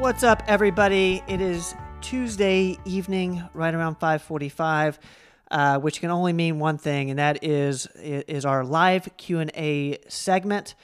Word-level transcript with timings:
What's 0.00 0.22
up, 0.22 0.42
everybody? 0.46 1.22
It 1.28 1.42
is 1.42 1.74
Tuesday 2.00 2.78
evening, 2.86 3.46
right 3.52 3.74
around 3.74 4.00
5:45, 4.00 4.98
uh, 5.50 5.78
which 5.78 6.00
can 6.00 6.10
only 6.10 6.32
mean 6.32 6.58
one 6.58 6.78
thing, 6.78 7.10
and 7.10 7.18
that 7.18 7.44
is 7.44 7.86
is 7.96 8.46
our 8.46 8.64
live 8.64 9.10
Q 9.18 9.40
and 9.40 9.50
A 9.54 9.98
segment 10.08 10.74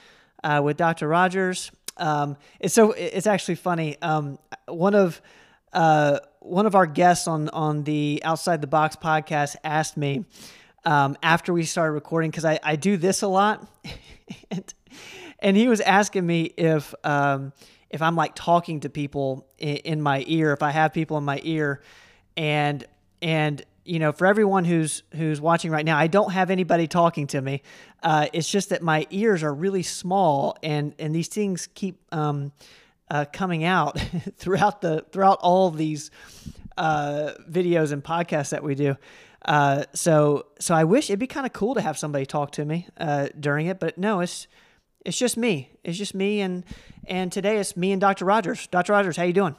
uh, 0.43 0.61
with 0.63 0.77
Dr. 0.77 1.07
Rogers. 1.07 1.71
Um, 1.97 2.37
it's 2.59 2.75
so 2.75 2.91
it's 2.91 3.25
actually 3.25 3.55
funny. 3.55 3.99
Um, 4.03 4.37
one 4.67 4.93
of 4.93 5.19
uh, 5.73 6.19
one 6.41 6.67
of 6.67 6.75
our 6.75 6.85
guests 6.85 7.27
on 7.27 7.49
on 7.49 7.85
the 7.85 8.21
Outside 8.23 8.61
the 8.61 8.67
Box 8.67 8.95
podcast 8.95 9.55
asked 9.63 9.97
me 9.97 10.25
um, 10.85 11.17
after 11.23 11.53
we 11.53 11.63
started 11.63 11.93
recording 11.93 12.29
because 12.29 12.45
I, 12.45 12.59
I 12.61 12.75
do 12.75 12.97
this 12.97 13.23
a 13.23 13.27
lot, 13.27 13.67
and, 14.51 14.71
and 15.39 15.57
he 15.57 15.67
was 15.67 15.81
asking 15.81 16.23
me 16.23 16.53
if 16.55 16.93
um, 17.03 17.51
if 17.89 18.01
I'm 18.01 18.15
like 18.15 18.35
talking 18.35 18.81
to 18.81 18.89
people 18.89 19.47
in, 19.57 19.77
in 19.77 20.01
my 20.01 20.23
ear, 20.27 20.53
if 20.53 20.61
I 20.61 20.71
have 20.71 20.93
people 20.93 21.17
in 21.17 21.23
my 21.23 21.39
ear, 21.43 21.81
and 22.35 22.85
and 23.21 23.63
you 23.87 23.99
know, 23.99 24.11
for 24.11 24.27
everyone 24.27 24.65
who's 24.65 25.03
who's 25.15 25.39
watching 25.39 25.71
right 25.71 25.85
now, 25.85 25.97
I 25.97 26.07
don't 26.07 26.31
have 26.31 26.51
anybody 26.51 26.87
talking 26.87 27.27
to 27.27 27.41
me. 27.41 27.61
Uh, 28.03 28.27
it's 28.33 28.49
just 28.49 28.69
that 28.69 28.83
my 28.83 29.07
ears 29.09 29.43
are 29.43 29.53
really 29.53 29.83
small, 29.83 30.57
and 30.61 30.93
and 30.99 31.15
these 31.15 31.29
things 31.29 31.67
keep 31.73 31.99
um, 32.11 32.51
uh, 33.09 33.25
coming 33.31 33.63
out 33.63 33.99
throughout 34.37 34.81
the 34.81 35.05
throughout 35.11 35.39
all 35.41 35.71
these 35.71 36.11
uh, 36.77 37.31
videos 37.49 37.91
and 37.91 38.03
podcasts 38.03 38.49
that 38.49 38.63
we 38.63 38.75
do. 38.75 38.95
Uh, 39.45 39.85
so 39.93 40.47
so 40.59 40.75
I 40.75 40.83
wish 40.83 41.09
it'd 41.09 41.19
be 41.19 41.27
kind 41.27 41.45
of 41.45 41.53
cool 41.53 41.75
to 41.75 41.81
have 41.81 41.97
somebody 41.97 42.25
talk 42.25 42.51
to 42.51 42.65
me 42.65 42.87
uh, 42.97 43.29
during 43.39 43.67
it, 43.67 43.79
but 43.79 43.97
no, 43.97 44.19
it's 44.19 44.47
it's 45.07 45.17
just 45.17 45.37
me. 45.37 45.71
It's 45.85 45.97
just 45.97 46.13
me, 46.13 46.41
and 46.41 46.65
and 47.05 47.31
today 47.31 47.57
it's 47.59 47.77
me 47.77 47.93
and 47.93 48.01
Dr. 48.01 48.25
Rogers. 48.25 48.67
Dr. 48.67 48.91
Rogers, 48.91 49.15
how 49.15 49.23
you 49.23 49.31
doing? 49.31 49.55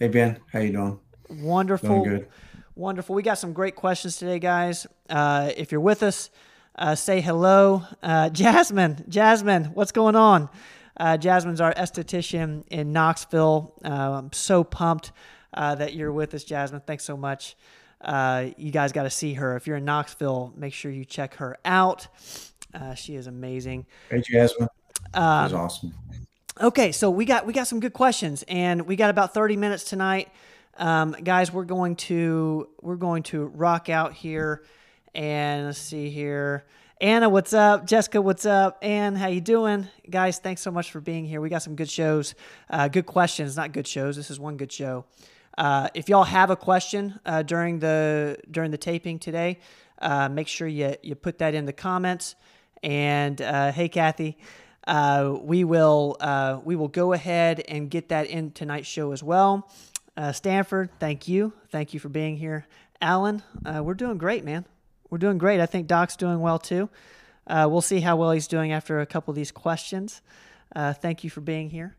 Hey 0.00 0.08
Ben, 0.08 0.40
how 0.52 0.58
you 0.58 0.72
doing? 0.72 0.98
Wonderful. 1.30 2.02
Doing 2.02 2.18
good. 2.18 2.28
Wonderful. 2.74 3.14
We 3.14 3.22
got 3.22 3.38
some 3.38 3.52
great 3.52 3.76
questions 3.76 4.16
today, 4.16 4.40
guys. 4.40 4.88
Uh, 5.08 5.52
if 5.56 5.70
you're 5.70 5.80
with 5.80 6.02
us, 6.02 6.30
uh, 6.74 6.96
say 6.96 7.20
hello. 7.20 7.84
Uh, 8.02 8.28
Jasmine, 8.30 9.04
Jasmine, 9.08 9.66
what's 9.66 9.92
going 9.92 10.16
on? 10.16 10.48
Uh, 10.96 11.16
Jasmine's 11.16 11.60
our 11.60 11.72
esthetician 11.74 12.64
in 12.68 12.92
Knoxville. 12.92 13.72
Uh, 13.84 14.18
I'm 14.18 14.32
so 14.32 14.64
pumped 14.64 15.12
uh, 15.54 15.76
that 15.76 15.94
you're 15.94 16.12
with 16.12 16.34
us, 16.34 16.42
Jasmine. 16.42 16.82
Thanks 16.84 17.04
so 17.04 17.16
much. 17.16 17.56
you 18.04 18.72
guys 18.72 18.90
got 18.90 19.04
to 19.04 19.10
see 19.10 19.34
her. 19.34 19.54
If 19.54 19.68
you're 19.68 19.76
in 19.76 19.84
Knoxville, 19.84 20.54
make 20.56 20.74
sure 20.74 20.90
you 20.90 21.04
check 21.04 21.36
her 21.36 21.56
out. 21.64 22.08
She 22.94 23.14
is 23.16 23.26
amazing. 23.26 23.86
Hey, 24.10 24.20
Jasmine. 24.20 24.68
Um, 25.14 25.44
was 25.44 25.52
awesome. 25.52 25.94
Okay, 26.60 26.92
so 26.92 27.10
we 27.10 27.24
got 27.24 27.46
we 27.46 27.52
got 27.52 27.66
some 27.66 27.80
good 27.80 27.92
questions, 27.92 28.44
and 28.46 28.82
we 28.82 28.94
got 28.94 29.10
about 29.10 29.34
30 29.34 29.56
minutes 29.56 29.84
tonight. 29.84 30.28
Um, 30.76 31.12
guys, 31.12 31.52
we're 31.52 31.64
going 31.64 31.96
to 31.96 32.68
we're 32.80 32.96
going 32.96 33.22
to 33.24 33.46
rock 33.46 33.88
out 33.88 34.12
here, 34.12 34.62
and 35.14 35.66
let's 35.66 35.78
see 35.78 36.10
here. 36.10 36.64
Anna, 37.00 37.28
what's 37.28 37.52
up? 37.52 37.86
Jessica, 37.86 38.22
what's 38.22 38.46
up? 38.46 38.78
Ann, 38.80 39.16
how 39.16 39.26
you 39.26 39.40
doing? 39.40 39.88
Guys, 40.08 40.38
thanks 40.38 40.60
so 40.60 40.70
much 40.70 40.92
for 40.92 41.00
being 41.00 41.24
here. 41.24 41.40
We 41.40 41.48
got 41.48 41.62
some 41.62 41.74
good 41.74 41.90
shows, 41.90 42.34
uh, 42.70 42.86
good 42.86 43.06
questions, 43.06 43.56
not 43.56 43.72
good 43.72 43.88
shows. 43.88 44.14
This 44.14 44.30
is 44.30 44.38
one 44.38 44.56
good 44.56 44.70
show. 44.70 45.04
Uh, 45.58 45.88
if 45.94 46.08
y'all 46.08 46.22
have 46.22 46.50
a 46.50 46.56
question 46.56 47.18
uh, 47.26 47.42
during 47.42 47.80
the 47.80 48.38
during 48.50 48.70
the 48.70 48.78
taping 48.78 49.18
today, 49.18 49.58
uh, 50.00 50.28
make 50.28 50.48
sure 50.48 50.68
you 50.68 50.94
you 51.02 51.14
put 51.14 51.38
that 51.38 51.54
in 51.54 51.66
the 51.66 51.72
comments. 51.72 52.36
And 52.82 53.40
uh, 53.40 53.72
hey, 53.72 53.88
Kathy, 53.88 54.36
uh, 54.86 55.36
we 55.40 55.64
will 55.64 56.16
we 56.64 56.76
will 56.76 56.88
go 56.88 57.12
ahead 57.12 57.62
and 57.68 57.90
get 57.90 58.08
that 58.08 58.26
in 58.26 58.50
tonight's 58.50 58.88
show 58.88 59.12
as 59.12 59.22
well. 59.22 59.68
Uh, 60.16 60.32
Stanford, 60.32 60.90
thank 60.98 61.26
you. 61.26 61.52
Thank 61.70 61.94
you 61.94 62.00
for 62.00 62.08
being 62.08 62.36
here. 62.36 62.66
Alan, 63.00 63.42
uh, 63.64 63.82
we're 63.82 63.94
doing 63.94 64.18
great, 64.18 64.44
man. 64.44 64.66
We're 65.10 65.18
doing 65.18 65.38
great. 65.38 65.60
I 65.60 65.66
think 65.66 65.86
Doc's 65.86 66.16
doing 66.16 66.40
well 66.40 66.58
too. 66.58 66.88
Uh, 67.46 67.66
we'll 67.70 67.80
see 67.80 68.00
how 68.00 68.16
well 68.16 68.30
he's 68.30 68.46
doing 68.46 68.72
after 68.72 69.00
a 69.00 69.06
couple 69.06 69.32
of 69.32 69.36
these 69.36 69.50
questions. 69.50 70.22
Uh, 70.74 70.92
thank 70.92 71.24
you 71.24 71.30
for 71.30 71.40
being 71.40 71.70
here. 71.70 71.96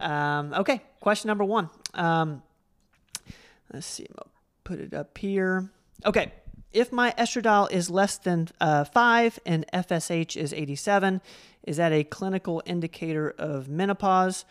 Um, 0.00 0.52
okay, 0.54 0.82
question 1.00 1.28
number 1.28 1.44
one. 1.44 1.70
Um, 1.94 2.42
let's 3.72 3.86
see. 3.86 4.06
I'll 4.18 4.26
put 4.64 4.80
it 4.80 4.94
up 4.94 5.16
here. 5.16 5.70
Okay, 6.04 6.32
if 6.72 6.92
my 6.92 7.12
estradiol 7.18 7.70
is 7.70 7.90
less 7.90 8.16
than 8.18 8.48
uh, 8.60 8.84
5 8.84 9.38
and 9.46 9.66
FSH 9.72 10.36
is 10.36 10.52
87, 10.52 11.20
is 11.64 11.76
that 11.76 11.92
a 11.92 12.04
clinical 12.04 12.62
indicator 12.66 13.34
of 13.38 13.68
menopause? 13.68 14.44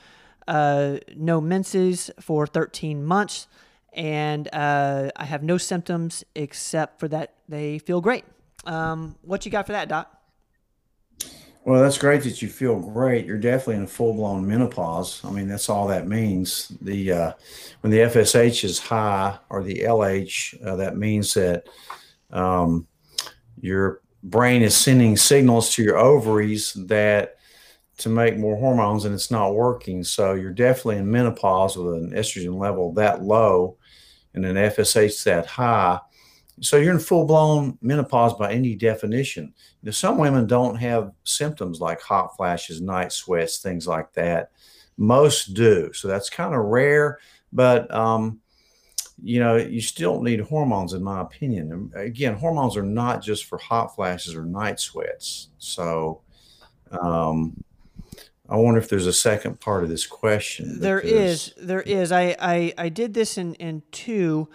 uh, 0.47 0.97
no 1.15 1.41
menses 1.41 2.11
for 2.19 2.47
13 2.47 3.03
months, 3.03 3.47
and 3.93 4.47
uh, 4.53 5.09
I 5.15 5.25
have 5.25 5.43
no 5.43 5.57
symptoms 5.57 6.23
except 6.35 6.99
for 6.99 7.07
that 7.09 7.33
they 7.47 7.79
feel 7.79 8.01
great. 8.01 8.25
Um, 8.65 9.15
what 9.21 9.45
you 9.45 9.51
got 9.51 9.65
for 9.65 9.73
that, 9.73 9.89
Doc? 9.89 10.17
Well, 11.63 11.81
that's 11.81 11.99
great 11.99 12.23
that 12.23 12.41
you 12.41 12.49
feel 12.49 12.79
great. 12.79 13.25
You're 13.25 13.37
definitely 13.37 13.75
in 13.75 13.83
a 13.83 13.87
full 13.87 14.13
blown 14.13 14.47
menopause. 14.47 15.23
I 15.23 15.29
mean, 15.29 15.47
that's 15.47 15.69
all 15.69 15.87
that 15.87 16.07
means. 16.07 16.69
The 16.81 17.11
uh, 17.11 17.33
when 17.81 17.91
the 17.91 17.99
FSH 17.99 18.63
is 18.63 18.79
high 18.79 19.37
or 19.49 19.63
the 19.63 19.81
LH, 19.81 20.65
uh, 20.65 20.75
that 20.77 20.97
means 20.97 21.35
that 21.35 21.67
um, 22.31 22.87
your 23.59 24.01
brain 24.23 24.61
is 24.61 24.75
sending 24.75 25.17
signals 25.17 25.73
to 25.75 25.83
your 25.83 25.97
ovaries 25.97 26.73
that 26.87 27.37
to 27.97 28.09
make 28.09 28.37
more 28.37 28.57
hormones 28.57 29.05
and 29.05 29.13
it's 29.13 29.31
not 29.31 29.53
working. 29.53 30.03
So 30.03 30.33
you're 30.33 30.51
definitely 30.51 30.97
in 30.97 31.11
menopause 31.11 31.77
with 31.77 31.93
an 31.93 32.11
estrogen 32.11 32.57
level 32.57 32.93
that 32.93 33.21
low 33.23 33.77
and 34.33 34.45
an 34.45 34.55
FSH 34.55 35.23
that 35.23 35.45
high. 35.45 35.99
So 36.61 36.77
you're 36.77 36.93
in 36.93 36.99
full 36.99 37.25
blown 37.25 37.77
menopause 37.81 38.33
by 38.35 38.53
any 38.53 38.75
definition. 38.75 39.53
Know, 39.83 39.91
some 39.91 40.17
women 40.17 40.47
don't 40.47 40.75
have 40.75 41.11
symptoms 41.23 41.79
like 41.79 42.01
hot 42.01 42.35
flashes, 42.37 42.81
night 42.81 43.11
sweats, 43.11 43.59
things 43.59 43.87
like 43.87 44.13
that. 44.13 44.51
Most 44.97 45.53
do. 45.53 45.91
So 45.93 46.07
that's 46.07 46.29
kind 46.29 46.53
of 46.53 46.61
rare, 46.65 47.19
but 47.51 47.91
um, 47.93 48.39
you 49.23 49.39
know, 49.39 49.55
you 49.55 49.81
still 49.81 50.21
need 50.21 50.39
hormones, 50.39 50.93
in 50.93 51.03
my 51.03 51.21
opinion. 51.21 51.71
And 51.71 51.93
again, 51.95 52.35
hormones 52.35 52.75
are 52.75 52.83
not 52.83 53.21
just 53.21 53.45
for 53.45 53.57
hot 53.57 53.95
flashes 53.95 54.35
or 54.35 54.45
night 54.45 54.79
sweats. 54.79 55.49
So, 55.57 56.21
um, 56.91 57.63
I 58.49 58.57
wonder 58.57 58.79
if 58.79 58.89
there's 58.89 59.07
a 59.07 59.13
second 59.13 59.61
part 59.61 59.83
of 59.83 59.89
this 59.89 60.05
question. 60.05 60.81
There 60.81 60.99
is, 60.99 61.53
There 61.57 61.81
is. 61.81 62.11
I, 62.11 62.35
I, 62.37 62.73
I 62.77 62.89
did 62.89 63.13
this 63.13 63.37
in, 63.37 63.53
in 63.55 63.81
two 63.91 64.49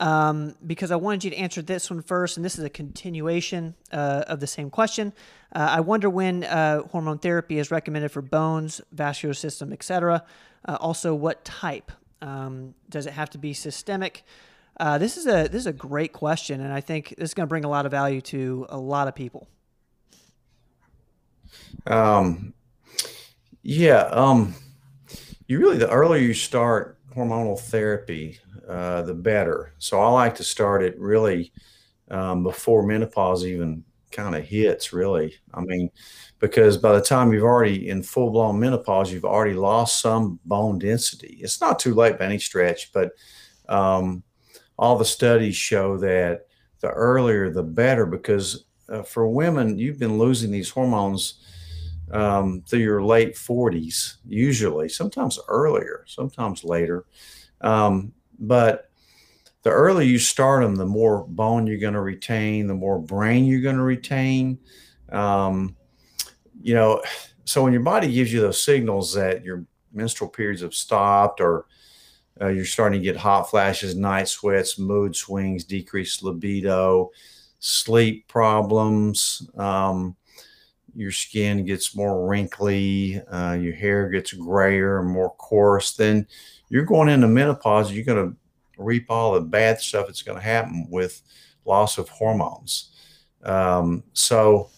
um, 0.00 0.54
because 0.66 0.90
I 0.90 0.96
wanted 0.96 1.24
you 1.24 1.30
to 1.30 1.36
answer 1.36 1.60
this 1.60 1.90
one 1.90 2.02
first, 2.02 2.36
and 2.36 2.44
this 2.44 2.58
is 2.58 2.64
a 2.64 2.70
continuation 2.70 3.74
uh, 3.92 4.24
of 4.26 4.40
the 4.40 4.46
same 4.46 4.70
question. 4.70 5.12
Uh, 5.54 5.68
I 5.70 5.80
wonder 5.80 6.08
when 6.08 6.44
uh, 6.44 6.82
hormone 6.88 7.18
therapy 7.18 7.58
is 7.58 7.70
recommended 7.70 8.10
for 8.10 8.22
bones, 8.22 8.80
vascular 8.90 9.34
system, 9.34 9.72
etc. 9.72 10.24
Uh, 10.66 10.78
also, 10.80 11.14
what 11.14 11.44
type? 11.44 11.92
Um, 12.22 12.74
does 12.88 13.06
it 13.06 13.12
have 13.12 13.28
to 13.30 13.38
be 13.38 13.52
systemic? 13.52 14.24
Uh, 14.80 14.96
this 14.96 15.18
is 15.18 15.26
a 15.26 15.48
this 15.48 15.60
is 15.60 15.66
a 15.66 15.72
great 15.72 16.12
question, 16.12 16.60
and 16.60 16.72
I 16.72 16.80
think 16.80 17.14
this 17.18 17.30
is 17.30 17.34
going 17.34 17.46
to 17.46 17.48
bring 17.48 17.64
a 17.64 17.68
lot 17.68 17.84
of 17.84 17.90
value 17.90 18.20
to 18.22 18.66
a 18.70 18.78
lot 18.78 19.08
of 19.08 19.14
people. 19.14 19.48
Um, 21.86 22.54
yeah. 23.62 24.08
Um, 24.10 24.54
you 25.46 25.58
really, 25.58 25.76
the 25.76 25.90
earlier 25.90 26.22
you 26.22 26.34
start 26.34 26.98
hormonal 27.14 27.60
therapy, 27.60 28.38
uh, 28.68 29.02
the 29.02 29.14
better. 29.14 29.74
So 29.78 30.00
I 30.00 30.08
like 30.08 30.36
to 30.36 30.44
start 30.44 30.82
it 30.82 30.98
really 30.98 31.52
um, 32.10 32.42
before 32.42 32.82
menopause 32.86 33.44
even 33.44 33.84
kind 34.12 34.34
of 34.36 34.44
hits, 34.44 34.92
really. 34.92 35.34
I 35.54 35.60
mean, 35.60 35.90
because 36.38 36.76
by 36.76 36.92
the 36.92 37.00
time 37.00 37.32
you've 37.32 37.42
already 37.42 37.88
in 37.88 38.02
full 38.02 38.30
blown 38.30 38.60
menopause, 38.60 39.12
you've 39.12 39.24
already 39.24 39.54
lost 39.54 40.00
some 40.00 40.38
bone 40.44 40.78
density. 40.78 41.38
It's 41.40 41.60
not 41.60 41.78
too 41.78 41.94
late 41.94 42.18
by 42.18 42.26
any 42.26 42.38
stretch, 42.38 42.92
but 42.92 43.12
um, 43.68 44.22
all 44.78 44.96
the 44.96 45.04
studies 45.04 45.56
show 45.56 45.96
that 45.98 46.46
the 46.80 46.88
earlier 46.88 47.50
the 47.50 47.62
better 47.62 48.06
because 48.06 48.64
uh, 48.88 49.02
for 49.02 49.28
women, 49.28 49.78
you've 49.78 49.98
been 49.98 50.18
losing 50.18 50.50
these 50.50 50.68
hormones 50.68 51.34
um, 52.12 52.62
through 52.68 52.80
your 52.80 53.02
late 53.02 53.34
40s, 53.34 54.16
usually, 54.26 54.88
sometimes 54.88 55.38
earlier, 55.48 56.04
sometimes 56.06 56.62
later. 56.62 57.06
Um, 57.60 58.12
but 58.38 58.90
the 59.62 59.70
earlier 59.70 60.06
you 60.06 60.18
start 60.18 60.62
them, 60.62 60.76
the 60.76 60.86
more 60.86 61.24
bone 61.26 61.66
you're 61.66 61.78
going 61.78 61.94
to 61.94 62.00
retain, 62.00 62.66
the 62.66 62.74
more 62.74 62.98
brain 62.98 63.44
you're 63.44 63.60
going 63.60 63.76
to 63.76 63.82
retain. 63.82 64.58
Um, 65.10 65.76
you 66.60 66.74
know, 66.74 67.02
so 67.44 67.62
when 67.62 67.72
your 67.72 67.82
body 67.82 68.12
gives 68.12 68.32
you 68.32 68.40
those 68.40 68.62
signals 68.62 69.14
that 69.14 69.44
your 69.44 69.64
menstrual 69.92 70.30
periods 70.30 70.62
have 70.62 70.74
stopped 70.74 71.40
or 71.40 71.66
uh, 72.40 72.48
you're 72.48 72.64
starting 72.64 73.00
to 73.00 73.04
get 73.04 73.16
hot 73.16 73.50
flashes, 73.50 73.94
night 73.94 74.26
sweats, 74.26 74.78
mood 74.78 75.14
swings, 75.14 75.64
decreased 75.64 76.22
libido, 76.22 77.10
sleep 77.58 78.26
problems, 78.26 79.48
um, 79.56 80.16
your 80.94 81.12
skin 81.12 81.64
gets 81.64 81.94
more 81.94 82.26
wrinkly, 82.28 83.20
uh, 83.26 83.52
your 83.52 83.74
hair 83.74 84.08
gets 84.08 84.32
grayer 84.32 85.00
and 85.00 85.10
more 85.10 85.34
coarse, 85.36 85.94
then 85.94 86.26
you're 86.68 86.84
going 86.84 87.08
into 87.08 87.28
menopause. 87.28 87.92
You're 87.92 88.04
going 88.04 88.30
to 88.30 88.36
reap 88.82 89.06
all 89.10 89.32
the 89.32 89.40
bad 89.40 89.80
stuff 89.80 90.06
that's 90.06 90.22
going 90.22 90.38
to 90.38 90.44
happen 90.44 90.86
with 90.90 91.22
loss 91.64 91.98
of 91.98 92.08
hormones. 92.08 92.94
Um, 93.42 94.04
so 94.12 94.70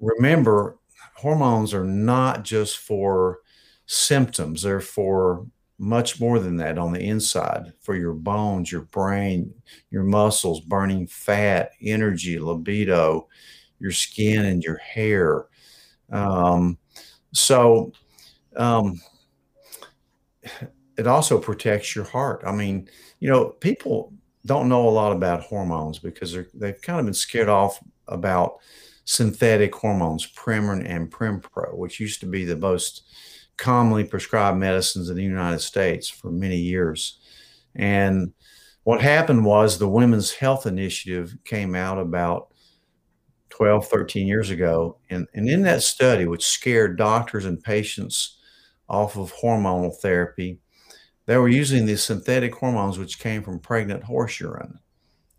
remember, 0.00 0.78
hormones 1.14 1.74
are 1.74 1.84
not 1.84 2.44
just 2.44 2.78
for 2.78 3.40
symptoms, 3.86 4.62
they're 4.62 4.80
for 4.80 5.46
much 5.78 6.20
more 6.20 6.38
than 6.38 6.56
that 6.56 6.76
on 6.76 6.92
the 6.92 7.00
inside 7.00 7.72
for 7.80 7.96
your 7.96 8.12
bones, 8.12 8.70
your 8.70 8.82
brain, 8.82 9.52
your 9.90 10.02
muscles, 10.02 10.60
burning 10.60 11.06
fat, 11.06 11.70
energy, 11.80 12.38
libido, 12.38 13.26
your 13.78 13.90
skin, 13.90 14.44
and 14.44 14.62
your 14.62 14.76
hair. 14.76 15.46
Um, 16.10 16.76
so, 17.32 17.92
um, 18.56 19.00
it 20.96 21.06
also 21.06 21.38
protects 21.38 21.94
your 21.94 22.04
heart. 22.04 22.42
I 22.44 22.52
mean, 22.52 22.88
you 23.20 23.28
know, 23.28 23.50
people 23.50 24.12
don't 24.46 24.68
know 24.68 24.88
a 24.88 24.90
lot 24.90 25.12
about 25.12 25.42
hormones 25.42 25.98
because 25.98 26.36
they've 26.54 26.80
kind 26.82 26.98
of 26.98 27.06
been 27.06 27.14
scared 27.14 27.48
off 27.48 27.78
about 28.08 28.58
synthetic 29.04 29.74
hormones, 29.74 30.26
Premarin 30.32 30.88
and 30.88 31.10
Prempro, 31.10 31.76
which 31.76 32.00
used 32.00 32.20
to 32.20 32.26
be 32.26 32.44
the 32.44 32.56
most 32.56 33.02
commonly 33.56 34.04
prescribed 34.04 34.58
medicines 34.58 35.10
in 35.10 35.16
the 35.16 35.22
United 35.22 35.60
States 35.60 36.08
for 36.08 36.30
many 36.30 36.56
years. 36.56 37.18
And 37.74 38.32
what 38.84 39.02
happened 39.02 39.44
was 39.44 39.78
the 39.78 39.88
Women's 39.88 40.32
Health 40.32 40.66
Initiative 40.66 41.36
came 41.44 41.74
out 41.74 41.98
about 41.98 42.48
12, 43.50 43.86
13 43.88 44.26
years 44.26 44.50
ago. 44.50 44.98
And, 45.10 45.26
and 45.34 45.48
in 45.48 45.62
that 45.62 45.82
study, 45.82 46.26
which 46.26 46.46
scared 46.46 46.96
doctors 46.96 47.44
and 47.44 47.62
patients 47.62 48.38
off 48.88 49.16
of 49.16 49.34
hormonal 49.34 49.94
therapy, 50.00 50.60
they 51.26 51.36
were 51.36 51.48
using 51.48 51.86
these 51.86 52.02
synthetic 52.02 52.54
hormones, 52.54 52.98
which 52.98 53.18
came 53.18 53.42
from 53.42 53.58
pregnant 53.58 54.04
horse 54.04 54.40
urine, 54.40 54.78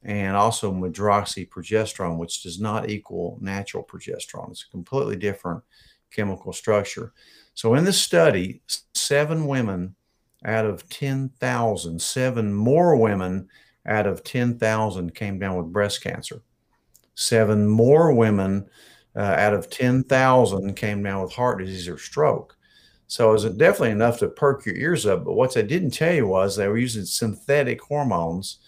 and 0.04 0.36
also 0.36 0.72
medroxyprogesterone, 0.72 2.18
which 2.18 2.44
does 2.44 2.60
not 2.60 2.90
equal 2.90 3.38
natural 3.42 3.84
progesterone. 3.84 4.52
It's 4.52 4.66
a 4.68 4.72
completely 4.72 5.16
different 5.16 5.64
chemical 6.12 6.54
structure. 6.54 7.14
So 7.54 7.74
in 7.76 7.84
this 7.84 8.00
study, 8.00 8.62
seven 8.94 9.48
women 9.48 9.96
out 10.46 10.66
of 10.66 10.88
10,000, 10.90 12.02
seven 12.02 12.54
more 12.54 12.96
women 12.96 13.48
out 13.86 14.08
of 14.08 14.24
10,000 14.24 15.16
came 15.16 15.40
down 15.40 15.58
with 15.58 15.74
breast 15.74 16.04
cancer. 16.04 16.42
Seven 17.16 17.68
more 17.68 18.14
women 18.14 18.68
uh, 19.16 19.20
out 19.20 19.54
of 19.54 19.70
10,000 19.70 20.76
came 20.76 21.04
down 21.04 21.22
with 21.22 21.34
heart 21.34 21.60
disease 21.60 21.88
or 21.88 21.98
stroke. 21.98 22.58
So 23.12 23.30
it 23.30 23.34
was 23.34 23.44
definitely 23.44 23.92
enough 23.92 24.20
to 24.20 24.30
perk 24.30 24.66
your 24.66 24.78
ears 24.78 25.06
up. 25.06 25.26
But 25.26 25.34
what 25.34 25.54
they 25.54 25.64
didn't 25.64 25.92
tell 25.92 26.14
you 26.14 26.28
was 26.28 26.56
they 26.56 26.70
were 26.70 26.78
using 26.78 27.04
synthetic 27.04 27.82
hormones 27.82 28.60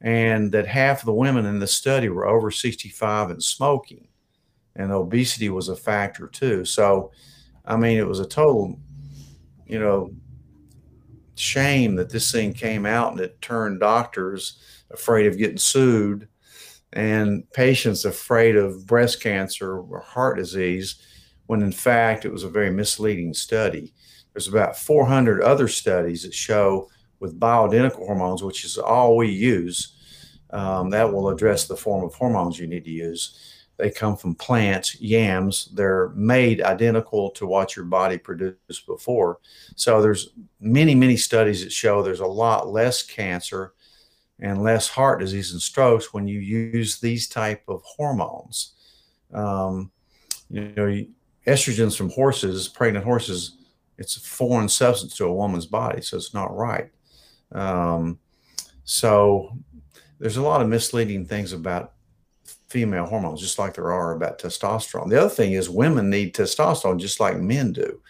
and 0.00 0.50
that 0.52 0.66
half 0.66 1.00
of 1.00 1.04
the 1.04 1.12
women 1.12 1.44
in 1.44 1.58
the 1.58 1.66
study 1.66 2.08
were 2.08 2.26
over 2.26 2.50
65 2.50 3.28
and 3.28 3.42
smoking. 3.42 4.08
And 4.76 4.92
obesity 4.92 5.50
was 5.50 5.68
a 5.68 5.76
factor 5.76 6.26
too. 6.26 6.64
So 6.64 7.12
I 7.66 7.76
mean, 7.76 7.98
it 7.98 8.08
was 8.08 8.18
a 8.18 8.26
total, 8.26 8.80
you 9.66 9.78
know, 9.78 10.14
shame 11.34 11.94
that 11.96 12.08
this 12.08 12.32
thing 12.32 12.54
came 12.54 12.86
out 12.86 13.12
and 13.12 13.20
it 13.20 13.42
turned 13.42 13.80
doctors 13.80 14.58
afraid 14.90 15.26
of 15.26 15.36
getting 15.36 15.58
sued 15.58 16.28
and 16.94 17.44
patients 17.52 18.06
afraid 18.06 18.56
of 18.56 18.86
breast 18.86 19.22
cancer 19.22 19.80
or 19.80 20.00
heart 20.00 20.38
disease 20.38 20.94
when 21.52 21.62
in 21.62 21.70
fact 21.70 22.24
it 22.24 22.32
was 22.32 22.44
a 22.44 22.48
very 22.48 22.70
misleading 22.70 23.34
study. 23.34 23.92
There's 24.32 24.48
about 24.48 24.74
400 24.78 25.42
other 25.42 25.68
studies 25.68 26.22
that 26.22 26.32
show 26.32 26.88
with 27.20 27.38
bioidentical 27.38 28.06
hormones, 28.06 28.42
which 28.42 28.64
is 28.64 28.78
all 28.78 29.18
we 29.18 29.28
use, 29.28 29.94
um, 30.48 30.88
that 30.88 31.12
will 31.12 31.28
address 31.28 31.66
the 31.66 31.76
form 31.76 32.04
of 32.04 32.14
hormones 32.14 32.58
you 32.58 32.66
need 32.66 32.86
to 32.86 32.90
use 32.90 33.52
they 33.82 33.90
come 33.90 34.16
from 34.16 34.34
plants, 34.36 35.00
yams. 35.00 35.68
They're 35.74 36.10
made 36.10 36.62
identical 36.62 37.30
to 37.32 37.46
what 37.46 37.74
your 37.74 37.84
body 37.84 38.16
produced 38.16 38.86
before. 38.86 39.38
So 39.76 40.00
there's 40.00 40.30
many, 40.60 40.94
many 40.94 41.16
studies 41.16 41.64
that 41.64 41.72
show 41.72 42.02
there's 42.02 42.20
a 42.20 42.26
lot 42.26 42.68
less 42.68 43.02
cancer 43.02 43.72
and 44.38 44.62
less 44.62 44.88
heart 44.88 45.20
disease 45.20 45.52
and 45.52 45.60
strokes 45.60 46.14
when 46.14 46.28
you 46.28 46.38
use 46.38 47.00
these 47.00 47.28
type 47.28 47.62
of 47.66 47.82
hormones. 47.82 48.74
Um, 49.34 49.90
you 50.50 50.72
know, 50.76 51.04
estrogens 51.46 51.96
from 51.96 52.10
horses, 52.10 52.68
pregnant 52.68 53.04
horses, 53.04 53.56
it's 53.98 54.16
a 54.16 54.20
foreign 54.20 54.68
substance 54.68 55.16
to 55.16 55.26
a 55.26 55.32
woman's 55.32 55.66
body, 55.66 56.02
so 56.02 56.16
it's 56.16 56.34
not 56.34 56.56
right. 56.56 56.90
Um, 57.52 58.18
so 58.84 59.56
there's 60.18 60.36
a 60.36 60.42
lot 60.42 60.62
of 60.62 60.68
misleading 60.68 61.26
things 61.26 61.52
about 61.52 61.92
female 62.68 63.06
hormones, 63.06 63.40
just 63.40 63.58
like 63.58 63.74
there 63.74 63.92
are 63.92 64.12
about 64.12 64.38
testosterone. 64.38 65.10
The 65.10 65.20
other 65.20 65.28
thing 65.28 65.52
is 65.52 65.68
women 65.68 66.08
need 66.08 66.34
testosterone 66.34 66.98
just 66.98 67.20
like 67.20 67.38
men 67.38 67.72
do, 67.72 68.00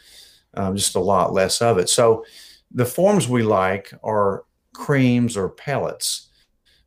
um, 0.55 0.77
just 0.77 0.95
a 0.95 1.01
lot 1.01 1.33
less 1.33 1.61
of 1.61 1.79
it. 1.79 1.89
So 1.89 2.25
the 2.71 2.87
forms 2.87 3.29
we 3.29 3.43
like 3.43 3.93
are 4.05 4.45
creams 4.73 5.37
or 5.37 5.49
pellets. 5.49 6.29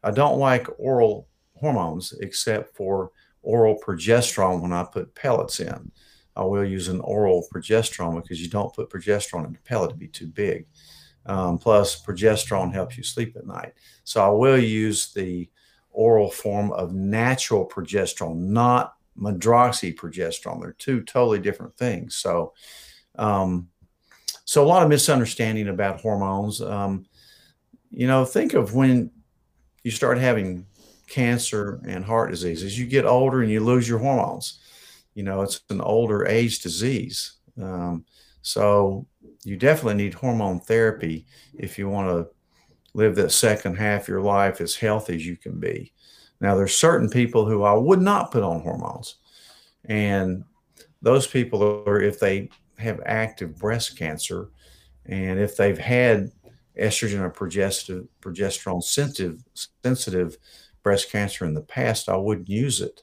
I 0.04 0.12
don't 0.12 0.40
like 0.40 0.68
oral 0.78 1.28
hormones 1.56 2.14
except 2.22 2.76
for 2.76 3.12
oral 3.42 3.80
progesterone 3.80 4.62
when 4.62 4.74
I 4.74 4.84
put 4.84 5.14
pellets 5.16 5.60
in. 5.60 5.92
I 6.36 6.44
will 6.44 6.66
use 6.66 6.88
an 6.88 7.00
oral 7.02 7.48
progesterone 7.54 8.22
because 8.22 8.42
you 8.42 8.50
don't 8.50 8.74
put 8.74 8.90
progesterone 8.90 9.48
in 9.48 9.56
a 9.56 9.68
pellet 9.68 9.92
to 9.92 9.96
be 9.96 10.08
too 10.08 10.28
big. 10.28 10.68
Um, 11.26 11.58
plus, 11.58 12.04
progesterone 12.04 12.74
helps 12.74 12.98
you 12.98 13.04
sleep 13.04 13.36
at 13.36 13.48
night. 13.48 13.74
So 14.04 14.24
I 14.24 14.30
will 14.30 14.60
use 14.60 15.14
the 15.14 15.50
oral 15.92 16.30
form 16.30 16.72
of 16.72 16.94
natural 16.94 17.68
progesterone, 17.68 18.38
not 18.38 18.96
medroxyprogesterone. 19.18 20.62
They're 20.62 20.74
two 20.74 21.02
totally 21.02 21.40
different 21.40 21.76
things. 21.78 22.16
So, 22.16 22.54
um, 23.18 23.70
so 24.44 24.64
a 24.64 24.68
lot 24.68 24.84
of 24.84 24.90
misunderstanding 24.90 25.70
about 25.70 26.02
hormones. 26.02 26.62
Um, 26.62 27.06
you 27.90 28.08
know, 28.08 28.26
think 28.26 28.54
of 28.54 28.76
when 28.76 29.10
you 29.84 29.92
start 29.92 30.18
having 30.18 30.66
cancer 31.08 31.80
and 31.88 32.04
heart 32.04 32.30
disease. 32.32 32.64
As 32.64 32.78
you 32.78 32.86
get 32.86 33.06
older 33.06 33.42
and 33.42 33.52
you 33.52 33.62
lose 33.62 33.88
your 33.88 34.00
hormones, 34.00 34.60
you 35.16 35.24
know, 35.24 35.42
it's 35.42 35.62
an 35.70 35.82
older 35.82 36.28
age 36.28 36.60
disease. 36.60 37.38
Um, 37.60 38.06
so 38.42 39.08
you 39.44 39.58
definitely 39.58 40.04
need 40.04 40.14
hormone 40.14 40.60
therapy 40.60 41.26
if 41.56 41.80
you 41.80 41.90
want 41.90 42.10
to 42.10 42.28
live 42.94 43.16
that 43.16 43.32
second 43.32 43.76
half 43.76 44.04
of 44.04 44.08
your 44.10 44.22
life 44.22 44.62
as 44.62 44.76
healthy 44.76 45.16
as 45.16 45.26
you 45.26 45.36
can 45.36 45.60
be. 45.60 45.92
Now, 46.40 46.56
there's 46.56 46.76
certain 46.76 47.10
people 47.10 47.46
who 47.46 47.64
I 47.64 47.74
would 47.74 48.02
not 48.02 48.32
put 48.32 48.44
on 48.44 48.62
hormones. 48.62 49.16
And 49.86 50.44
those 51.02 51.26
people 51.26 51.84
are 51.88 52.02
if 52.02 52.20
they 52.20 52.50
have 52.78 53.00
active 53.06 53.58
breast 53.58 53.98
cancer 53.98 54.50
and 55.06 55.40
if 55.40 55.56
they've 55.56 55.78
had 55.78 56.32
estrogen 56.80 57.22
or 57.22 57.32
progesterone 57.32 58.84
sensitive, 58.84 59.44
sensitive 59.84 60.38
breast 60.84 61.12
cancer 61.12 61.46
in 61.46 61.56
the 61.56 61.62
past, 61.62 62.10
I 62.10 62.18
wouldn't 62.18 62.50
use 62.50 62.82
it. 62.82 63.02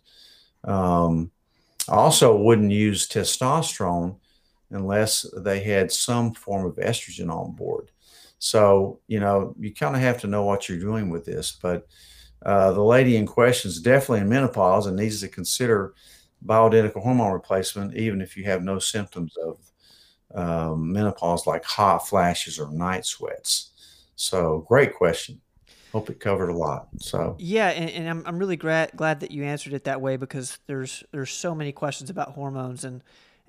Um, 0.64 1.31
also 1.88 2.36
wouldn't 2.36 2.70
use 2.70 3.08
testosterone 3.08 4.16
unless 4.70 5.26
they 5.38 5.60
had 5.60 5.92
some 5.92 6.32
form 6.32 6.64
of 6.64 6.76
estrogen 6.76 7.30
on 7.30 7.52
board. 7.52 7.90
So, 8.38 9.00
you 9.06 9.20
know, 9.20 9.54
you 9.58 9.72
kind 9.72 9.94
of 9.94 10.02
have 10.02 10.20
to 10.22 10.26
know 10.26 10.44
what 10.44 10.68
you're 10.68 10.78
doing 10.78 11.10
with 11.10 11.24
this. 11.24 11.52
But 11.52 11.86
uh, 12.44 12.72
the 12.72 12.82
lady 12.82 13.16
in 13.16 13.26
question 13.26 13.68
is 13.68 13.80
definitely 13.80 14.20
in 14.20 14.28
menopause 14.28 14.86
and 14.86 14.96
needs 14.96 15.20
to 15.20 15.28
consider 15.28 15.94
bioidentical 16.44 17.02
hormone 17.02 17.32
replacement, 17.32 17.96
even 17.96 18.20
if 18.20 18.36
you 18.36 18.44
have 18.44 18.62
no 18.62 18.78
symptoms 18.78 19.36
of 19.36 19.58
um, 20.34 20.92
menopause 20.92 21.46
like 21.46 21.64
hot 21.64 22.08
flashes 22.08 22.58
or 22.58 22.72
night 22.72 23.04
sweats. 23.04 23.72
So, 24.16 24.64
great 24.66 24.94
question. 24.94 25.41
Hope 25.92 26.08
it 26.08 26.20
covered 26.20 26.48
a 26.48 26.56
lot. 26.56 26.88
So 26.98 27.36
yeah, 27.38 27.68
and, 27.68 27.90
and 27.90 28.08
I'm 28.08 28.22
I'm 28.26 28.38
really 28.38 28.56
glad 28.56 28.92
glad 28.96 29.20
that 29.20 29.30
you 29.30 29.44
answered 29.44 29.74
it 29.74 29.84
that 29.84 30.00
way 30.00 30.16
because 30.16 30.58
there's 30.66 31.04
there's 31.12 31.30
so 31.30 31.54
many 31.54 31.70
questions 31.70 32.08
about 32.08 32.30
hormones 32.30 32.84
and 32.84 33.02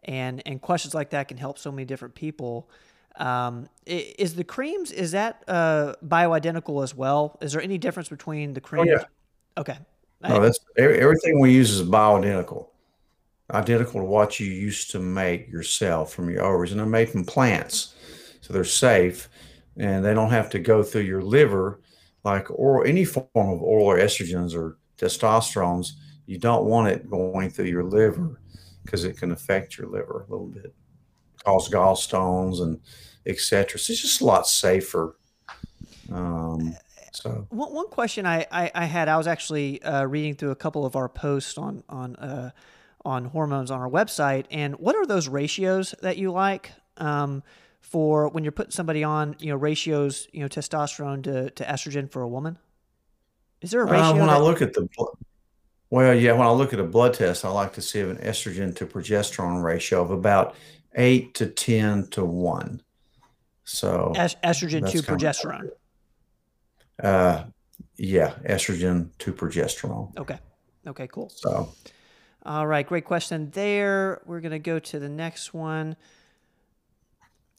and 0.04 0.44
and 0.46 0.62
questions 0.62 0.94
like 0.94 1.12
that 1.12 1.30
can 1.30 1.38
help 1.38 1.58
so 1.58 1.72
many 1.72 1.86
different 1.86 2.16
people. 2.16 2.70
Um, 3.16 3.70
is 3.86 4.36
the 4.36 4.44
creams 4.44 4.92
is 4.92 5.12
that 5.12 5.44
uh, 5.48 5.94
bioidentical 6.06 6.84
as 6.84 6.94
well? 6.94 7.38
Is 7.42 7.54
there 7.54 7.62
any 7.62 7.78
difference 7.78 8.10
between 8.10 8.54
the 8.54 8.62
creams? 8.62 8.90
Oh, 8.90 8.98
yeah. 8.98 9.04
Okay. 9.58 9.78
No, 10.28 10.42
that's 10.42 10.60
everything 10.78 11.40
we 11.40 11.52
use 11.52 11.72
is 11.72 11.88
bioidentical, 11.88 12.68
identical 13.52 14.00
to 14.00 14.06
what 14.06 14.40
you 14.40 14.48
used 14.48 14.92
to 14.92 15.00
make 15.00 15.50
yourself 15.50 16.14
from 16.14 16.30
your 16.30 16.44
ovaries, 16.44 16.72
and 16.72 16.80
they're 16.80 16.88
made 16.88 17.10
from 17.10 17.26
plants, 17.26 17.94
so 18.42 18.54
they're 18.54 18.64
safe, 18.64 19.30
and 19.78 20.04
they 20.04 20.14
don't 20.14 20.30
have 20.30 20.50
to 20.52 20.60
go 20.60 20.82
through 20.82 21.02
your 21.02 21.22
liver 21.22 21.82
like 22.24 22.50
oral 22.52 22.88
any 22.88 23.06
form 23.06 23.28
of 23.36 23.62
oral 23.62 23.86
or 23.86 23.98
estrogens 23.98 24.56
or 24.56 24.78
testosterones. 24.98 25.92
You 26.26 26.38
don't 26.38 26.66
want 26.66 26.88
it 26.88 27.10
going 27.10 27.50
through 27.50 27.66
your 27.66 27.84
liver 27.84 28.40
because 28.84 29.04
it 29.04 29.18
can 29.18 29.32
affect 29.32 29.78
your 29.78 29.88
liver 29.88 30.26
a 30.28 30.32
little 30.32 30.48
bit, 30.48 30.74
cause 31.44 31.70
gallstones 31.70 32.62
and 32.62 32.80
etc. 33.26 33.80
So 33.80 33.92
it's 33.92 34.02
just 34.02 34.22
a 34.22 34.26
lot 34.26 34.48
safer. 34.48 35.18
Um, 36.12 36.76
so 37.14 37.48
one, 37.50 37.74
one 37.74 37.88
question 37.90 38.26
I, 38.26 38.46
I, 38.52 38.72
I, 38.74 38.86
had, 38.86 39.08
I 39.08 39.18
was 39.18 39.28
actually 39.28 39.82
uh, 39.84 40.06
reading 40.06 40.36
through 40.36 40.52
a 40.52 40.56
couple 40.56 40.86
of 40.86 40.96
our 40.96 41.08
posts 41.08 41.58
on 41.58 41.84
on 41.88 42.16
uh, 42.16 42.52
on 43.06 43.26
hormones 43.26 43.70
on 43.70 43.82
our 43.82 43.90
website, 43.90 44.46
and 44.50 44.76
what 44.76 44.96
are 44.96 45.06
those 45.06 45.28
ratios 45.28 45.94
that 46.02 46.18
you 46.18 46.32
like 46.32 46.72
um, 46.98 47.44
for 47.84 48.30
when 48.30 48.44
you're 48.44 48.52
putting 48.52 48.72
somebody 48.72 49.04
on, 49.04 49.36
you 49.40 49.50
know, 49.50 49.58
ratios, 49.58 50.28
you 50.32 50.40
know, 50.40 50.48
testosterone 50.48 51.22
to, 51.24 51.52
to 51.52 51.64
estrogen 51.64 52.10
for 52.12 52.22
a 52.22 52.28
woman? 52.28 52.58
Is 53.62 53.72
there 53.72 53.82
a 53.82 53.86
ratio? 53.86 54.00
Uh, 54.00 54.14
when 54.14 54.28
that- 54.28 54.38
I 54.38 54.40
look 54.40 54.62
at 54.62 54.74
the 54.74 54.88
well, 55.90 56.16
yeah, 56.16 56.32
when 56.32 56.48
I 56.48 56.50
look 56.50 56.74
at 56.74 56.80
a 56.80 56.84
blood 56.84 57.14
test, 57.14 57.46
I 57.46 57.50
like 57.50 57.74
to 57.74 57.82
see 57.82 58.00
an 58.00 58.16
estrogen 58.18 58.76
to 58.78 58.88
progesterone 58.88 59.62
ratio 59.62 60.02
of 60.02 60.10
about 60.10 60.56
eight 60.96 61.36
to 61.36 61.46
ten 61.46 62.08
to 62.08 62.26
one. 62.26 62.82
So 63.64 64.12
es- 64.16 64.36
estrogen 64.44 64.90
to 64.90 64.98
progesterone. 65.04 65.70
Uh, 67.02 67.44
yeah, 67.98 68.34
estrogen 68.44 69.10
to 69.20 69.34
progesterone. 69.34 70.18
Okay. 70.18 70.40
Okay. 70.88 71.08
Cool. 71.08 71.30
So. 71.30 71.72
All 72.46 72.66
right, 72.66 72.86
great 72.86 73.06
question 73.06 73.52
there. 73.52 74.22
We're 74.26 74.42
going 74.42 74.52
to 74.52 74.60
go 74.60 74.80
to 74.80 75.00
the 75.00 75.08
next 75.08 75.54
one. 75.54 75.96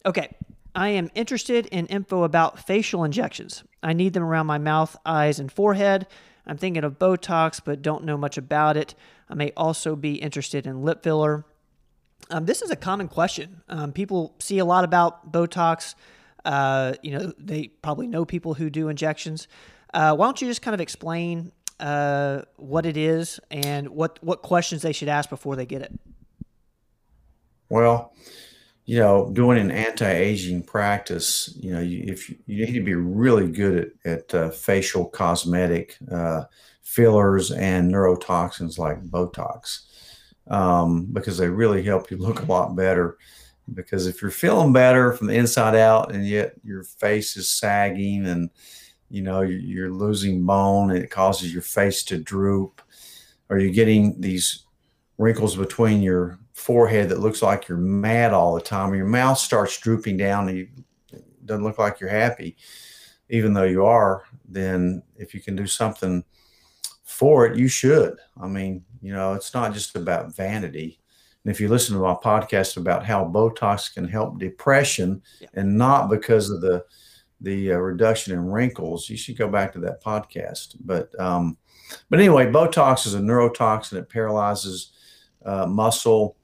Okay, 0.06 0.37
I 0.75 0.90
am 0.90 1.11
interested 1.14 1.66
in 1.66 1.87
info 1.87 2.25
about 2.25 2.58
facial 2.58 3.04
injections. 3.04 3.64
I 3.82 3.92
need 3.92 4.12
them 4.12 4.23
around 4.23 4.46
my 4.46 4.58
mouth, 4.58 4.96
eyes, 5.06 5.38
and 5.38 5.50
forehead. 5.50 6.06
I'm 6.46 6.58
thinking 6.58 6.84
of 6.84 6.99
Botox, 6.99 7.61
but 7.64 7.80
don't 7.80 8.04
know 8.04 8.16
much 8.16 8.37
about 8.37 8.76
it. 8.76 8.94
I 9.30 9.34
may 9.34 9.52
also 9.56 9.96
be 9.96 10.16
interested 10.16 10.66
in 10.66 10.82
lip 10.82 11.02
filler. 11.02 11.46
Um, 12.30 12.44
this 12.44 12.61
is 12.61 12.70
a 12.70 12.76
common 12.76 13.08
question. 13.08 13.62
Um, 13.68 13.92
people 13.92 14.34
see 14.40 14.58
a 14.58 14.64
lot 14.64 14.84
about 14.84 15.32
Botox. 15.32 15.94
Uh, 16.44 16.94
you 17.02 17.18
know, 17.18 17.32
they 17.38 17.68
probably 17.68 18.06
know 18.06 18.25
people 18.25 18.54
who 18.54 18.68
do 18.68 18.88
injections. 18.88 19.49
Uh, 19.94 20.14
why 20.14 20.26
don't 20.26 20.40
you 20.42 20.49
just 20.49 20.61
kind 20.61 20.75
of 20.75 20.80
explain 20.80 21.52
uh, 21.80 22.42
what 22.56 22.84
it 22.84 22.96
is 22.96 23.40
and 23.50 23.88
what 23.88 24.18
what 24.23 24.42
questions 24.42 24.82
they 24.82 24.92
should 24.92 25.08
ask 25.08 25.30
before 25.30 25.56
they 25.56 25.66
get 25.66 25.82
it? 25.82 25.99
Well, 27.68 28.14
you 28.87 28.99
know, 28.99 29.31
doing 29.33 29.59
an 29.59 29.71
anti-aging 29.71 30.62
practice, 30.62 31.55
you 31.59 31.73
know, 31.73 31.81
you, 31.81 32.05
if 32.07 32.29
you, 32.29 32.37
need 32.67 32.75
to 32.75 32.83
be 32.83 32.95
really 32.95 33.50
good 33.50 33.93
at, 34.05 34.12
at 34.12 34.35
uh, 34.35 34.50
facial 34.50 35.07
cosmetic 35.07 35.97
uh, 36.11 36.45
fillers 36.83 37.50
and 37.50 37.93
neurotoxins 37.93 38.79
like 38.79 39.03
Botox, 39.05 39.87
um, 40.49 41.07
because 41.12 41.38
they 41.38 41.49
really 41.49 41.83
help 41.83 42.11
you 42.11 42.17
look 42.19 42.43
a 42.43 42.47
lot 42.47 42.76
better. 42.76 43.17
Because 43.73 44.07
if 44.07 44.21
you're 44.21 44.31
feeling 44.31 44.75
better 44.75 45.14
from 45.14 45.29
the 45.29 45.35
inside 45.35 45.75
out, 45.75 46.12
and 46.12 46.29
yet 46.29 46.53
your 46.62 46.83
face 46.83 47.35
is 47.38 47.49
sagging, 47.49 48.26
and 48.26 48.50
you 49.09 49.23
know 49.23 49.41
you're 49.41 49.91
losing 49.91 50.45
bone, 50.45 50.91
and 50.91 51.03
it 51.03 51.11
causes 51.11 51.50
your 51.50 51.62
face 51.62 52.05
to 52.05 52.19
droop, 52.19 52.83
or 53.49 53.59
you're 53.59 53.73
getting 53.73 54.21
these 54.21 54.67
wrinkles 55.17 55.57
between 55.57 56.03
your 56.03 56.38
forehead 56.54 57.11
that 57.11 57.20
looks 57.20 57.42
like 57.42 57.68
you're 57.68 57.76
mad 57.76 58.32
all 58.32 58.54
the 58.54 58.61
time, 58.61 58.90
or 58.90 58.96
your 58.96 59.06
mouth 59.06 59.38
starts 59.38 59.78
drooping 59.78 60.16
down 60.16 60.49
and 60.49 60.56
you 60.56 60.68
doesn't 61.44 61.64
look 61.64 61.78
like 61.78 62.00
you're 62.00 62.08
happy, 62.08 62.56
even 63.28 63.52
though 63.52 63.64
you 63.64 63.84
are, 63.84 64.25
then 64.49 65.02
if 65.16 65.34
you 65.34 65.40
can 65.40 65.54
do 65.54 65.66
something 65.66 66.25
for 67.02 67.46
it, 67.46 67.58
you 67.58 67.68
should. 67.68 68.16
I 68.40 68.46
mean, 68.46 68.84
you 69.02 69.12
know, 69.12 69.34
it's 69.34 69.52
not 69.52 69.75
just 69.75 69.94
about 69.96 70.34
vanity. 70.34 71.00
And 71.44 71.50
if 71.50 71.61
you 71.61 71.68
listen 71.68 71.94
to 71.94 72.02
my 72.02 72.14
podcast 72.14 72.78
about 72.78 73.04
how 73.04 73.25
Botox 73.25 73.92
can 73.92 74.08
help 74.08 74.38
depression 74.38 75.20
yeah. 75.40 75.49
and 75.54 75.76
not 75.76 76.08
because 76.08 76.50
of 76.50 76.61
the 76.61 76.84
the 77.40 77.73
uh, 77.73 77.76
reduction 77.76 78.32
in 78.32 78.46
wrinkles, 78.46 79.11
you 79.11 79.18
should 79.18 79.37
go 79.37 79.49
back 79.49 79.73
to 79.73 79.80
that 79.80 80.02
podcast. 80.02 80.76
But 80.80 81.18
um, 81.20 81.58
but 82.08 82.18
anyway, 82.18 82.46
Botox 82.46 83.06
is 83.06 83.14
a 83.14 83.18
neurotoxin. 83.18 83.99
It 83.99 84.08
paralyzes 84.08 84.92
uh, 85.44 85.66
muscle 85.66 86.37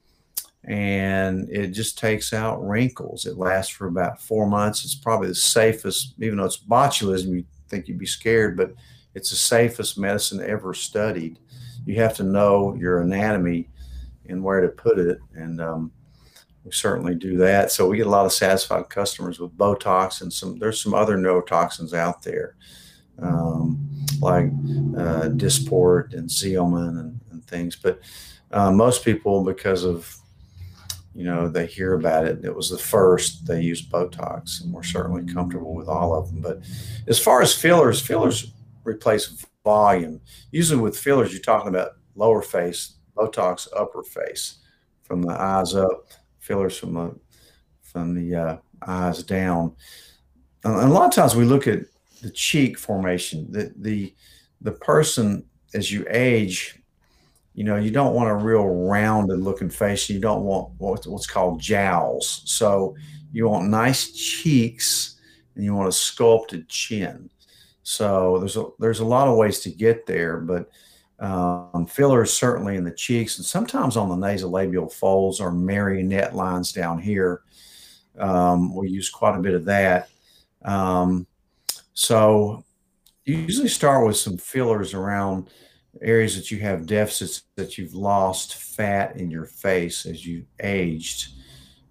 and 0.63 1.49
it 1.49 1.67
just 1.67 1.97
takes 1.97 2.33
out 2.33 2.65
wrinkles. 2.65 3.25
It 3.25 3.37
lasts 3.37 3.71
for 3.71 3.87
about 3.87 4.21
four 4.21 4.47
months. 4.47 4.85
It's 4.85 4.95
probably 4.95 5.29
the 5.29 5.35
safest, 5.35 6.13
even 6.19 6.37
though 6.37 6.45
it's 6.45 6.57
botulism, 6.57 7.35
you 7.35 7.45
think 7.67 7.87
you'd 7.87 7.97
be 7.97 8.05
scared, 8.05 8.55
but 8.55 8.73
it's 9.15 9.31
the 9.31 9.35
safest 9.35 9.97
medicine 9.97 10.41
ever 10.41 10.73
studied. 10.73 11.39
You 11.85 11.95
have 11.95 12.15
to 12.17 12.23
know 12.23 12.75
your 12.75 13.01
anatomy 13.01 13.69
and 14.29 14.43
where 14.43 14.61
to 14.61 14.67
put 14.67 14.99
it. 14.99 15.17
And 15.33 15.59
um, 15.59 15.91
we 16.63 16.71
certainly 16.71 17.15
do 17.15 17.37
that. 17.37 17.71
So 17.71 17.87
we 17.87 17.97
get 17.97 18.07
a 18.07 18.11
lot 18.11 18.27
of 18.27 18.31
satisfied 18.31 18.89
customers 18.89 19.39
with 19.39 19.57
Botox 19.57 20.21
and 20.21 20.31
some, 20.31 20.59
there's 20.59 20.81
some 20.81 20.93
other 20.93 21.17
neurotoxins 21.17 21.93
out 21.93 22.21
there. 22.21 22.55
Um, 23.19 23.87
like 24.19 24.45
uh, 24.45 25.29
Dysport 25.29 26.13
and 26.13 26.29
Xeomin 26.29 26.99
and, 26.99 27.19
and 27.31 27.45
things, 27.45 27.75
but 27.75 27.99
uh, 28.51 28.71
most 28.71 29.03
people, 29.03 29.43
because 29.43 29.83
of 29.83 30.15
you 31.13 31.25
know, 31.25 31.49
they 31.49 31.65
hear 31.65 31.93
about 31.93 32.25
it. 32.25 32.45
It 32.45 32.55
was 32.55 32.69
the 32.69 32.77
first 32.77 33.45
they 33.45 33.61
used 33.61 33.91
Botox, 33.91 34.63
and 34.63 34.73
we're 34.73 34.83
certainly 34.83 35.31
comfortable 35.31 35.73
with 35.73 35.87
all 35.87 36.15
of 36.15 36.29
them. 36.29 36.41
But 36.41 36.59
as 37.07 37.19
far 37.19 37.41
as 37.41 37.53
fillers, 37.53 38.01
fillers 38.01 38.53
replace 38.83 39.45
volume. 39.63 40.21
Usually 40.51 40.79
with 40.79 40.97
fillers, 40.97 41.33
you're 41.33 41.41
talking 41.41 41.69
about 41.69 41.91
lower 42.15 42.41
face, 42.41 42.95
Botox 43.15 43.67
upper 43.75 44.03
face, 44.03 44.59
from 45.03 45.21
the 45.21 45.33
eyes 45.33 45.75
up, 45.75 46.09
fillers 46.39 46.77
from 46.77 46.93
the 46.93 47.19
from 47.81 48.13
the 48.15 48.35
uh, 48.35 48.57
eyes 48.87 49.21
down. 49.23 49.75
And 50.63 50.73
a 50.73 50.87
lot 50.87 51.07
of 51.07 51.13
times 51.13 51.35
we 51.35 51.43
look 51.43 51.67
at 51.67 51.81
the 52.21 52.29
cheek 52.29 52.79
formation. 52.79 53.51
The 53.51 53.73
the 53.75 54.15
the 54.61 54.71
person 54.71 55.45
as 55.73 55.91
you 55.91 56.05
age 56.09 56.80
you 57.61 57.67
know, 57.67 57.75
you 57.75 57.91
don't 57.91 58.15
want 58.15 58.27
a 58.27 58.33
real 58.33 58.65
rounded 58.65 59.39
looking 59.39 59.69
face. 59.69 60.09
You 60.09 60.19
don't 60.19 60.41
want 60.41 60.71
what's 60.79 61.05
what's 61.05 61.27
called 61.27 61.61
jowls. 61.61 62.41
So 62.45 62.95
you 63.31 63.47
want 63.47 63.69
nice 63.69 64.09
cheeks 64.13 65.19
and 65.53 65.63
you 65.63 65.75
want 65.75 65.87
a 65.87 65.91
sculpted 65.91 66.67
chin. 66.69 67.29
So 67.83 68.39
there's 68.39 68.57
a, 68.57 68.65
there's 68.79 69.01
a 69.01 69.05
lot 69.05 69.27
of 69.27 69.37
ways 69.37 69.59
to 69.59 69.69
get 69.69 70.07
there, 70.07 70.39
but 70.39 70.71
um, 71.19 71.85
fillers 71.87 72.33
certainly 72.33 72.77
in 72.77 72.83
the 72.83 72.89
cheeks 72.89 73.37
and 73.37 73.45
sometimes 73.45 73.95
on 73.95 74.09
the 74.09 74.15
nasolabial 74.15 74.91
folds 74.91 75.39
or 75.39 75.51
marionette 75.51 76.35
lines 76.35 76.73
down 76.73 76.97
here. 76.97 77.43
Um, 78.17 78.73
we 78.73 78.89
use 78.89 79.11
quite 79.11 79.37
a 79.37 79.39
bit 79.39 79.53
of 79.53 79.65
that. 79.65 80.09
Um, 80.65 81.27
so 81.93 82.65
usually 83.23 83.69
start 83.69 84.07
with 84.07 84.17
some 84.17 84.39
fillers 84.39 84.95
around 84.95 85.51
areas 86.01 86.35
that 86.35 86.51
you 86.51 86.59
have 86.59 86.85
deficits 86.85 87.43
that 87.55 87.77
you've 87.77 87.93
lost 87.93 88.55
fat 88.55 89.17
in 89.17 89.29
your 89.29 89.45
face 89.45 90.05
as 90.05 90.25
you 90.25 90.45
aged. 90.61 91.33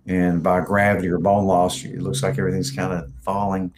And 0.06 0.42
by 0.42 0.60
gravity 0.60 1.08
or 1.08 1.18
bone 1.18 1.44
loss 1.44 1.84
it 1.84 2.00
looks 2.00 2.22
like 2.22 2.38
everything's 2.38 2.70
kind 2.70 2.92
of 2.92 3.12
falling. 3.22 3.72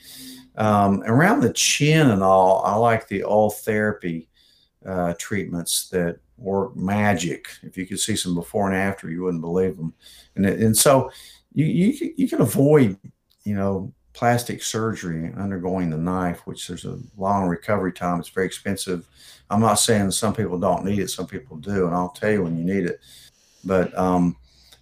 Um, 0.56 1.02
around 1.06 1.40
the 1.40 1.52
chin 1.52 2.10
and 2.10 2.22
all 2.22 2.62
i 2.66 2.74
like 2.74 3.08
the 3.08 3.20
Ultherapy 3.20 4.28
uh, 4.84 5.14
treatments 5.18 5.88
that 5.88 6.18
work 6.36 6.76
magic. 6.76 7.48
If 7.62 7.78
you 7.78 7.86
could 7.86 8.00
see 8.00 8.16
some 8.16 8.34
before 8.34 8.68
and 8.68 8.76
after 8.76 9.10
you 9.10 9.22
wouldn't 9.22 9.40
believe 9.40 9.76
them 9.76 9.94
and, 10.36 10.46
and 10.46 10.76
so 10.76 11.10
you, 11.54 11.64
you, 11.64 12.14
you 12.16 12.28
can 12.28 12.40
avoid 12.40 12.98
you 13.44 13.54
know 13.54 13.92
plastic 14.12 14.62
surgery 14.62 15.32
undergoing 15.38 15.88
the 15.88 15.96
knife 15.96 16.46
which 16.46 16.68
there's 16.68 16.84
a 16.84 16.98
long 17.16 17.48
recovery 17.48 17.92
time 17.92 18.20
it's 18.20 18.28
very 18.28 18.46
expensive 18.46 19.08
I'm 19.52 19.60
not 19.60 19.74
saying 19.74 20.10
some 20.12 20.34
people 20.34 20.58
don't 20.58 20.84
need 20.84 20.98
it, 20.98 21.10
some 21.10 21.26
people 21.26 21.58
do, 21.58 21.86
and 21.86 21.94
I'll 21.94 22.08
tell 22.08 22.30
you 22.32 22.42
when 22.42 22.56
you 22.56 22.64
need 22.64 22.86
it. 22.86 23.00
But 23.64 23.96
um, 23.96 24.36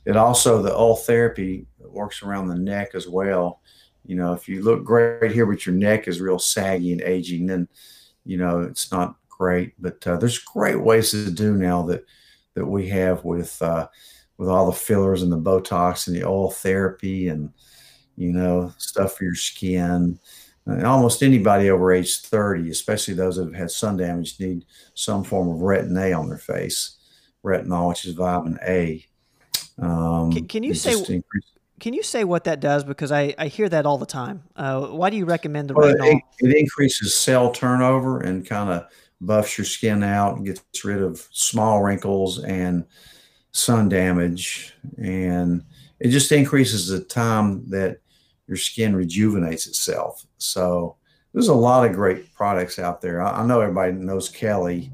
it 0.05 0.17
also 0.17 0.63
the 0.63 0.71
Ultherapy 0.71 1.67
works 1.81 2.23
around 2.23 2.47
the 2.47 2.55
neck 2.55 2.95
as 2.95 3.09
well. 3.09 3.61
You 4.07 4.15
know, 4.15 4.33
if 4.33 4.49
you 4.49 4.63
look 4.63 4.85
great 4.85 5.33
here, 5.33 5.45
but 5.45 5.67
your 5.67 5.75
neck 5.75 6.07
is 6.07 6.21
real 6.21 6.39
saggy 6.39 6.93
and 6.93 7.03
aging, 7.03 7.47
then 7.47 7.67
you 8.25 8.37
know 8.37 8.61
it's 8.61 8.93
not 8.93 9.17
great. 9.29 9.75
But 9.81 10.07
uh, 10.07 10.17
there's 10.17 10.39
great 10.39 10.81
ways 10.81 11.11
to 11.11 11.31
do 11.31 11.55
now 11.55 11.83
that 11.87 12.05
that 12.55 12.65
we 12.65 12.89
have 12.91 13.25
with 13.25 13.61
uh, 13.61 13.89
with 14.39 14.49
all 14.49 14.67
the 14.67 14.73
fillers 14.73 15.23
and 15.23 15.33
the 15.33 15.37
Botox 15.37 16.07
and 16.07 16.15
the 16.15 16.23
Ultherapy 16.23 17.31
and 17.31 17.53
you 18.21 18.33
know 18.33 18.73
stuff 18.79 19.17
for 19.17 19.25
your 19.25 19.35
skin 19.35 20.19
and 20.67 20.87
almost 20.87 21.23
anybody 21.23 21.71
over 21.71 21.93
age 21.93 22.19
30, 22.19 22.71
especially 22.71 23.15
those 23.15 23.37
that 23.37 23.45
have 23.45 23.55
had 23.55 23.71
sun 23.71 23.97
damage, 23.97 24.39
need 24.39 24.65
some 24.95 25.25
form 25.25 25.49
of 25.49 25.57
retin 25.57 25.99
A 26.01 26.13
on 26.13 26.29
their 26.29 26.39
face. 26.39 26.97
Retinol, 27.45 27.89
which 27.89 28.05
is 28.05 28.13
vitamin 28.13 28.59
A. 28.67 29.07
Um, 29.79 30.31
can, 30.31 30.47
can, 30.47 30.63
you 30.63 30.75
say? 30.75 31.23
Can 31.81 31.95
you 31.95 32.03
say 32.03 32.25
what 32.25 32.45
that 32.45 32.61
does? 32.61 32.85
Because 32.85 33.11
I, 33.11 33.35
I 33.39 33.47
hear 33.47 33.69
that 33.71 33.87
all 33.87 33.97
the 33.97 34.05
time. 34.05 34.43
Uh, 34.55 34.89
why 34.89 35.09
do 35.09 35.17
you 35.17 35.25
recommend 35.25 35.71
the 35.71 35.75
well, 35.75 35.95
retinol? 35.95 36.21
It, 36.41 36.51
it 36.51 36.57
increases 36.59 37.17
cell 37.17 37.51
turnover 37.51 38.21
and 38.21 38.47
kind 38.47 38.69
of 38.69 38.85
buffs 39.23 39.57
your 39.57 39.65
skin 39.65 40.03
out 40.03 40.37
and 40.37 40.45
gets 40.45 40.85
rid 40.85 41.03
of 41.03 41.27
small 41.33 41.83
wrinkles 41.83 42.45
and 42.45 42.85
sun 43.53 43.89
damage, 43.89 44.75
and 44.99 45.65
it 45.99 46.09
just 46.09 46.31
increases 46.31 46.89
the 46.89 47.01
time 47.01 47.69
that 47.71 48.01
your 48.51 48.57
skin 48.57 48.97
rejuvenates 48.97 49.69
itself. 49.69 50.27
So 50.39 50.97
there's 51.33 51.47
a 51.47 51.55
lot 51.55 51.89
of 51.89 51.95
great 51.95 52.35
products 52.35 52.81
out 52.81 53.01
there. 53.01 53.23
I, 53.23 53.43
I 53.43 53.47
know 53.47 53.61
everybody 53.61 53.93
knows 53.93 54.29
Kelly, 54.29 54.91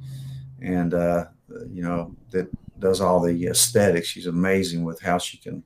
and 0.61 0.93
uh, 0.93 1.25
you 1.73 1.83
know 1.83 2.15
that 2.33 2.49
does 2.79 3.01
all 3.01 3.19
the 3.19 3.47
aesthetics. 3.47 4.09
She's 4.09 4.27
amazing 4.27 4.85
with 4.85 5.01
how 5.01 5.17
she 5.17 5.39
can. 5.39 5.65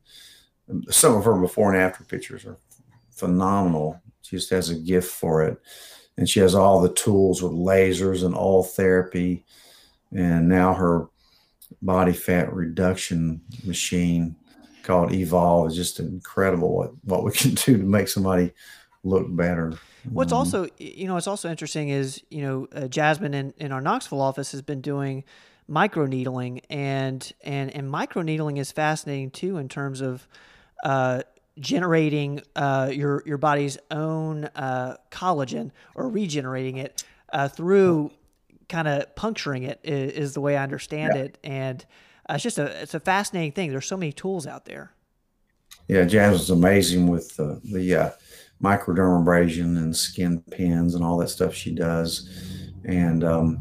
Some 0.89 1.17
of 1.17 1.25
her 1.25 1.35
before 1.35 1.73
and 1.73 1.83
after 1.83 2.05
pictures 2.05 2.47
are 2.47 2.59
phenomenal. 3.11 4.01
She 4.23 4.37
just 4.37 4.51
has 4.51 4.71
a 4.71 4.77
gift 4.77 5.11
for 5.11 5.43
it, 5.43 5.61
and 6.17 6.29
she 6.29 6.39
has 6.39 6.55
all 6.55 6.81
the 6.81 6.95
tools 6.95 7.43
with 7.43 7.51
lasers 7.51 8.25
and 8.25 8.37
Ultherapy, 8.37 9.43
and 10.13 10.49
now 10.49 10.75
her 10.75 11.09
body 11.83 12.13
fat 12.13 12.53
reduction 12.53 13.41
machine 13.65 14.37
called 14.83 15.13
Evolve 15.13 15.69
is 15.69 15.77
just 15.77 16.01
incredible 16.01 16.77
what 16.77 16.91
what 17.05 17.25
we 17.25 17.33
can 17.33 17.55
do 17.55 17.77
to 17.77 17.85
make 17.85 18.09
somebody 18.09 18.53
look 19.03 19.27
better. 19.35 19.75
What's 20.09 20.33
um, 20.33 20.39
also, 20.39 20.67
you 20.79 21.07
know, 21.07 21.15
what's 21.15 21.27
also 21.27 21.51
interesting 21.51 21.91
is, 21.91 22.23
you 22.31 22.43
know, 22.43 22.69
uh, 22.75 22.89
Jasmine 22.89 23.35
in, 23.35 23.55
in 23.59 23.73
our 23.73 23.81
Knoxville 23.81 24.21
office 24.21 24.53
has 24.53 24.63
been 24.63 24.81
doing 24.81 25.25
micro 25.69 26.05
needling 26.05 26.61
and 26.69 27.33
and 27.43 27.75
and 27.75 27.89
micro 27.89 28.23
needling 28.23 28.57
is 28.57 28.73
fascinating 28.73 29.31
too 29.31 29.57
in 29.57 29.69
terms 29.69 30.01
of 30.01 30.27
uh, 30.85 31.23
generating 31.59 32.43
uh, 32.57 32.91
your 32.93 33.23
your 33.25 33.39
body's 33.39 33.79
own 33.91 34.45
uh, 34.57 34.97
collagen 35.11 35.71
or 35.95 36.09
regenerating 36.09 36.77
it 36.77 37.05
uh, 37.33 37.49
through 37.49 38.11
kind 38.69 38.89
of 38.89 39.15
puncturing 39.17 39.63
it 39.65 39.81
is, 39.83 40.13
is, 40.13 40.35
the 40.35 40.41
way 40.41 40.57
I 40.57 40.63
understand 40.63 41.15
yeah. 41.15 41.23
it, 41.23 41.39
and 41.43 41.85
it's 42.35 42.43
just 42.43 42.59
a 42.59 42.83
it's 42.83 42.95
a 42.95 43.01
fascinating 43.01 43.53
thing. 43.53 43.71
There's 43.71 43.87
so 43.87 43.97
many 43.97 44.13
tools 44.13 44.47
out 44.47 44.65
there. 44.65 44.93
Yeah, 45.89 46.05
Jazz 46.05 46.43
is 46.43 46.51
amazing 46.51 47.09
with 47.09 47.37
the 47.37 47.61
the 47.65 48.13
microdermabrasion 48.63 49.77
and 49.77 49.97
skin 49.97 50.43
pins 50.51 50.95
and 50.95 51.05
all 51.05 51.17
that 51.19 51.29
stuff 51.29 51.55
she 51.55 51.75
does. 51.75 52.29
And 52.85 53.25
um, 53.25 53.61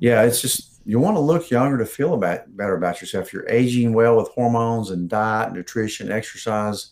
yeah, 0.00 0.22
it's 0.22 0.40
just 0.40 0.80
you 0.84 0.98
want 0.98 1.16
to 1.16 1.20
look 1.20 1.50
younger 1.50 1.78
to 1.78 1.86
feel 1.86 2.14
about 2.14 2.54
better 2.56 2.76
about 2.76 3.00
yourself. 3.00 3.32
You're 3.32 3.48
aging 3.48 3.94
well 3.94 4.16
with 4.16 4.28
hormones 4.28 4.90
and 4.90 5.08
diet, 5.08 5.52
nutrition, 5.52 6.12
exercise. 6.12 6.90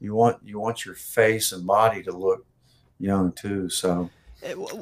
You 0.00 0.14
want 0.14 0.38
you 0.44 0.58
want 0.58 0.84
your 0.84 0.94
face 0.94 1.52
and 1.52 1.66
body 1.66 2.02
to 2.04 2.12
look 2.12 2.46
young 2.98 3.32
too. 3.32 3.68
So 3.68 4.08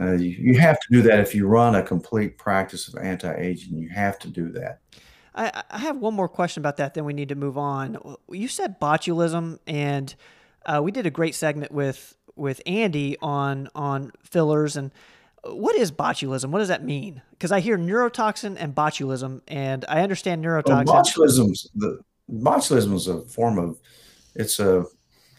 uh, 0.00 0.12
you, 0.12 0.30
you 0.30 0.58
have 0.58 0.78
to 0.78 0.86
do 0.90 1.02
that 1.02 1.20
if 1.20 1.34
you 1.34 1.48
run 1.48 1.74
a 1.74 1.82
complete 1.82 2.38
practice 2.38 2.86
of 2.86 2.96
anti-aging. 2.96 3.76
You 3.76 3.88
have 3.88 4.18
to 4.20 4.28
do 4.28 4.50
that. 4.52 4.80
I, 5.38 5.62
I 5.70 5.78
have 5.78 5.98
one 5.98 6.14
more 6.14 6.28
question 6.28 6.60
about 6.60 6.78
that. 6.78 6.94
Then 6.94 7.04
we 7.04 7.12
need 7.12 7.28
to 7.28 7.34
move 7.34 7.56
on. 7.56 8.16
You 8.30 8.48
said 8.48 8.80
botulism 8.80 9.58
and 9.66 10.14
uh, 10.66 10.80
we 10.82 10.90
did 10.90 11.06
a 11.06 11.10
great 11.10 11.34
segment 11.34 11.72
with 11.72 12.14
with 12.34 12.60
Andy 12.66 13.16
on 13.20 13.68
on 13.74 14.12
fillers 14.22 14.76
and 14.76 14.90
what 15.44 15.76
is 15.76 15.92
botulism? 15.92 16.50
What 16.50 16.58
does 16.58 16.68
that 16.68 16.84
mean? 16.84 17.22
Because 17.30 17.52
I 17.52 17.60
hear 17.60 17.78
neurotoxin 17.78 18.56
and 18.58 18.74
botulism, 18.74 19.40
and 19.46 19.84
I 19.88 20.00
understand 20.02 20.44
neurotoxin. 20.44 20.86
Well, 20.86 21.02
botulism's 21.02 21.70
the 21.74 22.00
botulism 22.30 22.94
is 22.94 23.06
a 23.06 23.22
form 23.22 23.58
of 23.58 23.78
it's 24.34 24.58
a 24.58 24.84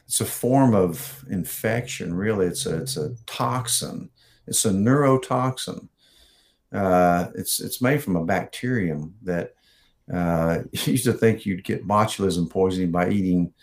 it's 0.06 0.22
a 0.22 0.26
form 0.26 0.74
of 0.74 1.24
infection. 1.30 2.14
Really, 2.14 2.48
it's 2.48 2.66
a 2.66 2.82
it's 2.82 2.98
a 2.98 3.12
toxin. 3.26 4.10
It's 4.48 4.66
a 4.66 4.72
neurotoxin. 4.72 5.90
Uh, 6.72 7.28
it's 7.36 7.60
it's 7.60 7.82
made 7.82 8.02
from 8.02 8.16
a 8.16 8.24
bacterium 8.24 9.16
that 9.24 9.54
uh, 10.14 10.60
you 10.72 10.94
used 10.94 11.06
to 11.06 11.14
think 11.14 11.46
you'd 11.46 11.64
get 11.64 11.88
botulism 11.88 12.50
poisoning 12.50 12.92
by 12.92 13.10
eating 13.10 13.54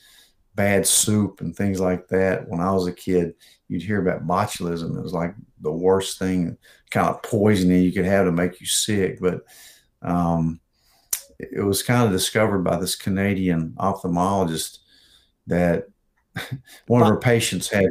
bad 0.54 0.86
soup 0.86 1.40
and 1.40 1.54
things 1.54 1.80
like 1.80 2.08
that. 2.08 2.48
When 2.48 2.60
I 2.60 2.72
was 2.72 2.86
a 2.86 2.92
kid, 2.92 3.34
you'd 3.68 3.82
hear 3.82 4.00
about 4.00 4.26
botulism. 4.26 4.96
It 4.96 5.02
was 5.02 5.12
like 5.12 5.34
the 5.60 5.72
worst 5.72 6.18
thing, 6.18 6.56
kind 6.90 7.08
of 7.08 7.22
poisoning 7.22 7.82
you 7.82 7.92
could 7.92 8.06
have 8.06 8.26
to 8.26 8.32
make 8.32 8.60
you 8.60 8.66
sick. 8.66 9.20
But 9.20 9.44
um, 10.02 10.60
it 11.38 11.62
was 11.62 11.82
kind 11.82 12.04
of 12.04 12.12
discovered 12.12 12.64
by 12.64 12.78
this 12.78 12.96
Canadian 12.96 13.74
ophthalmologist 13.78 14.78
that 15.46 15.88
one 16.86 17.02
of 17.02 17.08
her 17.08 17.18
patients 17.18 17.68
had 17.68 17.86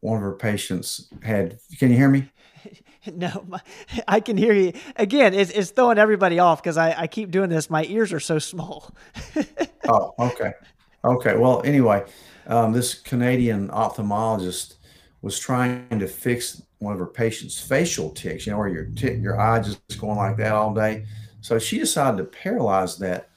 one 0.00 0.18
of 0.18 0.22
her 0.22 0.34
patients 0.34 1.08
had 1.22 1.58
can 1.78 1.90
you 1.90 1.96
hear 1.96 2.10
me 2.10 2.30
no 3.14 3.46
i 4.08 4.20
can 4.20 4.36
hear 4.36 4.52
you 4.52 4.72
again 4.96 5.34
it's, 5.34 5.50
it's 5.50 5.70
throwing 5.70 5.98
everybody 5.98 6.38
off 6.38 6.62
because 6.62 6.76
I, 6.76 7.02
I 7.02 7.06
keep 7.06 7.30
doing 7.30 7.50
this 7.50 7.68
my 7.68 7.84
ears 7.84 8.12
are 8.12 8.20
so 8.20 8.38
small 8.38 8.94
oh 9.88 10.14
okay 10.18 10.52
Okay. 11.04 11.36
Well, 11.36 11.60
anyway, 11.64 12.04
um, 12.46 12.72
this 12.72 12.94
Canadian 12.94 13.68
ophthalmologist 13.68 14.76
was 15.20 15.38
trying 15.38 15.86
to 15.98 16.06
fix 16.06 16.62
one 16.78 16.94
of 16.94 16.98
her 16.98 17.06
patients' 17.06 17.60
facial 17.60 18.10
tics, 18.10 18.46
you 18.46 18.52
know, 18.52 18.58
where 18.58 18.68
your 18.68 18.86
tick, 18.86 19.20
your 19.20 19.38
eye 19.38 19.60
just 19.60 19.80
going 20.00 20.16
like 20.16 20.36
that 20.38 20.52
all 20.52 20.72
day. 20.72 21.04
So 21.42 21.58
she 21.58 21.78
decided 21.78 22.16
to 22.18 22.24
paralyze 22.24 22.96
that 22.98 23.28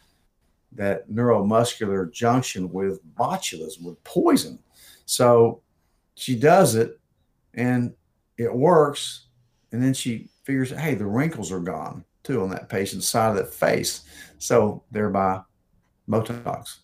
that 0.73 1.09
neuromuscular 1.09 2.11
junction 2.11 2.71
with 2.71 3.03
botulism, 3.15 3.83
with 3.83 4.01
poison. 4.03 4.59
So 5.05 5.61
she 6.15 6.35
does 6.35 6.75
it, 6.75 6.99
and 7.53 7.93
it 8.37 8.53
works. 8.53 9.26
And 9.71 9.83
then 9.83 9.93
she 9.93 10.29
figures, 10.43 10.71
hey, 10.71 10.95
the 10.95 11.05
wrinkles 11.05 11.51
are 11.51 11.59
gone 11.59 12.03
too 12.23 12.41
on 12.41 12.49
that 12.49 12.69
patient's 12.69 13.07
side 13.07 13.31
of 13.31 13.37
the 13.37 13.45
face. 13.45 14.03
So 14.37 14.83
thereby, 14.91 15.41
Botox 16.09 16.77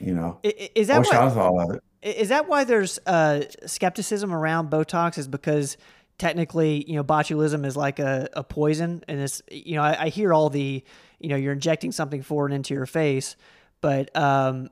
you 0.00 0.14
know. 0.14 0.38
Is 0.42 0.88
that 0.88 0.98
what, 0.98 1.14
I 1.14 1.30
thought 1.30 1.70
of 1.70 1.76
it. 1.76 1.82
Is 2.02 2.30
that 2.30 2.48
why 2.48 2.64
there's 2.64 2.98
uh, 3.06 3.42
skepticism 3.66 4.32
around 4.32 4.70
Botox? 4.70 5.18
Is 5.18 5.28
because 5.28 5.76
technically, 6.18 6.84
you 6.88 6.96
know, 6.96 7.04
botulism 7.04 7.64
is 7.66 7.76
like 7.76 7.98
a, 7.98 8.28
a 8.32 8.42
poison, 8.42 9.04
and 9.06 9.20
it's 9.20 9.42
you 9.50 9.76
know, 9.76 9.82
I, 9.82 10.04
I, 10.04 10.08
hear 10.08 10.32
all 10.32 10.48
the, 10.48 10.82
you 11.18 11.28
know, 11.28 11.36
you're 11.36 11.52
injecting 11.52 11.92
something 11.92 12.22
foreign 12.22 12.52
into 12.52 12.74
your 12.74 12.86
face, 12.86 13.36
but 13.80 14.14
um, 14.16 14.70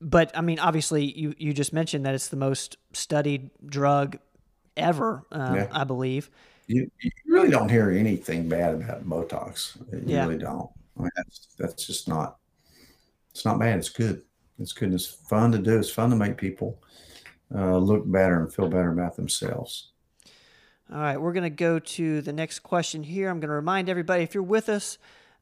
but 0.00 0.36
I 0.36 0.40
mean, 0.40 0.58
obviously, 0.58 1.04
you 1.04 1.34
you 1.36 1.52
just 1.52 1.72
mentioned 1.72 2.06
that 2.06 2.14
it's 2.14 2.28
the 2.28 2.36
most 2.36 2.78
studied 2.94 3.50
drug 3.64 4.18
ever, 4.76 5.24
um, 5.30 5.54
yeah. 5.54 5.68
I 5.70 5.84
believe. 5.84 6.30
You, 6.72 6.90
you 7.00 7.10
really 7.26 7.50
don't 7.50 7.68
hear 7.68 7.90
anything 7.90 8.48
bad 8.48 8.74
about 8.74 9.04
Botox. 9.04 9.76
You 9.92 10.02
yeah. 10.06 10.24
really 10.24 10.38
don't. 10.38 10.70
I 10.98 11.02
mean, 11.02 11.10
that's 11.16 11.48
that's 11.58 11.86
just 11.86 12.08
not. 12.08 12.38
It's 13.30 13.44
not 13.44 13.58
bad. 13.58 13.78
It's 13.78 13.88
good. 13.88 14.22
It's 14.58 14.72
good. 14.72 14.94
It's 14.94 15.06
fun 15.06 15.52
to 15.52 15.58
do. 15.58 15.78
It's 15.78 15.90
fun 15.90 16.10
to 16.10 16.16
make 16.16 16.36
people 16.36 16.82
uh, 17.54 17.76
look 17.76 18.10
better 18.10 18.40
and 18.40 18.52
feel 18.52 18.68
better 18.68 18.90
about 18.90 19.16
themselves. 19.16 19.92
All 20.90 21.00
right, 21.00 21.16
we're 21.16 21.32
going 21.32 21.44
to 21.44 21.50
go 21.50 21.78
to 21.78 22.20
the 22.22 22.32
next 22.32 22.60
question 22.60 23.02
here. 23.02 23.28
I'm 23.28 23.40
going 23.40 23.48
to 23.48 23.54
remind 23.54 23.88
everybody 23.88 24.22
if 24.22 24.34
you're 24.34 24.42
with 24.42 24.68
us, 24.68 24.98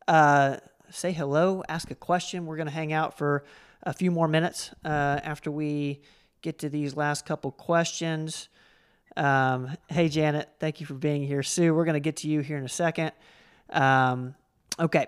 uh, 0.06 0.58
say 0.90 1.12
hello, 1.12 1.62
ask 1.68 1.90
a 1.90 1.96
question. 1.96 2.46
We're 2.46 2.56
going 2.56 2.68
to 2.68 2.74
hang 2.74 2.92
out 2.92 3.18
for 3.18 3.44
a 3.82 3.92
few 3.92 4.10
more 4.10 4.28
minutes 4.28 4.70
uh, 4.84 5.20
after 5.22 5.50
we 5.50 6.02
get 6.42 6.58
to 6.60 6.68
these 6.68 6.96
last 6.96 7.26
couple 7.26 7.50
questions. 7.50 8.48
Um, 9.16 9.76
hey, 9.88 10.08
Janet, 10.08 10.48
thank 10.58 10.80
you 10.80 10.86
for 10.86 10.94
being 10.94 11.26
here. 11.26 11.42
Sue, 11.42 11.74
we're 11.74 11.84
going 11.84 11.94
to 11.94 12.00
get 12.00 12.16
to 12.16 12.28
you 12.28 12.40
here 12.40 12.56
in 12.56 12.64
a 12.64 12.68
second. 12.68 13.12
Um, 13.70 14.34
okay, 14.78 15.06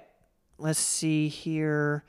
let's 0.58 0.78
see 0.78 1.28
here. 1.28 2.04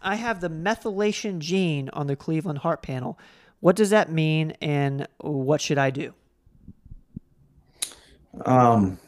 I 0.00 0.14
have 0.14 0.40
the 0.40 0.50
methylation 0.50 1.40
gene 1.40 1.90
on 1.92 2.06
the 2.06 2.16
Cleveland 2.16 2.58
heart 2.58 2.82
panel. 2.82 3.18
What 3.60 3.74
does 3.74 3.90
that 3.90 4.10
mean, 4.12 4.52
and 4.60 5.08
what 5.18 5.60
should 5.60 5.78
I 5.78 5.90
do? 5.90 6.12
Um, 8.44 8.98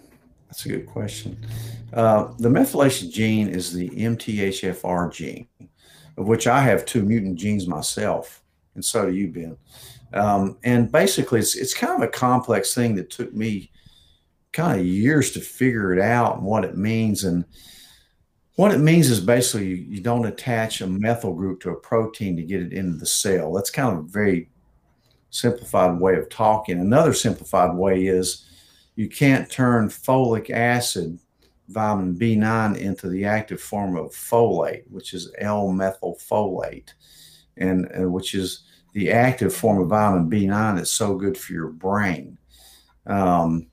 that's 0.48 0.64
a 0.64 0.68
good 0.70 0.86
question. 0.86 1.46
Uh, 1.92 2.32
the 2.38 2.48
methylation 2.48 3.10
gene 3.10 3.48
is 3.48 3.72
the 3.72 3.90
MTHFR 3.90 5.12
gene, 5.12 5.46
of 6.16 6.26
which 6.26 6.46
I 6.46 6.62
have 6.62 6.84
two 6.84 7.02
mutant 7.02 7.36
genes 7.36 7.66
myself, 7.68 8.42
and 8.74 8.84
so 8.84 9.06
do 9.06 9.14
you, 9.14 9.28
Ben. 9.28 9.56
Um, 10.14 10.58
and 10.64 10.90
basically, 10.90 11.40
it's 11.40 11.54
it's 11.56 11.74
kind 11.74 11.94
of 11.94 12.08
a 12.08 12.10
complex 12.10 12.74
thing 12.74 12.94
that 12.96 13.10
took 13.10 13.34
me 13.34 13.70
kind 14.52 14.80
of 14.80 14.86
years 14.86 15.32
to 15.32 15.40
figure 15.40 15.92
it 15.92 16.00
out 16.00 16.36
and 16.36 16.44
what 16.44 16.64
it 16.64 16.76
means 16.76 17.24
and 17.24 17.44
what 18.58 18.72
it 18.72 18.78
means 18.78 19.08
is 19.08 19.20
basically 19.20 19.68
you 19.88 20.00
don't 20.00 20.26
attach 20.26 20.80
a 20.80 20.86
methyl 20.88 21.32
group 21.32 21.60
to 21.60 21.70
a 21.70 21.76
protein 21.76 22.36
to 22.36 22.42
get 22.42 22.60
it 22.60 22.72
into 22.72 22.98
the 22.98 23.06
cell. 23.06 23.52
That's 23.52 23.70
kind 23.70 23.96
of 23.96 24.04
a 24.04 24.08
very 24.08 24.50
simplified 25.30 26.00
way 26.00 26.16
of 26.16 26.28
talking. 26.28 26.80
Another 26.80 27.12
simplified 27.12 27.76
way 27.76 28.06
is 28.06 28.46
you 28.96 29.08
can't 29.08 29.48
turn 29.48 29.88
folic 29.88 30.50
acid, 30.50 31.20
vitamin 31.68 32.18
B9, 32.18 32.76
into 32.78 33.08
the 33.08 33.24
active 33.26 33.60
form 33.60 33.96
of 33.96 34.10
folate, 34.10 34.82
which 34.90 35.14
is 35.14 35.32
L-methylfolate, 35.38 36.94
and 37.58 37.88
uh, 37.96 38.08
which 38.08 38.34
is 38.34 38.64
the 38.92 39.10
active 39.10 39.54
form 39.54 39.80
of 39.80 39.88
vitamin 39.88 40.30
B9 40.30 40.76
that's 40.76 40.90
so 40.90 41.16
good 41.16 41.36
for 41.36 41.52
your 41.52 41.68
brain. 41.68 42.38
Um, 43.06 43.68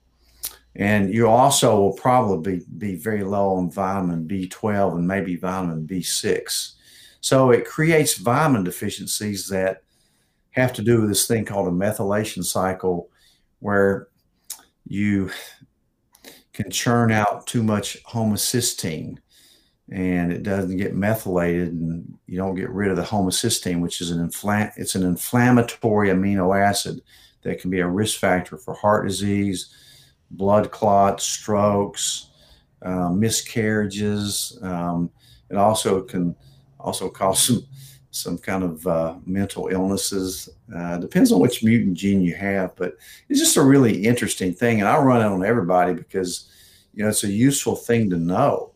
And 0.77 1.13
you 1.13 1.29
also 1.29 1.79
will 1.79 1.93
probably 1.93 2.57
be, 2.57 2.65
be 2.77 2.95
very 2.95 3.23
low 3.23 3.55
on 3.55 3.71
vitamin 3.71 4.27
B12 4.27 4.95
and 4.97 5.07
maybe 5.07 5.37
vitamin 5.37 5.87
B6. 5.87 6.73
So 7.21 7.51
it 7.51 7.65
creates 7.65 8.17
vitamin 8.17 8.65
deficiencies 8.65 9.47
that 9.47 9.83
have 10.51 10.73
to 10.73 10.83
do 10.83 10.99
with 10.99 11.09
this 11.09 11.27
thing 11.27 11.45
called 11.45 11.69
a 11.69 11.71
methylation 11.71 12.43
cycle, 12.43 13.09
where 13.59 14.09
you 14.85 15.31
can 16.51 16.69
churn 16.69 17.11
out 17.11 17.47
too 17.47 17.63
much 17.63 17.97
homocysteine 18.03 19.17
and 19.91 20.31
it 20.31 20.43
doesn't 20.43 20.77
get 20.77 20.95
methylated 20.95 21.69
and 21.69 22.17
you 22.25 22.37
don't 22.37 22.55
get 22.55 22.69
rid 22.69 22.89
of 22.89 22.97
the 22.97 23.03
homocysteine 23.03 23.81
which 23.81 24.01
is 24.01 24.11
an 24.11 24.27
infl- 24.27 24.71
it's 24.77 24.95
an 24.95 25.03
inflammatory 25.03 26.09
amino 26.09 26.59
acid 26.59 27.01
that 27.43 27.59
can 27.61 27.69
be 27.69 27.79
a 27.79 27.87
risk 27.87 28.19
factor 28.19 28.57
for 28.57 28.73
heart 28.73 29.07
disease 29.07 29.75
blood 30.31 30.71
clots 30.71 31.23
strokes 31.23 32.29
um, 32.81 33.19
miscarriages 33.19 34.57
um, 34.63 35.09
it 35.49 35.55
also 35.55 36.01
can 36.01 36.35
also 36.79 37.09
cause 37.09 37.43
some 37.43 37.63
some 38.15 38.37
kind 38.37 38.63
of 38.63 38.87
uh, 38.87 39.15
mental 39.25 39.67
illnesses. 39.67 40.47
Uh, 40.73 40.97
depends 40.97 41.33
on 41.33 41.41
which 41.41 41.63
mutant 41.63 41.97
gene 41.97 42.21
you 42.21 42.33
have, 42.33 42.73
but 42.77 42.95
it's 43.27 43.41
just 43.41 43.57
a 43.57 43.61
really 43.61 44.05
interesting 44.05 44.53
thing. 44.53 44.79
And 44.79 44.87
I 44.87 44.97
run 44.97 45.21
it 45.21 45.25
on 45.25 45.43
everybody 45.43 45.93
because, 45.93 46.49
you 46.93 47.03
know, 47.03 47.09
it's 47.09 47.25
a 47.25 47.31
useful 47.31 47.75
thing 47.75 48.09
to 48.11 48.17
know. 48.17 48.71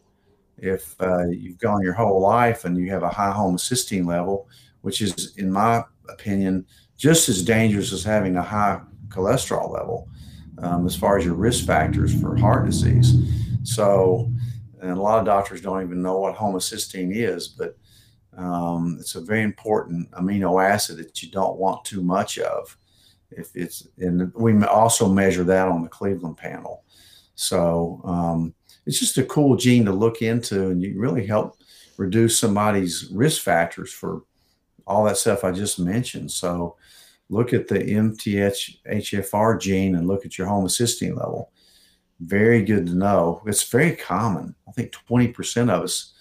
If 0.62 0.96
uh, 1.00 1.28
you've 1.28 1.58
gone 1.58 1.82
your 1.82 1.94
whole 1.94 2.22
life 2.22 2.66
and 2.66 2.78
you 2.78 2.90
have 2.92 3.04
a 3.04 3.10
high 3.10 3.34
homocysteine 3.34 4.06
level, 4.06 4.48
which 4.82 5.02
is, 5.02 5.36
in 5.38 5.52
my 5.52 5.84
opinion, 6.10 6.66
just 6.98 7.30
as 7.30 7.44
dangerous 7.44 7.94
as 7.94 8.04
having 8.04 8.36
a 8.36 8.42
high 8.42 8.82
cholesterol 9.08 9.72
level 9.72 10.10
um, 10.62 10.86
as 10.86 10.96
far 10.96 11.18
as 11.18 11.26
your 11.26 11.36
risk 11.36 11.66
factors 11.66 12.20
for 12.20 12.36
heart 12.36 12.66
disease. 12.66 13.14
So, 13.64 14.32
and 14.82 14.92
a 14.92 15.02
lot 15.02 15.20
of 15.20 15.26
doctors 15.26 15.62
don't 15.62 15.82
even 15.84 16.02
know 16.02 16.20
what 16.20 16.36
homocysteine 16.36 17.16
is, 17.16 17.48
but 17.48 17.78
um, 18.38 18.98
it's 19.00 19.16
a 19.16 19.22
very 19.22 19.44
important 19.44 20.10
amino 20.12 20.64
acid 20.64 20.98
that 20.98 21.22
you 21.22 21.30
don't 21.30 21.58
want 21.58 21.86
too 21.86 22.02
much 22.02 22.40
of. 22.40 22.78
If 23.32 23.56
it's 23.56 23.88
and 23.98 24.34
we 24.34 24.64
also 24.64 25.08
measure 25.08 25.44
that 25.44 25.68
on 25.68 25.84
the 25.84 25.90
Cleveland 25.90 26.38
panel. 26.38 26.84
So 27.36 28.02
um, 28.04 28.54
it's 28.86 29.00
just 29.00 29.18
a 29.18 29.24
cool 29.24 29.56
gene 29.56 29.86
to 29.86 29.92
look 29.92 30.22
into, 30.22 30.70
and 30.70 30.82
you 30.82 31.00
really 31.00 31.26
help 31.26 31.58
reduce 31.98 32.38
somebody's 32.40 33.10
risk 33.12 33.42
factors 33.42 33.92
for 33.92 34.24
all 34.88 35.04
that 35.04 35.18
stuff 35.18 35.44
I 35.44 35.52
just 35.52 35.80
mentioned. 35.80 36.32
So 36.32 36.76
look 37.30 37.54
at 37.54 37.68
the 37.68 37.80
MTHFR 37.80 39.62
gene 39.62 39.96
and 39.96 40.08
look 40.08 40.26
at 40.26 40.38
your 40.38 40.48
homocysteine 40.48 41.16
level. 41.16 41.52
Very 42.20 42.64
good 42.64 42.88
to 42.88 42.96
know. 42.96 43.42
It's 43.46 43.70
very 43.70 43.96
common. 43.96 44.56
I 44.68 44.72
think 44.72 44.94
20% 45.10 45.70
of 45.70 45.84
us 45.84 46.14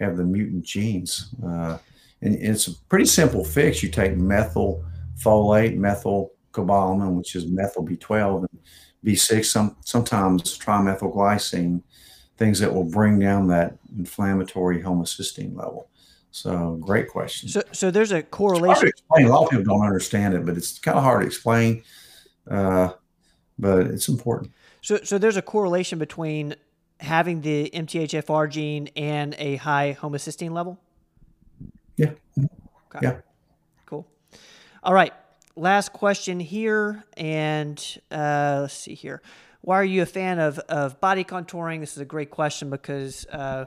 have 0.00 0.16
the 0.16 0.24
mutant 0.24 0.64
genes. 0.64 1.34
Uh, 1.44 1.78
and 2.22 2.34
it's 2.34 2.66
a 2.66 2.74
pretty 2.88 3.06
simple 3.06 3.44
fix. 3.44 3.82
You 3.82 3.90
take 3.90 4.16
methyl 4.16 4.84
folate, 5.22 5.76
methyl 5.76 6.32
cobalamin, 6.52 7.14
which 7.14 7.36
is 7.36 7.46
methyl 7.46 7.86
B12, 7.86 8.48
and 8.50 8.60
B6, 9.04 9.44
some, 9.44 9.76
sometimes 9.84 10.58
trimethylglycine, 10.58 11.82
things 12.36 12.60
that 12.60 12.72
will 12.72 12.84
bring 12.84 13.18
down 13.18 13.48
that 13.48 13.78
inflammatory 13.96 14.82
homocysteine 14.82 15.56
level. 15.56 15.88
So, 16.30 16.76
great 16.80 17.08
question. 17.08 17.48
So, 17.48 17.62
so 17.72 17.90
there's 17.90 18.12
a 18.12 18.22
correlation. 18.22 18.90
A 19.18 19.22
lot 19.22 19.44
of 19.44 19.50
people 19.50 19.64
don't 19.64 19.86
understand 19.86 20.34
it, 20.34 20.44
but 20.44 20.56
it's 20.56 20.78
kind 20.78 20.98
of 20.98 21.02
hard 21.02 21.22
to 21.22 21.26
explain. 21.26 21.82
Uh, 22.50 22.90
but 23.58 23.86
it's 23.86 24.08
important. 24.08 24.52
So, 24.82 25.00
so 25.02 25.16
there's 25.16 25.38
a 25.38 25.42
correlation 25.42 25.98
between 25.98 26.54
having 27.00 27.40
the 27.40 27.70
MTHFR 27.72 28.50
gene 28.50 28.88
and 28.96 29.34
a 29.38 29.56
high 29.56 29.96
homocysteine 30.00 30.52
level? 30.52 30.78
Yeah. 31.96 32.12
Okay. 32.38 33.00
Yeah. 33.02 33.16
Cool. 33.86 34.06
All 34.82 34.94
right. 34.94 35.12
Last 35.56 35.92
question 35.92 36.38
here. 36.40 37.04
And 37.16 37.82
uh, 38.10 38.58
let's 38.62 38.74
see 38.74 38.94
here. 38.94 39.22
Why 39.66 39.80
are 39.80 39.84
you 39.84 40.02
a 40.02 40.06
fan 40.06 40.38
of, 40.38 40.60
of 40.68 41.00
body 41.00 41.24
contouring? 41.24 41.80
This 41.80 41.94
is 41.94 41.98
a 41.98 42.04
great 42.04 42.30
question 42.30 42.70
because 42.70 43.26
uh, 43.26 43.64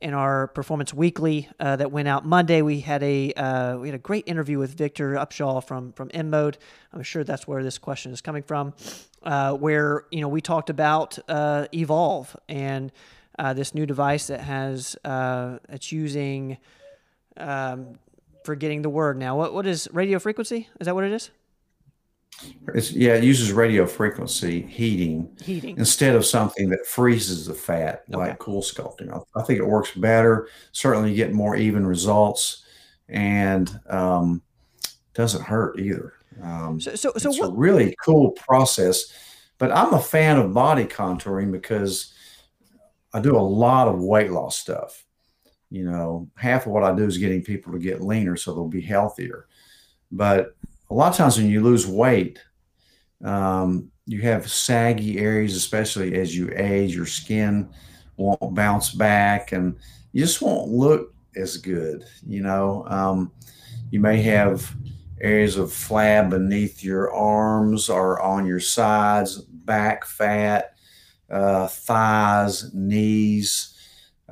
in 0.00 0.14
our 0.14 0.46
Performance 0.46 0.94
Weekly 0.94 1.46
uh, 1.60 1.76
that 1.76 1.92
went 1.92 2.08
out 2.08 2.24
Monday, 2.24 2.62
we 2.62 2.80
had 2.80 3.02
a 3.02 3.34
uh, 3.34 3.76
we 3.76 3.88
had 3.88 3.94
a 3.94 3.98
great 3.98 4.24
interview 4.26 4.58
with 4.58 4.74
Victor 4.74 5.12
Upshaw 5.12 5.62
from 5.62 5.92
from 5.92 6.08
InMode. 6.08 6.54
I'm 6.94 7.02
sure 7.02 7.22
that's 7.22 7.46
where 7.46 7.62
this 7.62 7.76
question 7.76 8.12
is 8.12 8.22
coming 8.22 8.42
from 8.42 8.72
uh, 9.24 9.52
where 9.52 10.06
you 10.10 10.22
know 10.22 10.28
we 10.28 10.40
talked 10.40 10.70
about 10.70 11.18
uh, 11.28 11.66
Evolve 11.74 12.34
and 12.48 12.90
uh, 13.38 13.52
this 13.52 13.74
new 13.74 13.84
device 13.84 14.28
that 14.28 14.40
has 14.40 14.96
it's 15.68 15.92
using 15.92 16.56
um, 17.36 17.98
forgetting 18.42 18.80
the 18.80 18.88
word 18.88 19.18
now. 19.18 19.36
What 19.36 19.52
what 19.52 19.66
is 19.66 19.86
radio 19.92 20.18
frequency? 20.18 20.70
Is 20.80 20.86
that 20.86 20.94
what 20.94 21.04
it 21.04 21.12
is? 21.12 21.30
It's, 22.74 22.92
yeah, 22.92 23.14
it 23.14 23.24
uses 23.24 23.52
radio 23.52 23.86
frequency 23.86 24.62
heating, 24.62 25.36
heating 25.42 25.76
instead 25.78 26.14
of 26.14 26.24
something 26.24 26.68
that 26.70 26.86
freezes 26.86 27.46
the 27.46 27.54
fat 27.54 28.04
okay. 28.08 28.16
like 28.16 28.38
CoolSculpting. 28.38 29.12
I, 29.12 29.38
I, 29.38 29.42
think 29.42 29.58
it 29.58 29.66
works 29.66 29.92
better. 29.92 30.48
Certainly, 30.70 31.10
you 31.10 31.16
get 31.16 31.32
more 31.32 31.56
even 31.56 31.86
results, 31.86 32.64
and 33.08 33.80
um, 33.88 34.42
doesn't 35.14 35.42
hurt 35.42 35.78
either. 35.80 36.14
Um, 36.42 36.80
so, 36.80 36.94
so, 36.94 37.12
so 37.16 37.30
it's 37.30 37.40
what, 37.40 37.50
a 37.50 37.52
really 37.52 37.96
cool 38.04 38.30
process. 38.32 39.12
But 39.58 39.72
I'm 39.72 39.94
a 39.94 40.00
fan 40.00 40.38
of 40.38 40.54
body 40.54 40.84
contouring 40.84 41.52
because 41.52 42.14
I 43.12 43.20
do 43.20 43.36
a 43.36 43.38
lot 43.38 43.88
of 43.88 44.00
weight 44.00 44.30
loss 44.30 44.56
stuff. 44.56 45.04
You 45.70 45.84
know, 45.84 46.28
half 46.36 46.66
of 46.66 46.72
what 46.72 46.84
I 46.84 46.94
do 46.94 47.04
is 47.04 47.18
getting 47.18 47.42
people 47.42 47.72
to 47.72 47.78
get 47.78 48.02
leaner 48.02 48.36
so 48.36 48.54
they'll 48.54 48.68
be 48.68 48.80
healthier. 48.80 49.46
But 50.10 50.54
a 50.92 50.94
lot 50.94 51.10
of 51.10 51.16
times 51.16 51.38
when 51.38 51.48
you 51.48 51.62
lose 51.62 51.86
weight, 51.86 52.38
um, 53.24 53.90
you 54.04 54.20
have 54.20 54.50
saggy 54.50 55.18
areas, 55.18 55.56
especially 55.56 56.20
as 56.20 56.36
you 56.36 56.52
age, 56.54 56.94
your 56.94 57.06
skin 57.06 57.70
won't 58.18 58.54
bounce 58.54 58.90
back 58.90 59.52
and 59.52 59.74
you 60.12 60.22
just 60.22 60.42
won't 60.42 60.68
look 60.68 61.14
as 61.34 61.56
good. 61.56 62.04
You 62.26 62.42
know, 62.42 62.84
um, 62.88 63.32
you 63.90 64.00
may 64.00 64.20
have 64.20 64.70
areas 65.22 65.56
of 65.56 65.70
flab 65.70 66.28
beneath 66.28 66.84
your 66.84 67.10
arms 67.10 67.88
or 67.88 68.20
on 68.20 68.44
your 68.44 68.60
sides, 68.60 69.40
back 69.40 70.04
fat, 70.04 70.74
uh, 71.30 71.68
thighs, 71.68 72.70
knees. 72.74 73.78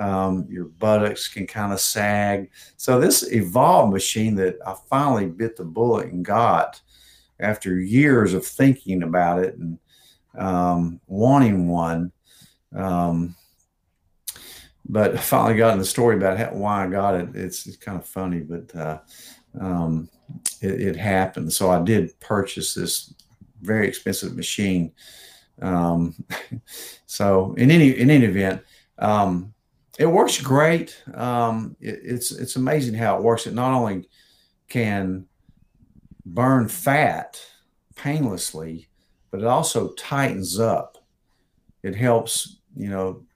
Um, 0.01 0.47
your 0.49 0.65
buttocks 0.65 1.29
can 1.29 1.47
kind 1.47 1.75
of 1.75 1.81
sag. 1.81 2.51
So 2.79 2.99
this 2.99 3.31
Evolve 3.31 3.93
machine 3.93 4.35
that 4.37 4.57
I 4.67 4.75
finally 4.89 5.27
bit 5.27 5.57
the 5.57 5.65
bullet 5.65 6.07
and 6.07 6.25
got 6.25 6.81
after 7.39 7.79
years 7.79 8.33
of 8.33 8.47
thinking 8.47 9.03
about 9.03 9.41
it 9.41 9.57
and 9.57 9.79
um, 10.39 11.01
wanting 11.07 11.69
one. 11.69 12.13
Um, 12.75 13.37
but 14.89 15.15
I 15.15 15.19
finally 15.19 15.57
got 15.57 15.75
in 15.75 15.79
the 15.79 15.85
story 15.85 16.17
about 16.17 16.39
how, 16.39 16.51
why 16.53 16.87
I 16.87 16.89
got 16.89 17.15
it. 17.15 17.37
It's, 17.37 17.67
it's 17.67 17.77
kind 17.77 17.99
of 17.99 18.07
funny, 18.07 18.41
but 18.41 18.75
uh, 18.75 18.99
um, 19.61 20.09
it, 20.63 20.81
it, 20.81 20.97
happened. 20.97 21.53
So 21.53 21.71
I 21.71 21.83
did 21.83 22.19
purchase 22.21 22.73
this 22.73 23.13
very 23.61 23.87
expensive 23.87 24.35
machine. 24.35 24.93
Um, 25.61 26.15
so 27.07 27.55
in 27.59 27.71
any 27.71 27.91
in 27.91 28.11
any 28.11 28.25
event, 28.25 28.63
um, 28.99 29.53
it 30.01 30.07
works 30.07 30.41
great. 30.41 30.97
Um, 31.13 31.77
it, 31.79 32.01
it's 32.03 32.33
it's 32.33 32.57
amazing 32.57 32.95
how 32.95 33.19
it 33.19 33.23
works. 33.23 33.47
It 33.47 33.53
not 33.53 33.75
only 33.75 34.09
can 34.71 35.27
burn 36.25 36.69
fat 36.69 37.39
painlessly, 37.97 38.89
but 39.31 39.41
it 39.41 39.47
also 39.47 39.93
tightens 39.93 40.59
up. 40.59 40.97
It 41.83 41.95
helps, 41.95 42.61
you 42.75 42.89
know, 42.89 43.27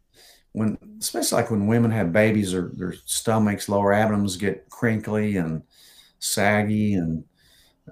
when 0.52 0.78
especially 1.00 1.42
like 1.42 1.50
when 1.50 1.66
women 1.66 1.90
have 1.90 2.14
babies 2.14 2.54
or 2.54 2.70
their 2.72 2.94
stomachs, 3.04 3.68
lower 3.68 3.92
abdomens 3.92 4.38
get 4.38 4.70
crinkly 4.70 5.36
and 5.36 5.62
saggy 6.18 6.94
and 6.94 7.24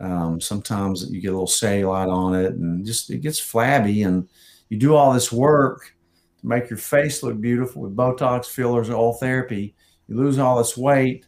um, 0.01 0.41
sometimes 0.41 1.11
you 1.11 1.21
get 1.21 1.29
a 1.29 1.33
little 1.33 1.47
cellulite 1.47 2.11
on 2.11 2.35
it 2.35 2.55
and 2.55 2.87
just 2.87 3.11
it 3.11 3.19
gets 3.19 3.39
flabby 3.39 4.05
and 4.05 4.31
you 4.71 4.79
do 4.79 4.95
all 4.95 5.13
this 5.13 5.31
work 5.31 5.95
make 6.43 6.69
your 6.69 6.79
face 6.79 7.23
look 7.23 7.41
beautiful 7.41 7.83
with 7.83 7.97
botox 7.97 8.47
fillers 8.47 8.89
Ultherapy 8.89 9.75
you 10.09 10.17
lose 10.17 10.39
all 10.39 10.59
this 10.59 10.77
weight 10.77 11.27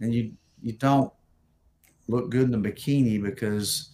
and 0.00 0.14
you 0.14 0.32
you 0.62 0.72
don't 0.72 1.12
look 2.08 2.30
good 2.30 2.48
in 2.48 2.54
a 2.54 2.58
bikini 2.58 3.22
because 3.22 3.90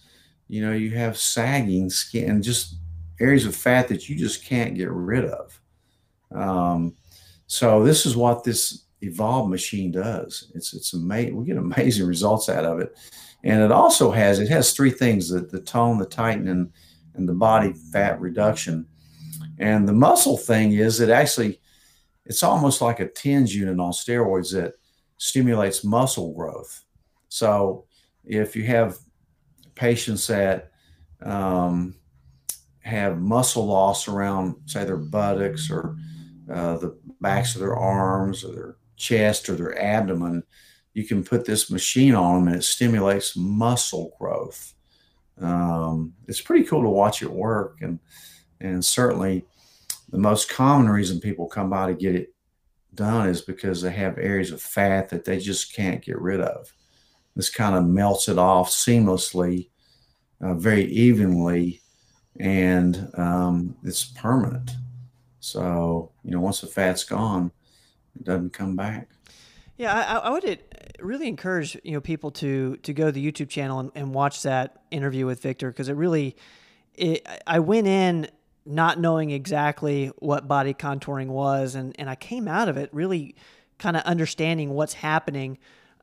you 0.47 0.65
know 0.65 0.73
you 0.73 0.91
have 0.91 1.17
sagging 1.17 1.89
skin 1.89 2.29
and 2.29 2.43
just 2.43 2.75
areas 3.19 3.45
of 3.45 3.55
fat 3.55 3.87
that 3.87 4.09
you 4.09 4.15
just 4.15 4.43
can't 4.45 4.75
get 4.75 4.89
rid 4.89 5.25
of 5.25 5.59
um, 6.31 6.95
so 7.47 7.83
this 7.83 8.05
is 8.05 8.15
what 8.15 8.43
this 8.43 8.87
Evolve 9.01 9.47
machine 9.49 9.91
does. 9.91 10.51
It's 10.55 10.73
it's 10.73 10.93
amazing. 10.93 11.37
We 11.37 11.45
get 11.45 11.57
amazing 11.57 12.07
results 12.07 12.49
out 12.49 12.65
of 12.65 12.79
it, 12.79 12.97
and 13.43 13.61
it 13.61 13.71
also 13.71 14.09
has 14.09 14.39
it 14.39 14.49
has 14.49 14.73
three 14.73 14.89
things: 14.89 15.29
the 15.29 15.41
the 15.41 15.61
tone, 15.61 15.99
the 15.99 16.05
tighten, 16.05 16.47
and, 16.47 16.71
and 17.13 17.29
the 17.29 17.33
body 17.33 17.73
fat 17.73 18.19
reduction. 18.19 18.87
And 19.59 19.87
the 19.87 19.93
muscle 19.93 20.37
thing 20.37 20.73
is 20.73 20.99
it 20.99 21.09
actually, 21.09 21.59
it's 22.25 22.43
almost 22.43 22.81
like 22.81 22.99
a 22.99 23.07
TENS 23.07 23.55
unit 23.55 23.79
on 23.79 23.91
steroids 23.91 24.51
that 24.53 24.73
stimulates 25.17 25.83
muscle 25.83 26.33
growth. 26.33 26.83
So 27.29 27.85
if 28.23 28.55
you 28.55 28.65
have 28.65 28.97
patients 29.75 30.27
that 30.27 30.71
um, 31.21 31.95
have 32.81 33.19
muscle 33.19 33.65
loss 33.65 34.07
around, 34.07 34.55
say, 34.65 34.85
their 34.85 34.97
buttocks 34.97 35.71
or 35.71 35.97
uh, 36.51 36.77
the 36.77 36.97
backs 37.19 37.55
of 37.55 37.61
their 37.61 37.75
arms 37.75 38.43
or 38.43 38.53
their 38.53 38.75
chest 38.95 39.49
or 39.49 39.55
their 39.55 39.81
abdomen, 39.81 40.43
you 40.93 41.03
can 41.03 41.23
put 41.23 41.45
this 41.45 41.69
machine 41.69 42.15
on 42.15 42.35
them 42.35 42.47
and 42.47 42.57
it 42.57 42.63
stimulates 42.63 43.35
muscle 43.35 44.15
growth. 44.19 44.73
Um, 45.39 46.13
it's 46.27 46.41
pretty 46.41 46.65
cool 46.65 46.81
to 46.81 46.89
watch 46.89 47.21
it 47.21 47.31
work, 47.31 47.77
and 47.81 47.99
and 48.59 48.83
certainly 48.83 49.45
the 50.09 50.17
most 50.17 50.49
common 50.49 50.89
reason 50.89 51.19
people 51.19 51.47
come 51.47 51.69
by 51.69 51.87
to 51.87 51.93
get 51.93 52.15
it 52.15 52.33
done 52.93 53.29
is 53.29 53.41
because 53.41 53.81
they 53.81 53.91
have 53.91 54.17
areas 54.17 54.51
of 54.51 54.61
fat 54.61 55.09
that 55.09 55.25
they 55.25 55.39
just 55.39 55.73
can't 55.73 56.03
get 56.03 56.19
rid 56.19 56.41
of. 56.41 56.73
This 57.35 57.49
kind 57.49 57.75
of 57.75 57.85
melts 57.85 58.27
it 58.27 58.37
off 58.37 58.69
seamlessly, 58.71 59.69
uh, 60.41 60.55
very 60.55 60.85
evenly, 60.85 61.81
and 62.39 63.09
um, 63.15 63.75
it's 63.83 64.05
permanent. 64.05 64.71
So 65.39 66.11
you 66.23 66.31
know, 66.31 66.41
once 66.41 66.61
the 66.61 66.67
fat's 66.67 67.03
gone, 67.03 67.51
it 68.15 68.23
doesn't 68.23 68.53
come 68.53 68.75
back. 68.75 69.09
Yeah, 69.77 69.93
I, 69.93 70.27
I 70.27 70.29
would 70.31 70.59
really 70.99 71.27
encourage 71.27 71.77
you 71.83 71.91
know 71.91 72.01
people 72.01 72.31
to 72.31 72.77
to 72.77 72.93
go 72.93 73.05
to 73.05 73.11
the 73.11 73.31
YouTube 73.31 73.49
channel 73.49 73.79
and, 73.79 73.91
and 73.93 74.13
watch 74.13 74.41
that 74.41 74.81
interview 74.89 75.27
with 75.27 75.41
Victor 75.41 75.69
because 75.69 75.89
it 75.89 75.93
really, 75.93 76.35
it, 76.95 77.27
I 77.45 77.59
went 77.59 77.85
in 77.85 78.29
not 78.67 78.99
knowing 78.99 79.31
exactly 79.31 80.11
what 80.19 80.47
body 80.47 80.73
contouring 80.73 81.27
was, 81.27 81.75
and 81.75 81.95
and 81.97 82.09
I 82.09 82.15
came 82.15 82.47
out 82.47 82.69
of 82.69 82.77
it 82.77 82.89
really 82.93 83.35
kind 83.77 83.95
of 83.95 84.03
understanding 84.03 84.71
what's 84.71 84.93
happening 84.93 85.57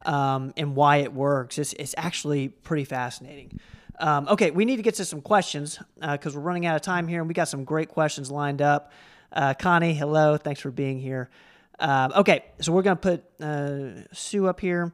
um, 0.06 0.52
and 0.56 0.74
why 0.76 0.98
it 0.98 1.12
works. 1.12 1.58
It's 1.58 1.72
it's 1.74 1.94
actually 1.96 2.48
pretty 2.48 2.84
fascinating. 2.84 3.60
Um, 4.00 4.26
okay, 4.28 4.50
we 4.50 4.64
need 4.64 4.76
to 4.76 4.82
get 4.82 4.94
to 4.96 5.04
some 5.04 5.20
questions 5.20 5.78
because 6.00 6.34
uh, 6.34 6.38
we're 6.38 6.44
running 6.44 6.66
out 6.66 6.76
of 6.76 6.82
time 6.82 7.06
here, 7.06 7.20
and 7.20 7.28
we 7.28 7.34
got 7.34 7.48
some 7.48 7.64
great 7.64 7.88
questions 7.88 8.30
lined 8.30 8.60
up. 8.60 8.92
Uh, 9.32 9.54
Connie, 9.54 9.94
hello, 9.94 10.36
thanks 10.36 10.60
for 10.60 10.70
being 10.70 10.98
here. 10.98 11.30
Um, 11.78 12.12
okay, 12.16 12.44
so 12.60 12.72
we're 12.72 12.82
going 12.82 12.96
to 12.96 13.00
put 13.00 13.24
uh, 13.44 14.02
Sue 14.12 14.46
up 14.46 14.60
here. 14.60 14.92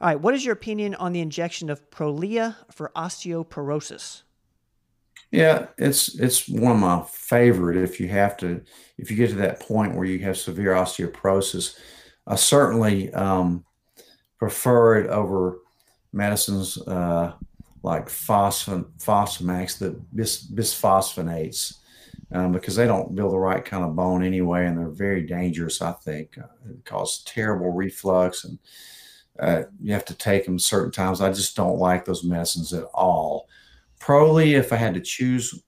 All 0.00 0.08
right, 0.08 0.20
what 0.20 0.34
is 0.34 0.44
your 0.44 0.52
opinion 0.52 0.94
on 0.94 1.12
the 1.12 1.20
injection 1.20 1.70
of 1.70 1.90
Prolia 1.90 2.56
for 2.70 2.90
osteoporosis? 2.96 4.22
Yeah, 5.34 5.66
it's 5.78 6.14
it's 6.20 6.48
one 6.48 6.72
of 6.76 6.78
my 6.80 7.02
favorite. 7.10 7.76
If 7.76 7.98
you 7.98 8.06
have 8.08 8.36
to, 8.38 8.62
if 8.98 9.10
you 9.10 9.16
get 9.16 9.30
to 9.30 9.36
that 9.36 9.58
point 9.58 9.96
where 9.96 10.04
you 10.04 10.20
have 10.20 10.38
severe 10.38 10.72
osteoporosis, 10.74 11.76
I 12.26 12.36
certainly 12.36 13.12
um, 13.14 13.64
prefer 14.38 14.98
it 15.00 15.10
over 15.10 15.58
medicines 16.12 16.78
uh, 16.86 17.34
like 17.82 18.08
phosphon, 18.08 18.86
Fosamax, 18.98 19.78
the 19.78 19.90
bis, 20.14 20.46
bisphosphonates 20.46 21.74
um, 22.32 22.52
because 22.52 22.76
they 22.76 22.86
don't 22.86 23.14
build 23.16 23.32
the 23.32 23.38
right 23.38 23.64
kind 23.64 23.84
of 23.84 23.96
bone 23.96 24.24
anyway, 24.24 24.66
and 24.66 24.78
they're 24.78 24.88
very 24.90 25.22
dangerous. 25.22 25.82
I 25.82 25.92
think 25.92 26.38
uh, 26.38 26.46
it 26.70 26.84
causes 26.84 27.24
terrible 27.24 27.72
reflux, 27.72 28.44
and 28.44 28.58
uh, 29.40 29.64
you 29.82 29.92
have 29.92 30.04
to 30.06 30.14
take 30.14 30.46
them 30.46 30.58
certain 30.58 30.92
times. 30.92 31.20
I 31.20 31.32
just 31.32 31.56
don't 31.56 31.78
like 31.78 32.04
those 32.04 32.24
medicines 32.24 32.72
at 32.72 32.84
all. 32.94 33.48
Prolia, 34.04 34.58
if 34.58 34.72
I 34.72 34.76
had 34.76 34.94
to 34.94 35.00
choose 35.00 35.62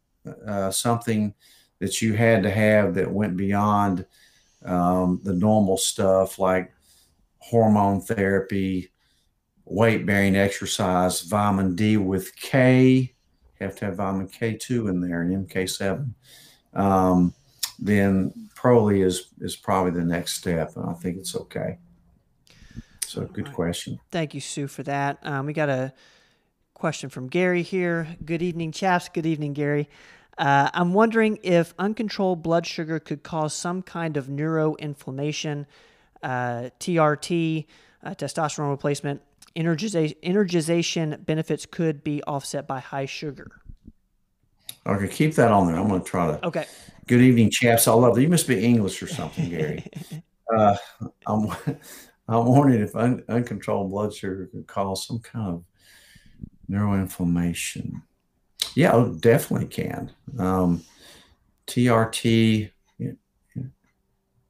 uh, 0.47 0.71
something 0.71 1.35
that 1.79 2.03
you 2.03 2.15
had 2.15 2.43
to 2.43 2.51
have 2.51 2.95
that 2.95 3.11
went 3.11 3.37
beyond 3.37 4.05
um, 4.65 5.21
the 5.23 5.33
normal 5.33 5.77
stuff 5.77 6.39
like 6.39 6.73
hormone 7.39 8.01
therapy, 8.01 8.91
weight 9.65 10.05
bearing 10.05 10.37
exercise, 10.37 11.23
vitamin 11.23 11.75
D 11.75 11.97
with 11.97 12.35
K. 12.37 13.15
You 13.61 13.67
have 13.67 13.77
to 13.77 13.87
have 13.87 13.97
vitamin 13.97 14.29
K2 14.29 14.91
in 14.91 15.01
there 15.01 15.23
and 15.23 15.49
MK7 15.49 16.13
um, 16.77 17.35
then 17.79 18.33
Prolia 18.55 19.05
is 19.05 19.29
is 19.41 19.57
probably 19.57 19.93
the 19.93 20.05
next 20.05 20.35
step, 20.35 20.77
and 20.77 20.89
I 20.89 20.93
think 20.95 21.19
it's 21.19 21.35
okay. 21.35 21.79
So, 23.07 23.25
good 23.25 23.53
question. 23.53 23.99
Thank 24.11 24.35
you, 24.35 24.41
Sue, 24.41 24.67
for 24.67 24.83
that. 24.83 25.19
Um, 25.23 25.47
we 25.47 25.53
got 25.53 25.69
a 25.69 25.93
question 26.77 27.09
from 27.09 27.27
Gary 27.27 27.63
here. 27.63 28.07
Good 28.25 28.43
evening, 28.43 28.71
chaps. 28.71 29.09
Good 29.09 29.25
evening, 29.25 29.55
Gary. 29.55 29.89
Uh, 30.37 30.69
I'm 30.75 30.93
wondering 30.93 31.39
if 31.43 31.73
uncontrolled 31.79 32.43
blood 32.43 32.67
sugar 32.67 33.01
could 33.01 33.23
cause 33.23 33.55
some 33.55 33.83
kind 33.83 34.19
of 34.19 34.27
neuroinflammation, 34.27 35.65
uh, 36.23 36.69
TRT, 36.79 37.67
uh, 38.05 38.11
testosterone 38.11 38.69
replacement. 38.69 39.23
Energiza- 39.57 40.15
energization 40.23 41.25
benefits 41.25 41.65
could 41.65 42.05
be 42.05 42.23
offset 42.25 42.69
by 42.69 42.79
high 42.79 43.07
sugar. 43.07 43.51
Okay, 44.87 45.09
keep 45.09 45.35
that 45.37 45.51
on 45.51 45.67
there. 45.67 45.77
I'm 45.77 45.89
going 45.89 46.03
to 46.03 46.07
try 46.07 46.27
to. 46.27 46.47
Okay. 46.47 46.67
Good 47.07 47.23
evening, 47.23 47.51
chaps. 47.51 47.89
I 47.89 47.95
love 47.95 48.19
it. 48.19 48.21
You 48.21 48.29
must 48.29 48.47
be 48.47 48.63
English 48.63 49.03
or 49.03 49.07
something, 49.07 49.49
Gary. 49.49 49.83
uh, 50.55 50.77
I'm, 51.27 51.49
I'm 52.29 52.45
wondering 52.45 52.83
if 52.83 52.95
un, 52.95 53.25
uncontrolled 53.31 53.91
blood 53.91 54.13
sugar 54.13 54.51
could 54.53 54.67
cause 54.67 55.07
some 55.07 55.21
kind 55.21 55.55
of 55.55 55.65
neuroinflammation. 56.71 58.03
Yeah, 58.75 59.03
it 59.03 59.21
definitely 59.21 59.69
can. 59.69 60.13
Um, 60.39 60.83
TRT 61.67 62.71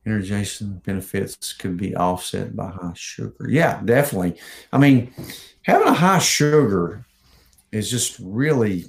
energization 0.07 0.83
benefits 0.85 1.53
could 1.53 1.77
be 1.77 1.97
offset 1.97 2.55
by 2.55 2.71
high 2.71 2.93
sugar. 2.95 3.49
Yeah, 3.49 3.81
definitely. 3.85 4.39
I 4.73 4.79
mean, 4.79 5.13
having 5.63 5.89
a 5.89 5.93
high 5.93 6.21
sugar 6.21 7.05
is 7.73 7.91
just 7.91 8.17
really 8.21 8.85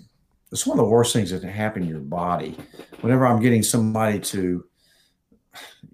it's 0.52 0.66
one 0.66 0.80
of 0.80 0.86
the 0.86 0.90
worst 0.90 1.12
things 1.12 1.32
that 1.32 1.42
can 1.42 1.50
happen 1.50 1.84
in 1.84 1.90
your 1.90 2.00
body. 2.00 2.58
Whenever 3.02 3.28
I'm 3.28 3.42
getting 3.42 3.64
somebody 3.64 4.20
to 4.20 4.64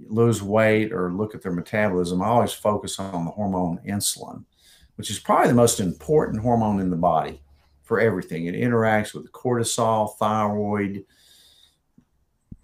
lose 0.07 0.43
weight 0.43 0.93
or 0.93 1.11
look 1.11 1.33
at 1.33 1.41
their 1.41 1.51
metabolism, 1.51 2.21
I 2.21 2.27
always 2.27 2.53
focus 2.53 2.99
on 2.99 3.25
the 3.25 3.31
hormone 3.31 3.79
insulin, 3.87 4.43
which 4.95 5.09
is 5.09 5.19
probably 5.19 5.49
the 5.49 5.55
most 5.55 5.79
important 5.79 6.41
hormone 6.41 6.79
in 6.79 6.89
the 6.89 6.95
body 6.95 7.41
for 7.81 7.99
everything. 7.99 8.45
It 8.45 8.55
interacts 8.55 9.13
with 9.13 9.31
cortisol, 9.31 10.15
thyroid, 10.17 11.05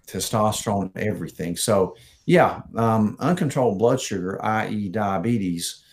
testosterone, 0.06 0.90
everything. 0.96 1.56
So, 1.56 1.96
yeah, 2.26 2.62
um, 2.76 3.16
uncontrolled 3.20 3.78
blood 3.78 4.00
sugar, 4.00 4.42
i.e., 4.44 4.88
diabetes, 4.88 5.84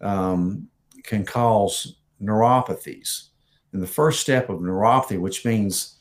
um, 0.00 0.68
can 1.02 1.24
cause 1.24 1.96
neuropathies 2.20 3.28
and 3.74 3.82
the 3.82 3.86
first 3.88 4.20
step 4.20 4.48
of 4.48 4.60
neuropathy, 4.60 5.18
which 5.18 5.44
means 5.44 5.98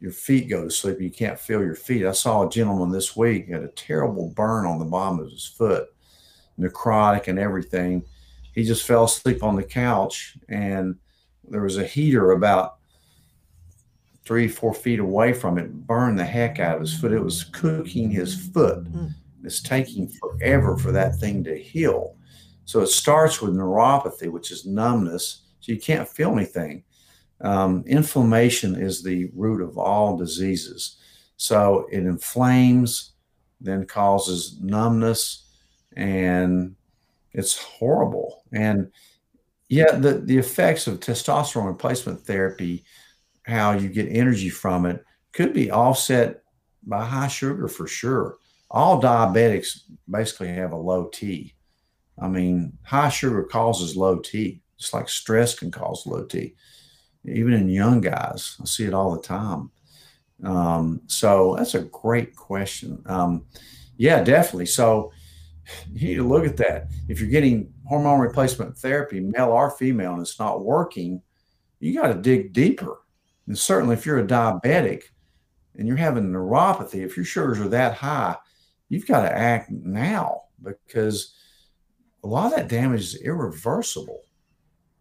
your 0.00 0.10
feet 0.10 0.50
go 0.50 0.64
to 0.64 0.70
sleep, 0.70 1.00
you 1.00 1.10
can't 1.10 1.38
feel 1.38 1.62
your 1.62 1.76
feet. 1.76 2.04
I 2.04 2.12
saw 2.12 2.44
a 2.44 2.50
gentleman 2.50 2.90
this 2.90 3.16
week 3.16 3.48
had 3.48 3.62
a 3.62 3.68
terrible 3.68 4.32
burn 4.34 4.66
on 4.66 4.80
the 4.80 4.84
bottom 4.84 5.20
of 5.20 5.30
his 5.30 5.46
foot, 5.46 5.86
necrotic 6.58 7.28
and 7.28 7.38
everything. 7.38 8.04
He 8.54 8.64
just 8.64 8.86
fell 8.86 9.04
asleep 9.04 9.42
on 9.42 9.56
the 9.56 9.64
couch, 9.64 10.36
and 10.48 10.96
there 11.48 11.62
was 11.62 11.78
a 11.78 11.86
heater 11.86 12.32
about 12.32 12.76
three, 14.24 14.48
four 14.48 14.72
feet 14.72 15.00
away 15.00 15.32
from 15.32 15.58
it, 15.58 15.86
burned 15.86 16.18
the 16.18 16.24
heck 16.24 16.58
out 16.58 16.76
of 16.76 16.80
his 16.80 16.98
foot. 16.98 17.12
It 17.12 17.22
was 17.22 17.44
cooking 17.44 18.10
his 18.10 18.48
foot. 18.48 18.84
Mm. 18.84 19.12
It's 19.42 19.60
taking 19.60 20.08
forever 20.08 20.78
for 20.78 20.92
that 20.92 21.16
thing 21.16 21.44
to 21.44 21.56
heal. 21.56 22.16
So 22.64 22.80
it 22.80 22.86
starts 22.86 23.42
with 23.42 23.54
neuropathy, 23.54 24.30
which 24.30 24.50
is 24.50 24.64
numbness. 24.64 25.42
So 25.60 25.72
you 25.72 25.78
can't 25.78 26.08
feel 26.08 26.32
anything. 26.32 26.84
Um, 27.42 27.84
inflammation 27.86 28.74
is 28.74 29.02
the 29.02 29.30
root 29.34 29.60
of 29.60 29.76
all 29.76 30.16
diseases. 30.16 30.96
So 31.36 31.86
it 31.90 32.04
inflames, 32.04 33.12
then 33.60 33.84
causes 33.84 34.58
numbness, 34.60 35.46
and 35.96 36.76
it's 37.34 37.58
horrible. 37.58 38.44
And 38.52 38.90
yet, 39.68 40.00
the, 40.02 40.14
the 40.14 40.38
effects 40.38 40.86
of 40.86 41.00
testosterone 41.00 41.66
replacement 41.66 42.20
therapy, 42.20 42.84
how 43.42 43.72
you 43.72 43.88
get 43.88 44.08
energy 44.08 44.48
from 44.48 44.86
it, 44.86 45.04
could 45.32 45.52
be 45.52 45.70
offset 45.70 46.42
by 46.84 47.04
high 47.04 47.28
sugar 47.28 47.68
for 47.68 47.86
sure. 47.86 48.36
All 48.70 49.02
diabetics 49.02 49.80
basically 50.08 50.48
have 50.48 50.72
a 50.72 50.76
low 50.76 51.08
T. 51.08 51.54
I 52.18 52.28
mean, 52.28 52.78
high 52.84 53.08
sugar 53.08 53.42
causes 53.42 53.96
low 53.96 54.18
T, 54.20 54.62
It's 54.78 54.94
like 54.94 55.08
stress 55.08 55.58
can 55.58 55.70
cause 55.70 56.06
low 56.06 56.24
T 56.24 56.54
even 57.26 57.54
in 57.54 57.68
young 57.68 58.00
guys. 58.00 58.56
I 58.60 58.64
see 58.64 58.84
it 58.84 58.94
all 58.94 59.14
the 59.14 59.22
time. 59.22 59.70
Um, 60.42 61.00
so 61.06 61.54
that's 61.56 61.74
a 61.74 61.84
great 61.84 62.36
question. 62.36 63.02
Um, 63.06 63.46
yeah, 63.96 64.22
definitely. 64.22 64.66
So 64.66 65.12
you 65.92 66.08
need 66.08 66.16
to 66.16 66.28
look 66.28 66.44
at 66.44 66.56
that. 66.58 66.90
If 67.08 67.20
you're 67.20 67.30
getting 67.30 67.72
hormone 67.86 68.20
replacement 68.20 68.76
therapy, 68.76 69.20
male 69.20 69.50
or 69.50 69.70
female, 69.70 70.12
and 70.12 70.22
it's 70.22 70.38
not 70.38 70.64
working, 70.64 71.22
you 71.80 71.94
got 71.94 72.08
to 72.08 72.14
dig 72.14 72.52
deeper. 72.52 73.02
And 73.46 73.58
certainly, 73.58 73.94
if 73.94 74.06
you're 74.06 74.20
a 74.20 74.26
diabetic, 74.26 75.04
and 75.76 75.88
you're 75.88 75.96
having 75.96 76.30
neuropathy, 76.30 77.04
if 77.04 77.16
your 77.16 77.26
sugars 77.26 77.60
are 77.60 77.68
that 77.68 77.94
high, 77.94 78.36
you've 78.88 79.06
got 79.06 79.22
to 79.22 79.36
act 79.36 79.70
now 79.70 80.42
because 80.62 81.34
a 82.22 82.26
lot 82.26 82.46
of 82.46 82.56
that 82.56 82.68
damage 82.68 83.00
is 83.00 83.22
irreversible. 83.22 84.22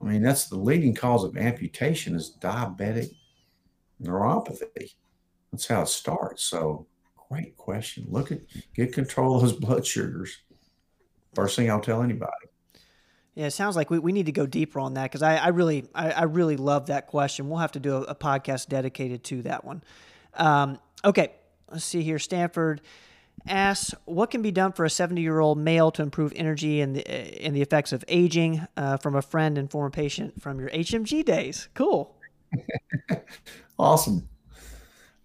I 0.02 0.06
mean, 0.06 0.22
that's 0.22 0.50
the 0.50 0.58
leading 0.58 0.94
cause 0.94 1.24
of 1.24 1.38
amputation 1.38 2.16
is 2.16 2.36
diabetic 2.42 3.10
neuropathy. 4.02 4.96
That's 5.52 5.68
how 5.68 5.84
it 5.84 5.88
starts. 5.88 6.44
So, 6.44 6.88
great 7.30 7.56
question. 7.56 8.06
Look 8.10 8.32
at 8.32 8.42
get 8.76 8.94
control 8.94 9.36
of 9.36 9.44
those 9.44 9.54
blood 9.54 9.86
sugars. 9.86 10.36
First 11.34 11.56
thing 11.56 11.70
I'll 11.70 11.82
tell 11.82 12.02
anybody. 12.02 12.32
Yeah, 13.36 13.48
it 13.48 13.52
sounds 13.52 13.76
like 13.76 13.90
we, 13.90 13.98
we 13.98 14.12
need 14.12 14.28
to 14.28 14.32
go 14.32 14.46
deeper 14.46 14.80
on 14.80 14.94
that 14.94 15.04
because 15.04 15.24
I, 15.24 15.38
I 15.38 15.48
really 15.48 15.86
I, 15.96 16.12
I, 16.12 16.24
really 16.24 16.56
love 16.56 16.88
that 16.88 17.08
question. 17.08 17.50
We'll 17.50 17.60
have 17.60 17.72
to 17.72 17.80
do 17.80 17.96
a, 17.96 18.02
a 18.02 18.16
podcast 18.16 18.68
dedicated 18.68 19.24
to 19.26 19.42
that 19.44 19.66
one. 19.66 19.84
Um, 20.36 20.80
okay, 21.04 21.34
let's 21.72 21.84
see 21.84 22.04
here. 22.04 22.20
Stanford 22.20 22.82
asks, 23.48 23.94
what 24.06 24.30
can 24.30 24.44
be 24.44 24.52
done 24.52 24.72
for 24.72 24.86
a 24.86 24.90
70 24.90 25.22
year 25.22 25.40
old 25.40 25.58
male 25.58 25.92
to 25.92 26.04
improve 26.04 26.32
energy 26.36 26.82
and 26.82 26.96
the, 26.96 27.08
and 27.44 27.56
the 27.56 27.62
effects 27.62 27.92
of 27.92 28.06
aging 28.08 28.66
uh, 28.78 28.98
from 28.98 29.16
a 29.16 29.22
friend 29.22 29.58
and 29.58 29.70
former 29.72 29.90
patient 29.90 30.40
from 30.42 30.60
your 30.60 30.70
HMG 30.70 31.26
days? 31.26 31.70
Cool. 31.74 32.16
awesome. 33.80 34.30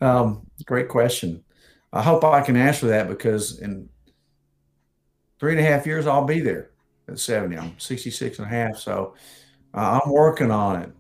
Um, 0.01 0.47
great 0.65 0.89
question. 0.89 1.45
I 1.93 2.03
hope 2.03 2.25
I 2.25 2.41
can 2.41 2.57
answer 2.57 2.89
that 2.89 3.09
because 3.09 3.59
in 3.59 3.89
three 5.39 5.53
and 5.53 5.61
a 5.61 5.65
half 5.65 5.87
years, 5.87 6.07
I'll 6.07 6.25
be 6.25 6.41
there 6.41 6.71
at 7.09 7.19
70. 7.19 7.57
I'm 7.57 7.79
66 7.79 8.39
and 8.39 8.47
a 8.47 8.51
half. 8.51 8.79
So 8.79 9.15
uh, 9.75 10.01
I'm 10.03 10.13
working 10.13 10.51
on 10.51 10.83
it. 10.83 10.93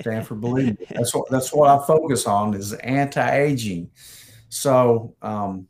Stanford, 0.00 0.40
believe 0.40 0.78
me. 0.78 0.86
That's 0.90 1.14
what, 1.14 1.30
that's 1.30 1.52
what 1.52 1.68
I 1.68 1.84
focus 1.86 2.26
on 2.26 2.54
is 2.54 2.72
anti-aging. 2.72 3.90
So, 4.48 5.14
um, 5.22 5.68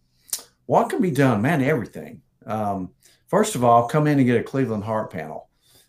what 0.67 0.89
can 0.89 1.03
be 1.03 1.11
done? 1.11 1.43
Man, 1.43 1.63
everything. 1.63 2.23
Um, 2.47 2.91
first 3.29 3.55
of 3.55 3.65
all, 3.65 3.89
come 3.89 4.07
in 4.07 4.19
and 4.19 4.27
get 4.27 4.41
a 4.41 4.43
Cleveland 4.43 4.85
heart 4.85 5.13
panel. 5.13 5.49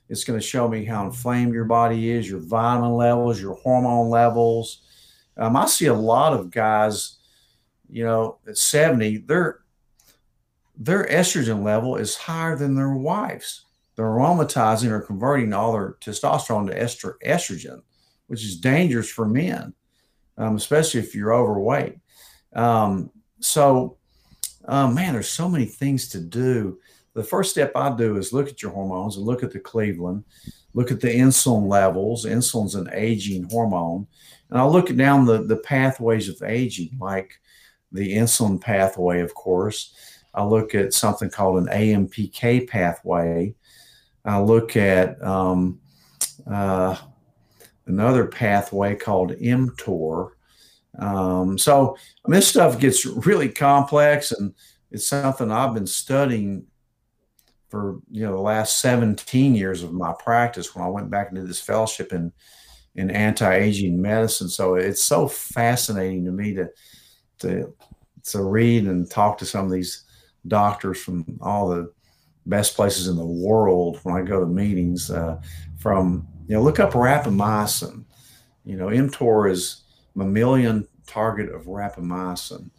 It's 0.09 0.23
going 0.23 0.39
to 0.39 0.45
show 0.45 0.67
me 0.67 0.83
how 0.83 1.05
inflamed 1.05 1.53
your 1.53 1.65
body 1.65 2.11
is, 2.11 2.29
your 2.29 2.41
vitamin 2.41 2.93
levels, 2.93 3.41
your 3.41 3.55
hormone 3.55 4.09
levels. 4.09 4.81
Um, 5.37 5.55
I 5.55 5.65
see 5.65 5.85
a 5.85 5.93
lot 5.93 6.33
of 6.33 6.51
guys, 6.51 7.17
you 7.89 8.03
know, 8.03 8.39
at 8.47 8.57
70, 8.57 9.19
their 9.19 9.62
their 10.75 11.05
estrogen 11.05 11.63
level 11.63 11.95
is 11.95 12.15
higher 12.15 12.55
than 12.55 12.75
their 12.75 12.93
wife's. 12.93 13.65
They're 13.95 14.05
aromatizing 14.05 14.89
or 14.89 15.01
converting 15.01 15.53
all 15.53 15.73
their 15.73 15.97
testosterone 16.01 16.67
to 16.67 16.81
ester- 16.81 17.17
estrogen, 17.25 17.81
which 18.27 18.43
is 18.43 18.59
dangerous 18.59 19.09
for 19.09 19.25
men, 19.25 19.73
um, 20.37 20.55
especially 20.55 20.99
if 20.99 21.13
you're 21.13 21.33
overweight. 21.33 21.97
Um, 22.53 23.11
so 23.39 23.97
oh, 24.67 24.87
man, 24.87 25.13
there's 25.13 25.29
so 25.29 25.49
many 25.49 25.65
things 25.65 26.07
to 26.09 26.19
do. 26.19 26.79
The 27.13 27.23
first 27.23 27.51
step 27.51 27.71
I 27.75 27.95
do 27.95 28.17
is 28.17 28.33
look 28.33 28.49
at 28.49 28.61
your 28.61 28.71
hormones 28.71 29.17
and 29.17 29.25
look 29.25 29.43
at 29.43 29.51
the 29.51 29.59
Cleveland, 29.59 30.23
look 30.73 30.91
at 30.91 30.99
the 30.99 31.13
insulin 31.13 31.67
levels. 31.67 32.25
Insulin's 32.25 32.75
an 32.75 32.89
aging 32.91 33.47
hormone. 33.49 34.07
And 34.49 34.59
I'll 34.59 34.71
look 34.71 34.93
down 34.95 35.25
the, 35.25 35.43
the 35.43 35.57
pathways 35.57 36.29
of 36.29 36.41
aging, 36.43 36.97
like 36.99 37.39
the 37.91 38.13
insulin 38.15 38.59
pathway, 38.59 39.21
of 39.21 39.35
course. 39.35 39.93
I 40.33 40.43
look 40.43 40.73
at 40.75 40.93
something 40.93 41.29
called 41.29 41.59
an 41.59 41.67
AMPK 41.67 42.67
pathway. 42.67 43.55
I 44.25 44.39
look 44.39 44.75
at 44.75 45.21
um, 45.23 45.79
uh, 46.49 46.97
another 47.85 48.25
pathway 48.25 48.95
called 48.95 49.31
mTOR. 49.31 50.31
Um, 50.97 51.57
so 51.57 51.97
I 52.25 52.29
mean, 52.29 52.35
this 52.35 52.47
stuff 52.47 52.79
gets 52.79 53.05
really 53.05 53.49
complex, 53.49 54.31
and 54.31 54.53
it's 54.91 55.07
something 55.07 55.51
I've 55.51 55.73
been 55.73 55.87
studying 55.87 56.65
for 57.69 57.99
you 58.11 58.23
know 58.23 58.33
the 58.33 58.39
last 58.39 58.77
17 58.79 59.55
years 59.55 59.81
of 59.81 59.93
my 59.93 60.13
practice 60.19 60.75
when 60.75 60.85
I 60.85 60.89
went 60.89 61.09
back 61.09 61.29
into 61.29 61.43
this 61.43 61.59
fellowship 61.59 62.13
in 62.13 62.31
in 62.95 63.09
anti-aging 63.09 63.99
medicine. 63.99 64.47
So 64.47 64.75
it's 64.75 65.01
so 65.01 65.27
fascinating 65.27 66.25
to 66.25 66.31
me 66.31 66.53
to 66.53 66.69
to 67.39 67.73
to 68.25 68.43
read 68.43 68.85
and 68.85 69.09
talk 69.09 69.37
to 69.39 69.45
some 69.45 69.65
of 69.65 69.71
these 69.71 70.03
doctors 70.47 71.01
from 71.01 71.25
all 71.41 71.69
the 71.69 71.91
best 72.45 72.75
places 72.75 73.07
in 73.07 73.15
the 73.15 73.25
world 73.25 73.99
when 74.03 74.15
I 74.15 74.21
go 74.21 74.39
to 74.39 74.45
meetings. 74.45 75.09
Uh, 75.09 75.41
from 75.77 76.27
you 76.47 76.55
know, 76.55 76.61
look 76.61 76.79
up 76.79 76.91
rapamycin. 76.91 78.05
You 78.65 78.77
know, 78.77 78.87
mTOR 78.87 79.51
is 79.51 79.83
mammalian 80.15 80.87
target 81.07 81.53
of 81.53 81.65
rapamycin. 81.65 82.69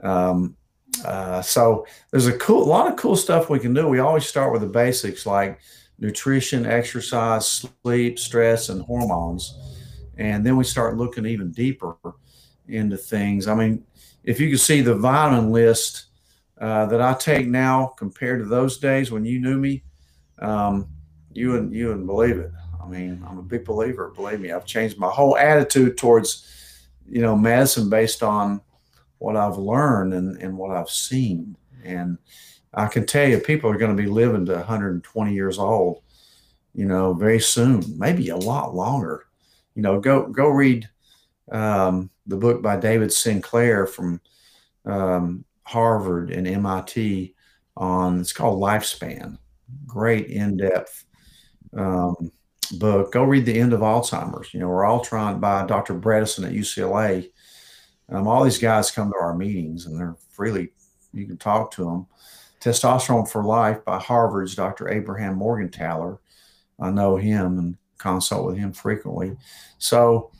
Um, 0.00 0.56
uh, 1.04 1.42
so 1.42 1.86
there's 2.10 2.26
a 2.26 2.38
cool, 2.38 2.62
a 2.62 2.64
lot 2.64 2.90
of 2.90 2.96
cool 2.96 3.16
stuff 3.16 3.50
we 3.50 3.58
can 3.58 3.74
do. 3.74 3.88
We 3.88 3.98
always 3.98 4.26
start 4.26 4.52
with 4.52 4.62
the 4.62 4.68
basics 4.68 5.26
like 5.26 5.60
nutrition, 5.98 6.66
exercise, 6.66 7.46
sleep, 7.48 8.18
stress, 8.18 8.68
and 8.68 8.82
hormones, 8.82 9.58
and 10.16 10.44
then 10.46 10.56
we 10.56 10.64
start 10.64 10.96
looking 10.96 11.26
even 11.26 11.50
deeper 11.50 11.96
into 12.68 12.96
things. 12.96 13.48
I 13.48 13.54
mean, 13.54 13.84
if 14.22 14.40
you 14.40 14.48
can 14.48 14.58
see 14.58 14.80
the 14.80 14.94
vitamin 14.94 15.50
list 15.50 16.06
uh, 16.60 16.86
that 16.86 17.00
I 17.00 17.14
take 17.14 17.46
now 17.46 17.86
compared 17.96 18.40
to 18.40 18.46
those 18.46 18.78
days 18.78 19.10
when 19.10 19.24
you 19.24 19.40
knew 19.40 19.58
me, 19.58 19.82
um, 20.38 20.88
you 21.32 21.50
wouldn't 21.50 21.72
you 21.72 21.88
wouldn't 21.88 22.06
believe 22.06 22.38
it. 22.38 22.50
I 22.82 22.86
mean, 22.86 23.24
I'm 23.26 23.38
a 23.38 23.42
big 23.42 23.64
believer. 23.64 24.12
Believe 24.14 24.40
me, 24.40 24.52
I've 24.52 24.66
changed 24.66 24.98
my 24.98 25.10
whole 25.10 25.36
attitude 25.36 25.96
towards 25.96 26.54
you 27.08 27.20
know, 27.20 27.36
medicine 27.36 27.90
based 27.90 28.22
on 28.22 28.60
what 29.18 29.36
I've 29.36 29.58
learned 29.58 30.14
and, 30.14 30.40
and 30.40 30.56
what 30.56 30.76
I've 30.76 30.90
seen. 30.90 31.56
And 31.84 32.18
I 32.72 32.86
can 32.86 33.06
tell 33.06 33.28
you, 33.28 33.38
people 33.38 33.70
are 33.70 33.78
going 33.78 33.96
to 33.96 34.02
be 34.02 34.08
living 34.08 34.46
to 34.46 34.54
120 34.54 35.34
years 35.34 35.58
old, 35.58 36.02
you 36.74 36.86
know, 36.86 37.12
very 37.14 37.40
soon, 37.40 37.82
maybe 37.98 38.28
a 38.30 38.36
lot 38.36 38.74
longer. 38.74 39.26
You 39.74 39.82
know, 39.82 40.00
go 40.00 40.26
go 40.28 40.48
read 40.48 40.88
um, 41.50 42.10
the 42.26 42.36
book 42.36 42.62
by 42.62 42.76
David 42.76 43.12
Sinclair 43.12 43.86
from 43.86 44.20
um, 44.84 45.44
Harvard 45.66 46.30
and 46.30 46.46
MIT 46.46 47.34
on 47.76 48.20
it's 48.20 48.32
called 48.32 48.60
Lifespan. 48.60 49.38
Great 49.86 50.26
in 50.26 50.56
depth 50.56 51.04
um, 51.76 52.30
book, 52.78 53.12
go 53.12 53.24
read 53.24 53.46
The 53.46 53.58
End 53.58 53.72
of 53.72 53.80
Alzheimer's. 53.80 54.52
You 54.54 54.60
know, 54.60 54.68
we're 54.68 54.84
all 54.84 55.00
trying 55.00 55.40
by 55.40 55.66
Dr. 55.66 55.94
Bredesen 55.94 56.46
at 56.46 56.52
UCLA. 56.52 57.30
Um, 58.08 58.28
all 58.28 58.44
these 58.44 58.58
guys 58.58 58.90
come 58.90 59.10
to 59.10 59.18
our 59.18 59.34
meetings 59.34 59.86
and 59.86 59.98
they're 59.98 60.16
freely, 60.30 60.72
you 61.12 61.26
can 61.26 61.36
talk 61.36 61.70
to 61.72 61.84
them. 61.84 62.06
Testosterone 62.60 63.28
for 63.28 63.44
Life 63.44 63.84
by 63.84 63.98
Harvard's 63.98 64.54
Dr. 64.54 64.88
Abraham 64.88 65.38
Morgentaler. 65.38 66.18
I 66.80 66.90
know 66.90 67.16
him 67.16 67.58
and 67.58 67.76
consult 67.98 68.46
with 68.46 68.56
him 68.56 68.72
frequently. 68.72 69.36
So, 69.78 70.30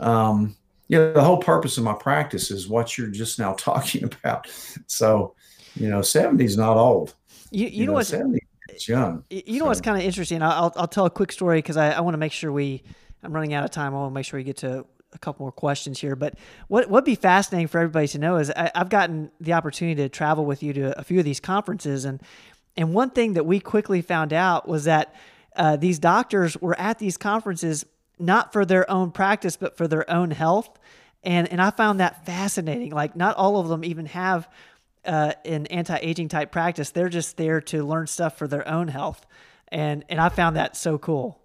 um, 0.00 0.56
you 0.88 0.98
know, 0.98 1.12
the 1.12 1.22
whole 1.22 1.38
purpose 1.38 1.78
of 1.78 1.84
my 1.84 1.94
practice 1.94 2.50
is 2.50 2.68
what 2.68 2.98
you're 2.98 3.08
just 3.08 3.38
now 3.38 3.52
talking 3.58 4.04
about. 4.04 4.48
So, 4.86 5.34
you 5.74 5.88
know, 5.88 6.02
70 6.02 6.44
is 6.44 6.56
not 6.56 6.76
old. 6.76 7.14
You, 7.50 7.66
you, 7.66 7.70
you 7.70 7.86
know, 7.86 7.92
know 7.92 7.96
what? 7.96 8.06
70 8.06 8.40
it's 8.68 8.88
young. 8.88 9.24
You 9.30 9.60
know 9.60 9.66
what's 9.66 9.80
kind 9.80 9.96
of 9.96 10.04
interesting? 10.04 10.42
I'll, 10.42 10.72
I'll 10.76 10.88
tell 10.88 11.06
a 11.06 11.10
quick 11.10 11.32
story 11.32 11.58
because 11.58 11.76
I, 11.76 11.92
I 11.92 12.00
want 12.00 12.14
to 12.14 12.18
make 12.18 12.32
sure 12.32 12.52
we. 12.52 12.82
I'm 13.22 13.32
running 13.32 13.52
out 13.52 13.64
of 13.64 13.72
time. 13.72 13.94
I 13.94 13.98
want 13.98 14.12
to 14.12 14.14
make 14.14 14.24
sure 14.24 14.38
we 14.38 14.44
get 14.44 14.58
to 14.58 14.86
a 15.12 15.18
couple 15.18 15.42
more 15.42 15.50
questions 15.50 15.98
here. 15.98 16.14
But 16.14 16.34
what 16.68 16.88
would 16.88 17.04
be 17.04 17.16
fascinating 17.16 17.66
for 17.66 17.78
everybody 17.78 18.06
to 18.08 18.18
know 18.18 18.36
is 18.36 18.50
I, 18.50 18.70
have 18.76 18.90
gotten 18.90 19.32
the 19.40 19.54
opportunity 19.54 20.00
to 20.02 20.08
travel 20.08 20.44
with 20.44 20.62
you 20.62 20.72
to 20.74 20.98
a 20.98 21.02
few 21.02 21.18
of 21.18 21.24
these 21.24 21.40
conferences, 21.40 22.04
and 22.04 22.22
and 22.76 22.94
one 22.94 23.10
thing 23.10 23.32
that 23.32 23.44
we 23.44 23.58
quickly 23.58 24.02
found 24.02 24.32
out 24.32 24.68
was 24.68 24.84
that 24.84 25.14
uh, 25.56 25.76
these 25.76 25.98
doctors 25.98 26.56
were 26.58 26.78
at 26.78 27.00
these 27.00 27.16
conferences 27.16 27.84
not 28.18 28.52
for 28.52 28.64
their 28.64 28.90
own 28.90 29.10
practice 29.10 29.56
but 29.56 29.76
for 29.76 29.88
their 29.88 30.08
own 30.10 30.30
health, 30.30 30.78
and 31.22 31.48
and 31.48 31.60
I 31.60 31.70
found 31.70 32.00
that 32.00 32.24
fascinating. 32.26 32.90
Like 32.90 33.16
not 33.16 33.36
all 33.36 33.58
of 33.58 33.68
them 33.68 33.84
even 33.84 34.06
have 34.06 34.48
uh, 35.04 35.32
an 35.44 35.66
anti-aging 35.66 36.28
type 36.28 36.52
practice. 36.52 36.90
They're 36.90 37.08
just 37.08 37.36
there 37.36 37.60
to 37.62 37.84
learn 37.84 38.06
stuff 38.06 38.36
for 38.36 38.48
their 38.48 38.66
own 38.68 38.88
health, 38.88 39.26
and 39.68 40.04
and 40.08 40.20
I 40.20 40.28
found 40.28 40.56
that 40.56 40.76
so 40.76 40.98
cool. 40.98 41.40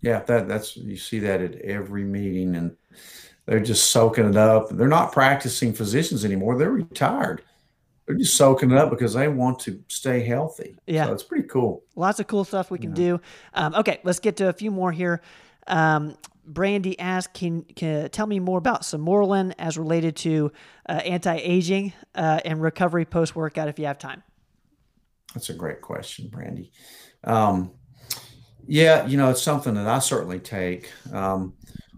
Yeah, 0.00 0.20
that 0.20 0.48
that's 0.48 0.76
you 0.76 0.96
see 0.96 1.18
that 1.20 1.40
at 1.40 1.56
every 1.62 2.04
meeting, 2.04 2.54
and 2.54 2.76
they're 3.46 3.60
just 3.60 3.90
soaking 3.90 4.28
it 4.28 4.36
up. 4.36 4.68
They're 4.70 4.88
not 4.88 5.12
practicing 5.12 5.72
physicians 5.72 6.24
anymore. 6.24 6.58
They're 6.58 6.70
retired. 6.70 7.42
They're 8.06 8.16
just 8.16 8.36
soaking 8.36 8.70
it 8.70 8.78
up 8.78 8.90
because 8.90 9.14
they 9.14 9.26
want 9.26 9.58
to 9.60 9.82
stay 9.88 10.20
healthy. 10.20 10.76
Yeah, 10.86 11.06
so 11.06 11.12
it's 11.12 11.22
pretty 11.24 11.48
cool. 11.48 11.82
Lots 11.96 12.20
of 12.20 12.28
cool 12.28 12.44
stuff 12.44 12.70
we 12.70 12.78
can 12.78 12.90
yeah. 12.90 12.94
do. 12.94 13.20
Um, 13.54 13.74
okay, 13.74 14.00
let's 14.04 14.20
get 14.20 14.36
to 14.36 14.48
a 14.48 14.52
few 14.52 14.70
more 14.70 14.92
here. 14.92 15.22
Um, 15.68 16.16
Brandy 16.46 16.98
asked, 16.98 17.34
can, 17.34 17.62
can 17.62 18.08
tell 18.10 18.26
me 18.26 18.38
more 18.38 18.58
about 18.58 18.82
Sermorelin 18.82 19.52
as 19.58 19.76
related 19.76 20.14
to 20.16 20.52
uh, 20.88 20.92
anti-aging 20.92 21.92
uh, 22.14 22.40
and 22.44 22.62
recovery 22.62 23.04
post-workout 23.04 23.68
if 23.68 23.78
you 23.78 23.86
have 23.86 23.98
time. 23.98 24.22
That's 25.34 25.50
a 25.50 25.54
great 25.54 25.80
question, 25.80 26.28
Brandy. 26.28 26.70
Um, 27.24 27.72
yeah, 28.66 29.06
you 29.06 29.16
know, 29.16 29.30
it's 29.30 29.42
something 29.42 29.74
that 29.74 29.88
I 29.88 29.98
certainly 29.98 30.38
take. 30.38 30.90
Um, 31.12 31.54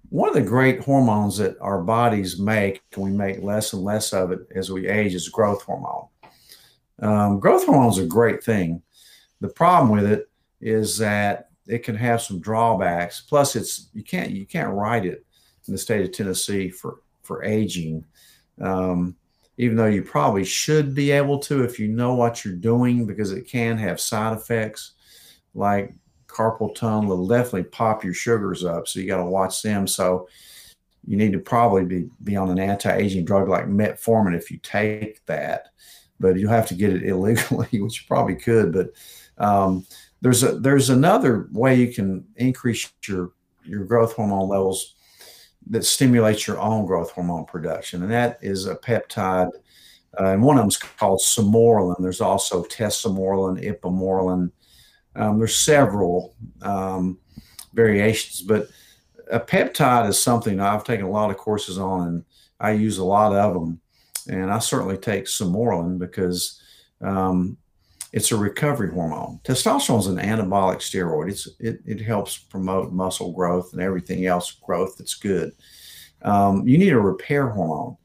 one 0.09 0.31
of 0.31 0.35
the 0.35 0.41
great 0.41 0.81
hormones 0.81 1.37
that 1.37 1.57
our 1.61 1.83
bodies 1.83 2.39
make, 2.41 2.81
and 2.95 3.05
we 3.05 3.11
make 3.11 3.43
less 3.43 3.75
and 3.75 3.83
less 3.83 4.15
of 4.15 4.33
it 4.33 4.41
as 4.55 4.71
we 4.71 4.89
age, 4.89 5.15
is 5.15 5.29
growth 5.29 5.63
hormone. 5.63 6.09
Um, 7.01 7.39
growth 7.39 7.67
hormone 7.67 7.91
is 7.91 7.99
a 7.99 8.07
great 8.07 8.43
thing. 8.43 8.83
The 9.41 9.49
problem 9.49 9.91
with 9.91 10.11
it 10.11 10.31
is 10.61 10.99
that 10.99 11.48
it 11.69 11.85
can 11.85 11.95
have 11.95 12.23
some 12.23 12.41
drawbacks. 12.41 13.21
Plus, 13.21 13.55
it's 13.55 13.91
you 13.93 14.03
can't 14.03 14.31
you 14.31 14.47
can't 14.47 14.75
write 14.75 15.05
it 15.05 15.25
in 15.67 15.73
the 15.73 15.79
state 15.79 16.05
of 16.05 16.13
Tennessee 16.13 16.71
for 16.71 17.01
for 17.23 17.45
aging, 17.45 18.05
um, 18.61 19.15
even 19.59 19.77
though 19.77 19.87
you 19.87 20.03
probably 20.03 20.45
should 20.45 20.95
be 20.95 21.11
able 21.11 21.39
to 21.41 21.63
if 21.63 21.79
you 21.79 21.89
know 21.89 22.15
what 22.15 22.45
you're 22.45 22.55
doing, 22.55 23.07
because 23.07 23.33
it 23.33 23.47
can 23.47 23.77
have 23.77 24.01
side 24.01 24.37
effects 24.37 24.95
like 25.55 25.95
carpal 26.27 26.75
tunnel. 26.75 27.13
It'll 27.13 27.29
definitely 27.29 27.65
pop 27.65 28.03
your 28.03 28.15
sugars 28.15 28.65
up, 28.65 28.89
so 28.89 28.99
you 28.99 29.07
got 29.07 29.19
to 29.19 29.25
watch 29.25 29.63
them. 29.63 29.87
So 29.87 30.29
you 31.07 31.17
need 31.17 31.33
to 31.33 31.39
probably 31.39 31.85
be 31.85 32.09
be 32.25 32.37
on 32.37 32.51
an 32.51 32.59
anti-aging 32.59 33.27
drug 33.27 33.49
like 33.49 33.67
metformin 33.67 34.35
if 34.35 34.51
you 34.51 34.59
take 34.59 35.25
that, 35.27 35.69
but 36.19 36.37
you'll 36.37 36.51
have 36.51 36.69
to 36.69 36.75
get 36.75 36.95
it 36.95 37.03
illegally, 37.07 37.69
which 37.73 38.01
you 38.01 38.07
probably 38.09 38.37
could. 38.37 38.73
But 38.73 38.91
um, 39.37 39.87
there's 40.21 40.43
a 40.43 40.59
there's 40.59 40.91
another 40.91 41.49
way 41.53 41.75
you 41.75 41.93
can 41.93 42.25
increase 42.37 42.91
your 43.07 43.33
your 43.65 43.85
growth 43.85 44.15
hormone 44.15 44.49
levels 44.49 44.95
that 45.71 45.85
stimulates 45.85 46.47
your 46.47 46.59
own 46.59 46.87
growth 46.87 47.11
hormone 47.11 47.45
production, 47.45 48.03
and 48.03 48.11
that 48.11 48.39
is 48.43 48.67
a 48.67 48.75
peptide. 48.75 49.51
Uh, 50.19 50.33
and 50.33 50.43
one 50.43 50.57
of 50.57 50.63
them 50.63 50.69
is 50.69 50.77
called 50.77 51.21
sermorelin. 51.21 51.97
There's 52.01 52.23
also 52.23 52.65
tesamorelin, 52.65 53.63
ipamorelin. 53.63 54.51
Um, 55.15 55.39
there's 55.39 55.57
several 55.57 56.35
um, 56.63 57.19
variations, 57.75 58.43
but 58.43 58.69
a 59.31 59.39
peptide 59.39 60.09
is 60.09 60.21
something 60.21 60.59
I've 60.59 60.85
taken 60.85 61.05
a 61.05 61.11
lot 61.11 61.31
of 61.31 61.37
courses 61.37 61.79
on, 61.79 62.09
and 62.09 62.25
I 62.59 62.73
use 62.73 62.99
a 62.99 63.05
lot 63.05 63.35
of 63.35 63.53
them. 63.53 63.81
And 64.29 64.51
I 64.51 64.59
certainly 64.59 64.97
take 64.97 65.25
sermorelin 65.25 65.99
because 65.99 66.61
um, 67.01 67.57
it's 68.13 68.33
a 68.33 68.37
recovery 68.37 68.91
hormone. 68.93 69.41
Testosterone 69.45 70.01
is 70.01 70.07
an 70.07 70.17
anabolic 70.17 70.79
steroid. 70.79 71.31
It's, 71.31 71.49
it, 71.61 71.81
it 71.85 72.01
helps 72.01 72.39
promote 72.39 72.93
muscle 72.93 73.33
growth 73.33 73.73
and 73.73 73.83
everything 73.83 74.27
else 74.27 74.53
growth 74.53 74.97
that's 74.97 75.15
good. 75.15 75.53
Um, 76.23 76.67
you 76.67 76.79
need 76.79 76.93
a 76.93 77.01
repair 77.01 77.49
hormone 77.49 77.97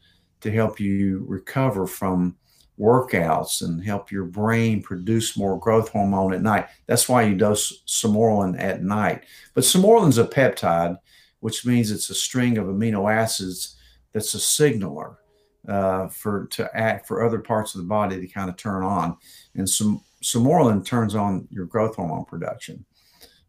to 0.42 0.52
help 0.52 0.80
you 0.80 1.24
recover 1.28 1.88
from 1.88 2.36
workouts 2.80 3.62
and 3.62 3.84
help 3.84 4.12
your 4.12 4.26
brain 4.26 4.82
produce 4.82 5.38
more 5.38 5.60
growth 5.60 5.90
hormone 5.90 6.34
at 6.34 6.42
night. 6.42 6.68
That's 6.86 7.08
why 7.08 7.24
you 7.24 7.36
dose 7.36 7.84
sermorelin 7.88 8.60
at 8.60 8.84
night. 8.84 9.24
But 9.54 9.64
sermorelin 9.64 10.10
is 10.10 10.18
a 10.18 10.26
peptide, 10.26 10.98
which 11.40 11.66
means 11.66 11.92
it's 11.92 12.10
a 12.10 12.16
string 12.16 12.58
of 12.58 12.68
amino 12.68 13.12
acids 13.12 13.78
that's 14.12 14.34
a 14.34 14.40
signaler 14.40 15.20
uh, 15.68 16.08
for 16.08 16.48
to 16.48 16.70
act 16.76 17.08
for 17.08 17.24
other 17.24 17.40
parts 17.40 17.76
of 17.76 17.82
the 17.82 17.88
body 17.88 18.20
to 18.20 18.28
kind 18.28 18.50
of 18.50 18.58
turn 18.58 18.84
on. 18.84 19.18
And 19.56 19.70
some 19.70 20.02
sermorelin 20.22 20.86
turns 20.86 21.16
on 21.16 21.48
your 21.52 21.66
growth 21.66 21.96
hormone 21.96 22.26
production. 22.26 22.86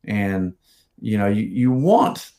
And 0.05 0.55
you 1.01 1.19
know, 1.19 1.27
you, 1.27 1.43
you 1.43 1.73
want 1.73 2.31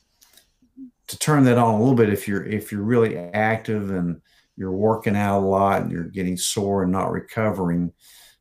to 1.07 1.19
turn 1.19 1.43
that 1.43 1.57
on 1.57 1.75
a 1.75 1.79
little 1.79 1.95
bit 1.95 2.09
if 2.09 2.27
you're 2.27 2.45
if 2.45 2.71
you're 2.71 2.81
really 2.81 3.17
active 3.17 3.91
and 3.91 4.21
you're 4.57 4.71
working 4.71 5.15
out 5.15 5.39
a 5.39 5.45
lot 5.45 5.81
and 5.81 5.91
you're 5.91 6.05
getting 6.05 6.37
sore 6.37 6.83
and 6.83 6.91
not 6.91 7.11
recovering. 7.11 7.91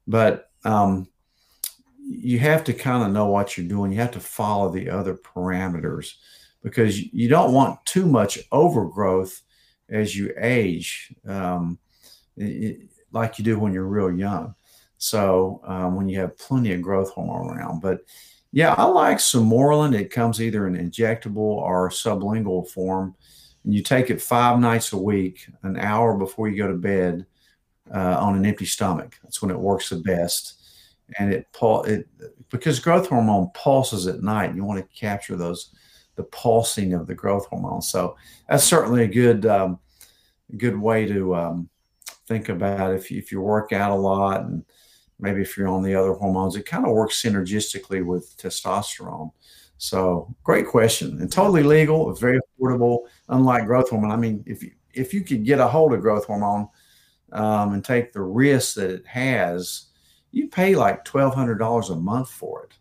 But 0.06 0.50
um, 0.64 1.08
you 1.98 2.38
have 2.38 2.64
to 2.64 2.72
kind 2.72 3.02
of 3.02 3.12
know 3.12 3.26
what 3.26 3.56
you're 3.56 3.66
doing. 3.66 3.90
You 3.92 3.98
have 3.98 4.12
to 4.12 4.20
follow 4.20 4.70
the 4.70 4.90
other 4.90 5.14
parameters 5.14 6.14
because 6.62 7.00
you 7.12 7.28
don't 7.28 7.52
want 7.52 7.84
too 7.84 8.06
much 8.06 8.38
overgrowth 8.52 9.42
as 9.88 10.16
you 10.16 10.34
age, 10.38 11.12
um, 11.26 11.78
it, 12.36 12.88
like 13.12 13.38
you 13.38 13.44
do 13.44 13.58
when 13.58 13.72
you're 13.72 13.84
real 13.84 14.12
young. 14.12 14.54
So 14.98 15.60
um, 15.64 15.96
when 15.96 16.08
you 16.08 16.18
have 16.20 16.38
plenty 16.38 16.72
of 16.72 16.82
growth 16.82 17.10
hormone 17.10 17.56
around, 17.56 17.80
but 17.80 18.00
yeah, 18.52 18.74
I 18.78 18.84
like 18.84 19.18
sermorelin. 19.18 19.98
It 19.98 20.12
comes 20.12 20.40
either 20.40 20.66
in 20.68 20.74
injectable 20.74 21.36
or 21.36 21.90
sublingual 21.90 22.68
form, 22.68 23.16
and 23.64 23.74
you 23.74 23.82
take 23.82 24.10
it 24.10 24.22
five 24.22 24.60
nights 24.60 24.92
a 24.92 24.96
week, 24.96 25.48
an 25.64 25.76
hour 25.76 26.16
before 26.16 26.48
you 26.48 26.56
go 26.56 26.68
to 26.68 26.74
bed, 26.74 27.26
uh, 27.92 28.16
on 28.20 28.36
an 28.36 28.46
empty 28.46 28.64
stomach. 28.64 29.18
That's 29.22 29.42
when 29.42 29.50
it 29.50 29.58
works 29.58 29.88
the 29.88 29.96
best. 29.96 30.60
And 31.18 31.32
it 31.32 31.46
it 31.62 32.08
because 32.50 32.78
growth 32.78 33.08
hormone 33.08 33.50
pulses 33.54 34.06
at 34.06 34.22
night. 34.22 34.54
You 34.54 34.64
want 34.64 34.80
to 34.80 34.98
capture 34.98 35.36
those 35.36 35.74
the 36.16 36.24
pulsing 36.24 36.94
of 36.94 37.06
the 37.06 37.14
growth 37.14 37.46
hormone. 37.46 37.82
So 37.82 38.16
that's 38.48 38.64
certainly 38.64 39.04
a 39.04 39.08
good 39.08 39.46
um, 39.46 39.78
good 40.56 40.78
way 40.78 41.06
to 41.06 41.34
um, 41.34 41.68
think 42.26 42.48
about 42.48 42.94
if 42.94 43.10
you, 43.10 43.18
if 43.18 43.32
you 43.32 43.40
work 43.40 43.72
out 43.72 43.90
a 43.90 43.94
lot 43.94 44.42
and 44.42 44.64
maybe 45.18 45.40
if 45.42 45.56
you're 45.56 45.68
on 45.68 45.82
the 45.82 45.94
other 45.94 46.12
hormones, 46.12 46.56
it 46.56 46.66
kind 46.66 46.84
of 46.84 46.92
works 46.92 47.22
synergistically 47.22 48.04
with 48.04 48.36
testosterone. 48.36 49.30
So 49.76 50.34
great 50.42 50.68
question 50.68 51.20
and 51.20 51.30
totally 51.30 51.62
legal. 51.62 52.12
Very 52.14 52.38
affordable, 52.40 53.00
unlike 53.28 53.66
growth 53.66 53.90
hormone. 53.90 54.12
I 54.12 54.16
mean, 54.16 54.44
if 54.46 54.62
you 54.62 54.72
if 54.92 55.12
you 55.12 55.22
could 55.22 55.44
get 55.44 55.58
a 55.58 55.66
hold 55.66 55.92
of 55.92 56.00
growth 56.00 56.26
hormone 56.26 56.68
um, 57.32 57.74
and 57.74 57.84
take 57.84 58.12
the 58.12 58.22
risk 58.22 58.76
that 58.76 58.90
it 58.90 59.06
has, 59.06 59.86
you 60.30 60.48
pay 60.48 60.76
like 60.76 61.04
twelve 61.04 61.34
hundred 61.34 61.58
dollars 61.58 61.90
a 61.90 61.96
month 61.96 62.30
for 62.30 62.64
it. 62.64 62.74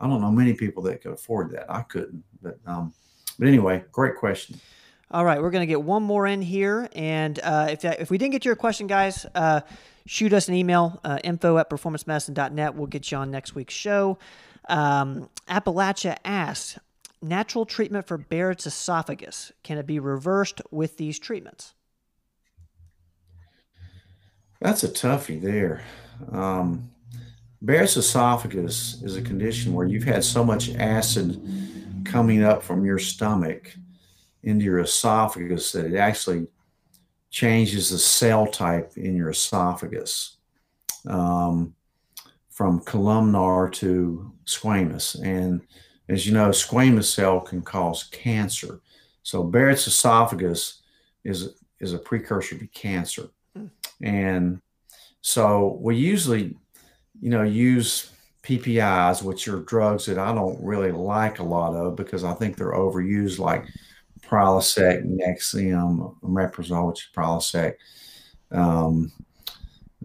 I 0.00 0.06
don't 0.06 0.20
know 0.20 0.30
many 0.30 0.52
people 0.52 0.82
that 0.82 1.00
could 1.00 1.12
afford 1.12 1.50
that. 1.52 1.70
I 1.72 1.80
couldn't, 1.82 2.22
but 2.44 2.58
um, 2.66 2.92
but 3.38 3.48
anyway, 3.48 3.82
great 3.90 4.16
question. 4.16 4.60
All 5.10 5.24
right, 5.24 5.40
we're 5.40 5.50
going 5.50 5.62
to 5.62 5.66
get 5.66 5.82
one 5.82 6.02
more 6.02 6.26
in 6.26 6.42
here. 6.42 6.88
And 6.94 7.38
uh, 7.42 7.68
if, 7.70 7.82
that, 7.82 8.00
if 8.00 8.10
we 8.10 8.18
didn't 8.18 8.32
get 8.32 8.44
your 8.44 8.56
question, 8.56 8.86
guys, 8.86 9.26
uh, 9.34 9.60
shoot 10.06 10.32
us 10.32 10.48
an 10.48 10.54
email, 10.54 11.00
uh, 11.04 11.18
info 11.22 11.58
at 11.58 11.70
performancemedicine.net. 11.70 12.74
We'll 12.74 12.86
get 12.86 13.10
you 13.12 13.18
on 13.18 13.30
next 13.30 13.54
week's 13.54 13.74
show. 13.74 14.18
Um, 14.68 15.28
Appalachia 15.48 16.16
asks, 16.24 16.78
natural 17.22 17.64
treatment 17.64 18.06
for 18.06 18.18
Barrett's 18.18 18.66
esophagus, 18.66 19.52
can 19.62 19.78
it 19.78 19.86
be 19.86 19.98
reversed 19.98 20.60
with 20.70 20.96
these 20.96 21.18
treatments? 21.18 21.74
That's 24.60 24.82
a 24.82 24.88
toughie 24.88 25.40
there. 25.40 25.82
Um, 26.32 26.90
Barrett's 27.62 27.96
esophagus 27.96 29.02
is 29.02 29.16
a 29.16 29.22
condition 29.22 29.74
where 29.74 29.86
you've 29.86 30.04
had 30.04 30.24
so 30.24 30.44
much 30.44 30.74
acid 30.74 31.40
coming 32.04 32.44
up 32.44 32.62
from 32.62 32.84
your 32.84 32.98
stomach 32.98 33.74
into 34.42 34.64
your 34.64 34.80
esophagus 34.80 35.72
that 35.72 35.86
it 35.86 35.96
actually 35.96 36.46
changes 37.30 37.90
the 37.90 37.98
cell 37.98 38.46
type 38.46 38.92
in 38.96 39.16
your 39.16 39.30
esophagus 39.30 40.36
um, 41.08 41.74
from 42.50 42.80
columnar 42.80 43.68
to 43.68 44.32
squamous. 44.46 45.20
And 45.22 45.62
as 46.08 46.26
you 46.26 46.32
know, 46.32 46.50
squamous 46.50 47.12
cell 47.12 47.40
can 47.40 47.62
cause 47.62 48.04
cancer. 48.04 48.80
So 49.22 49.42
Barrett's 49.42 49.86
esophagus 49.86 50.82
is, 51.24 51.54
is 51.80 51.94
a 51.94 51.98
precursor 51.98 52.58
to 52.58 52.66
cancer. 52.68 53.30
Mm. 53.58 53.70
And 54.02 54.60
so 55.22 55.78
we 55.80 55.96
usually, 55.96 56.56
you 57.20 57.30
know, 57.30 57.42
use 57.42 58.10
PPIs, 58.44 59.22
which 59.22 59.48
are 59.48 59.60
drugs 59.60 60.06
that 60.06 60.18
I 60.18 60.34
don't 60.34 60.62
really 60.62 60.92
like 60.92 61.38
a 61.38 61.44
lot 61.44 61.74
of 61.74 61.96
because 61.96 62.24
I 62.24 62.34
think 62.34 62.56
they're 62.56 62.72
overused, 62.72 63.38
like 63.38 63.66
Prilosec, 64.20 65.04
Nexium, 65.04 66.14
Omeprazole, 66.20 66.88
which 66.88 67.00
is 67.00 67.08
Prilosec, 67.16 67.74
um, 68.50 69.10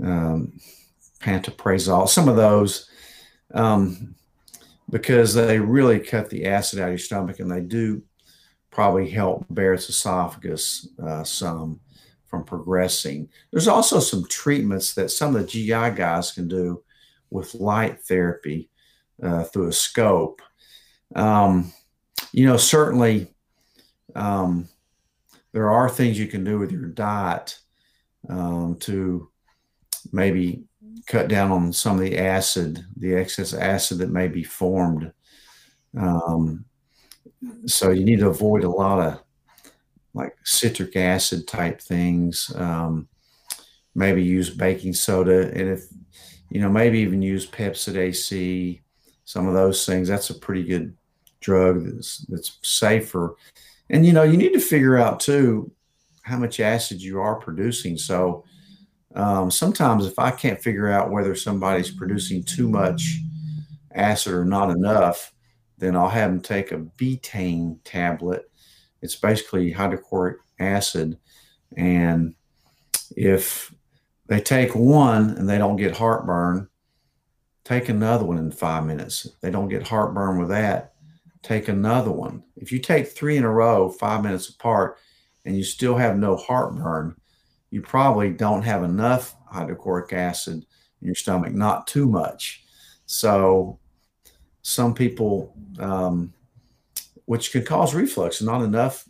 um, 0.02 0.54
Pantoprazole, 1.20 2.08
some 2.08 2.30
of 2.30 2.38
those, 2.38 2.90
um, 3.54 4.16
because 4.90 5.34
they 5.34 5.60
really 5.60 6.00
cut 6.00 6.30
the 6.30 6.46
acid 6.46 6.80
out 6.80 6.86
of 6.86 6.92
your 6.92 6.98
stomach 6.98 7.40
and 7.40 7.52
they 7.52 7.62
do 7.62 8.02
probably 8.72 9.10
help 9.10 9.46
Barrett's 9.50 9.90
esophagus 9.90 10.88
uh, 11.04 11.24
some 11.26 11.80
from 12.28 12.46
progressing. 12.46 13.28
There's 13.52 13.68
also 13.68 14.00
some 14.00 14.26
treatments 14.28 14.94
that 14.94 15.10
some 15.10 15.36
of 15.36 15.42
the 15.42 15.48
GI 15.48 15.98
guys 15.98 16.32
can 16.32 16.48
do 16.48 16.84
with 17.30 17.56
light 17.56 18.02
therapy 18.02 18.70
uh, 19.22 19.44
through 19.44 19.68
a 19.68 19.74
scope. 19.74 20.42
Um, 21.16 21.72
you 22.32 22.46
know, 22.46 22.58
certainly 22.58 23.34
um, 24.16 24.68
there 25.52 25.70
are 25.70 25.90
things 25.90 26.20
you 26.20 26.28
can 26.28 26.44
do 26.44 26.60
with 26.60 26.72
your 26.72 26.86
diet 26.86 27.58
um, 28.30 28.76
to 28.82 29.30
maybe 30.12 30.64
cut 31.08 31.28
down 31.28 31.52
on 31.52 31.74
some 31.74 31.96
of 31.96 32.02
the 32.02 32.18
acid, 32.18 32.86
the 32.98 33.16
excess 33.16 33.54
acid 33.54 33.98
that 34.00 34.12
may 34.12 34.28
be 34.28 34.44
formed. 34.44 35.12
Um, 35.98 36.66
so 37.66 37.92
you 37.92 38.06
need 38.06 38.20
to 38.20 38.30
avoid 38.30 38.64
a 38.64 38.70
lot 38.70 39.00
of 39.00 39.24
like 40.14 40.36
citric 40.44 40.96
acid 40.96 41.48
type 41.48 41.82
things. 41.82 42.52
Um, 42.56 43.08
maybe 43.96 44.24
use 44.24 44.50
baking 44.50 44.94
soda, 44.94 45.50
and 45.50 45.70
if 45.70 45.86
you 46.50 46.62
know, 46.62 46.70
maybe 46.70 47.00
even 47.00 47.22
use 47.22 47.50
Pepcid 47.50 47.96
AC. 47.96 48.82
Some 49.26 49.48
of 49.48 49.54
those 49.54 49.86
things. 49.86 50.08
That's 50.08 50.30
a 50.30 50.36
pretty 50.36 50.64
good 50.64 50.96
drug 51.42 51.86
that's 51.86 52.20
that's 52.28 52.58
safer 52.64 53.36
and 53.90 54.06
you 54.06 54.14
know, 54.14 54.24
you 54.24 54.38
need 54.38 54.54
to 54.54 54.60
figure 54.60 54.98
out 54.98 55.20
too 55.20 55.72
how 56.22 56.38
much 56.38 56.60
acid 56.60 57.02
you 57.02 57.20
are 57.20 57.36
producing. 57.36 57.98
So 57.98 58.44
um, 59.16 59.50
sometimes 59.50 60.06
if 60.06 60.20
I 60.20 60.32
can't 60.32 60.62
figure 60.62 60.90
out 60.90 61.12
whether 61.12 61.34
somebody's 61.34 61.90
producing 61.90 62.44
too 62.44 62.70
much 62.70 63.18
acid 63.94 64.34
or 64.34 64.46
not 64.46 64.70
enough, 64.70 65.34
then 65.80 65.96
I'll 65.96 66.10
have 66.10 66.30
them 66.30 66.42
take 66.42 66.72
a 66.72 66.78
betaine 66.78 67.80
tablet. 67.84 68.52
It's 69.02 69.16
basically 69.16 69.72
hydrochloric 69.72 70.38
acid. 70.60 71.18
And 71.76 72.36
if 73.16 73.74
they 74.30 74.40
take 74.40 74.76
one 74.76 75.32
and 75.32 75.50
they 75.50 75.58
don't 75.58 75.76
get 75.76 75.98
heartburn, 75.98 76.70
take 77.64 77.90
another 77.90 78.26
one 78.26 78.38
in 78.38 78.52
five 78.52 78.86
minutes. 78.86 79.28
They 79.42 79.50
don't 79.50 79.70
get 79.70 79.88
heartburn 79.88 80.38
with 80.38 80.50
that, 80.50 80.94
take 81.42 81.68
another 81.68 82.12
one. 82.12 82.44
If 82.56 82.72
you 82.72 82.78
take 82.78 83.08
three 83.08 83.38
in 83.38 83.44
a 83.44 83.52
row, 83.52 83.90
five 83.90 84.24
minutes 84.24 84.48
apart, 84.48 84.98
and 85.46 85.58
you 85.58 85.64
still 85.64 85.98
have 85.98 86.16
no 86.16 86.36
heartburn, 86.36 87.16
you 87.72 87.82
probably 87.82 88.30
don't 88.30 88.62
have 88.62 88.84
enough 88.84 89.36
hydrochloric 89.48 90.14
acid 90.14 90.64
in 91.02 91.08
your 91.08 91.16
stomach, 91.16 91.54
not 91.54 91.88
too 91.88 92.08
much. 92.08 92.64
So, 93.08 93.80
some 94.62 94.94
people, 94.94 95.56
um, 95.80 96.34
which 97.26 97.52
can 97.52 97.66
cause 97.66 97.96
reflux, 97.96 98.44
not 98.44 98.62
enough 98.62 99.08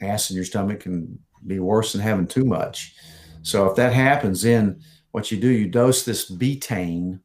acid 0.00 0.32
in 0.32 0.36
your 0.36 0.44
stomach 0.44 0.80
can 0.80 1.20
be 1.46 1.60
worse 1.60 1.92
than 1.92 2.00
having 2.00 2.26
too 2.26 2.44
much. 2.44 2.96
So, 3.44 3.66
if 3.66 3.76
that 3.76 3.92
happens, 3.92 4.42
then 4.42 4.80
what 5.12 5.30
you 5.30 5.38
do, 5.38 5.48
you 5.48 5.68
dose 5.68 6.04
this 6.04 6.28
betaine, 6.28 7.20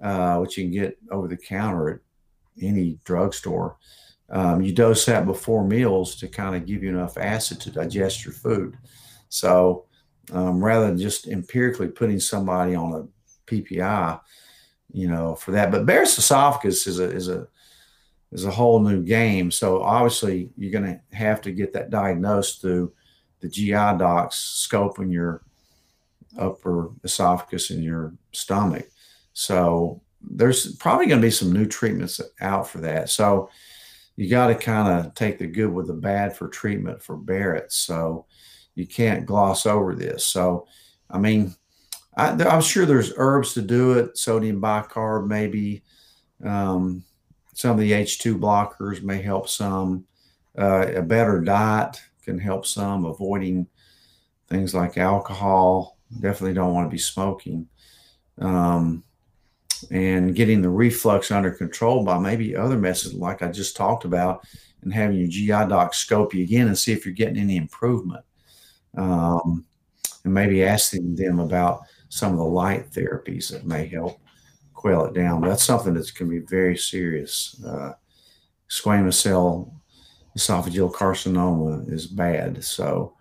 uh, 0.00 0.36
which 0.36 0.56
you 0.56 0.64
can 0.64 0.70
get 0.70 0.96
over 1.10 1.26
the 1.26 1.36
counter 1.36 1.88
at 1.90 2.00
any 2.62 2.98
drugstore. 3.04 3.76
Um, 4.28 4.62
you 4.62 4.72
dose 4.72 5.04
that 5.06 5.26
before 5.26 5.64
meals 5.64 6.16
to 6.16 6.28
kind 6.28 6.54
of 6.54 6.66
give 6.66 6.82
you 6.82 6.90
enough 6.90 7.16
acid 7.16 7.60
to 7.62 7.70
digest 7.70 8.24
your 8.24 8.34
food. 8.34 8.76
So 9.28 9.86
um, 10.32 10.62
rather 10.62 10.86
than 10.86 10.98
just 10.98 11.28
empirically 11.28 11.88
putting 11.88 12.20
somebody 12.20 12.74
on 12.74 12.92
a 12.92 13.50
PPI, 13.50 14.20
you 14.92 15.08
know, 15.08 15.34
for 15.34 15.52
that. 15.52 15.70
But 15.70 15.86
Barrett's 15.86 16.18
esophagus 16.18 16.86
is 16.86 16.98
a 16.98 17.10
is 17.10 17.28
a 17.28 17.46
is 18.32 18.44
a 18.44 18.50
whole 18.50 18.80
new 18.80 19.02
game. 19.02 19.50
So 19.50 19.82
obviously 19.82 20.50
you're 20.56 20.72
going 20.72 20.84
to 20.84 21.16
have 21.16 21.40
to 21.42 21.52
get 21.52 21.72
that 21.72 21.90
diagnosed 21.90 22.60
through 22.60 22.92
the 23.40 23.48
GI 23.48 23.98
docs 23.98 24.68
scoping 24.70 25.12
your 25.12 25.42
upper 26.38 26.90
esophagus 27.04 27.70
and 27.70 27.82
your 27.82 28.14
stomach. 28.32 28.88
So 29.32 30.02
there's 30.20 30.74
probably 30.76 31.06
going 31.06 31.20
to 31.20 31.26
be 31.26 31.30
some 31.30 31.52
new 31.52 31.66
treatments 31.66 32.20
out 32.40 32.68
for 32.68 32.78
that. 32.78 33.10
So 33.10 33.50
you 34.16 34.28
got 34.30 34.48
to 34.48 34.54
kind 34.54 35.06
of 35.06 35.14
take 35.14 35.38
the 35.38 35.46
good 35.46 35.72
with 35.72 35.86
the 35.86 35.94
bad 35.94 36.36
for 36.36 36.48
treatment 36.48 37.02
for 37.02 37.16
Barrett. 37.16 37.72
So 37.72 38.26
you 38.74 38.86
can't 38.86 39.26
gloss 39.26 39.66
over 39.66 39.94
this. 39.94 40.26
So, 40.26 40.66
I 41.10 41.18
mean, 41.18 41.54
I, 42.16 42.30
am 42.30 42.62
sure 42.62 42.86
there's 42.86 43.12
herbs 43.16 43.54
to 43.54 43.62
do 43.62 43.92
it. 43.92 44.16
Sodium 44.16 44.60
bicarb, 44.60 45.26
maybe. 45.26 45.82
Um, 46.42 47.04
some 47.54 47.72
of 47.72 47.78
the 47.78 47.92
H2 47.92 48.38
blockers 48.38 49.02
may 49.02 49.20
help 49.20 49.48
some. 49.48 50.06
Uh, 50.58 50.86
a 50.94 51.02
better 51.02 51.42
diet 51.42 52.00
can 52.26 52.38
help 52.38 52.66
some. 52.66 53.06
Avoiding 53.06 53.66
things 54.48 54.74
like 54.74 54.98
alcohol. 54.98 55.96
Definitely 56.20 56.54
don't 56.54 56.74
want 56.74 56.86
to 56.86 56.94
be 56.94 56.98
smoking. 56.98 57.68
Um, 58.38 59.02
and 59.90 60.34
getting 60.34 60.62
the 60.62 60.70
reflux 60.70 61.30
under 61.30 61.50
control 61.50 62.04
by 62.04 62.18
maybe 62.18 62.56
other 62.56 62.76
methods 62.76 63.14
like 63.14 63.42
I 63.42 63.50
just 63.50 63.76
talked 63.76 64.04
about, 64.04 64.46
and 64.82 64.92
having 64.92 65.18
your 65.18 65.28
GI 65.28 65.68
doc 65.68 65.94
scope 65.94 66.34
you 66.34 66.42
again 66.44 66.68
and 66.68 66.78
see 66.78 66.92
if 66.92 67.04
you're 67.04 67.14
getting 67.14 67.38
any 67.38 67.56
improvement. 67.56 68.24
Um, 68.96 69.64
and 70.24 70.34
maybe 70.34 70.64
asking 70.64 71.14
them 71.14 71.38
about 71.38 71.82
some 72.08 72.32
of 72.32 72.38
the 72.38 72.44
light 72.44 72.90
therapies 72.90 73.50
that 73.50 73.66
may 73.66 73.86
help 73.86 74.18
quell 74.74 75.06
it 75.06 75.14
down. 75.14 75.40
But 75.40 75.48
that's 75.48 75.64
something 75.64 75.94
that 75.94 76.14
can 76.14 76.28
be 76.28 76.38
very 76.38 76.76
serious. 76.76 77.62
Uh, 77.64 77.92
squamous 78.68 79.14
cell 79.14 79.72
esophageal 80.36 80.92
carcinoma 80.92 81.90
is 81.90 82.06
bad. 82.06 82.62
So 82.62 83.14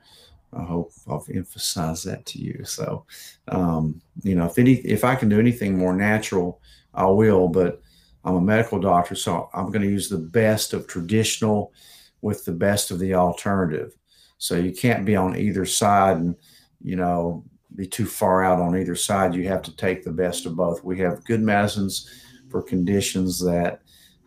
I 0.53 0.63
hope 0.63 0.91
I've 1.09 1.35
emphasized 1.35 2.05
that 2.05 2.25
to 2.27 2.39
you. 2.39 2.63
So, 2.65 3.05
um, 3.47 4.01
you 4.23 4.35
know, 4.35 4.45
if 4.45 4.57
any, 4.57 4.73
if 4.75 5.03
I 5.03 5.15
can 5.15 5.29
do 5.29 5.39
anything 5.39 5.77
more 5.77 5.95
natural, 5.95 6.61
I 6.93 7.05
will. 7.05 7.47
But 7.47 7.81
I'm 8.23 8.35
a 8.35 8.41
medical 8.41 8.79
doctor, 8.79 9.15
so 9.15 9.49
I'm 9.53 9.67
going 9.67 9.81
to 9.81 9.89
use 9.89 10.09
the 10.09 10.17
best 10.17 10.73
of 10.73 10.87
traditional 10.87 11.73
with 12.21 12.45
the 12.45 12.51
best 12.51 12.91
of 12.91 12.99
the 12.99 13.13
alternative. 13.13 13.95
So 14.37 14.55
you 14.55 14.73
can't 14.73 15.05
be 15.05 15.15
on 15.15 15.35
either 15.35 15.65
side 15.65 16.17
and, 16.17 16.35
you 16.81 16.95
know, 16.95 17.43
be 17.75 17.85
too 17.85 18.05
far 18.05 18.43
out 18.43 18.59
on 18.59 18.77
either 18.77 18.95
side. 18.95 19.35
You 19.35 19.47
have 19.47 19.61
to 19.63 19.75
take 19.75 20.03
the 20.03 20.11
best 20.11 20.45
of 20.45 20.55
both. 20.55 20.83
We 20.83 20.99
have 20.99 21.25
good 21.25 21.41
medicines 21.41 22.09
for 22.49 22.61
conditions 22.61 23.39
that 23.43 23.81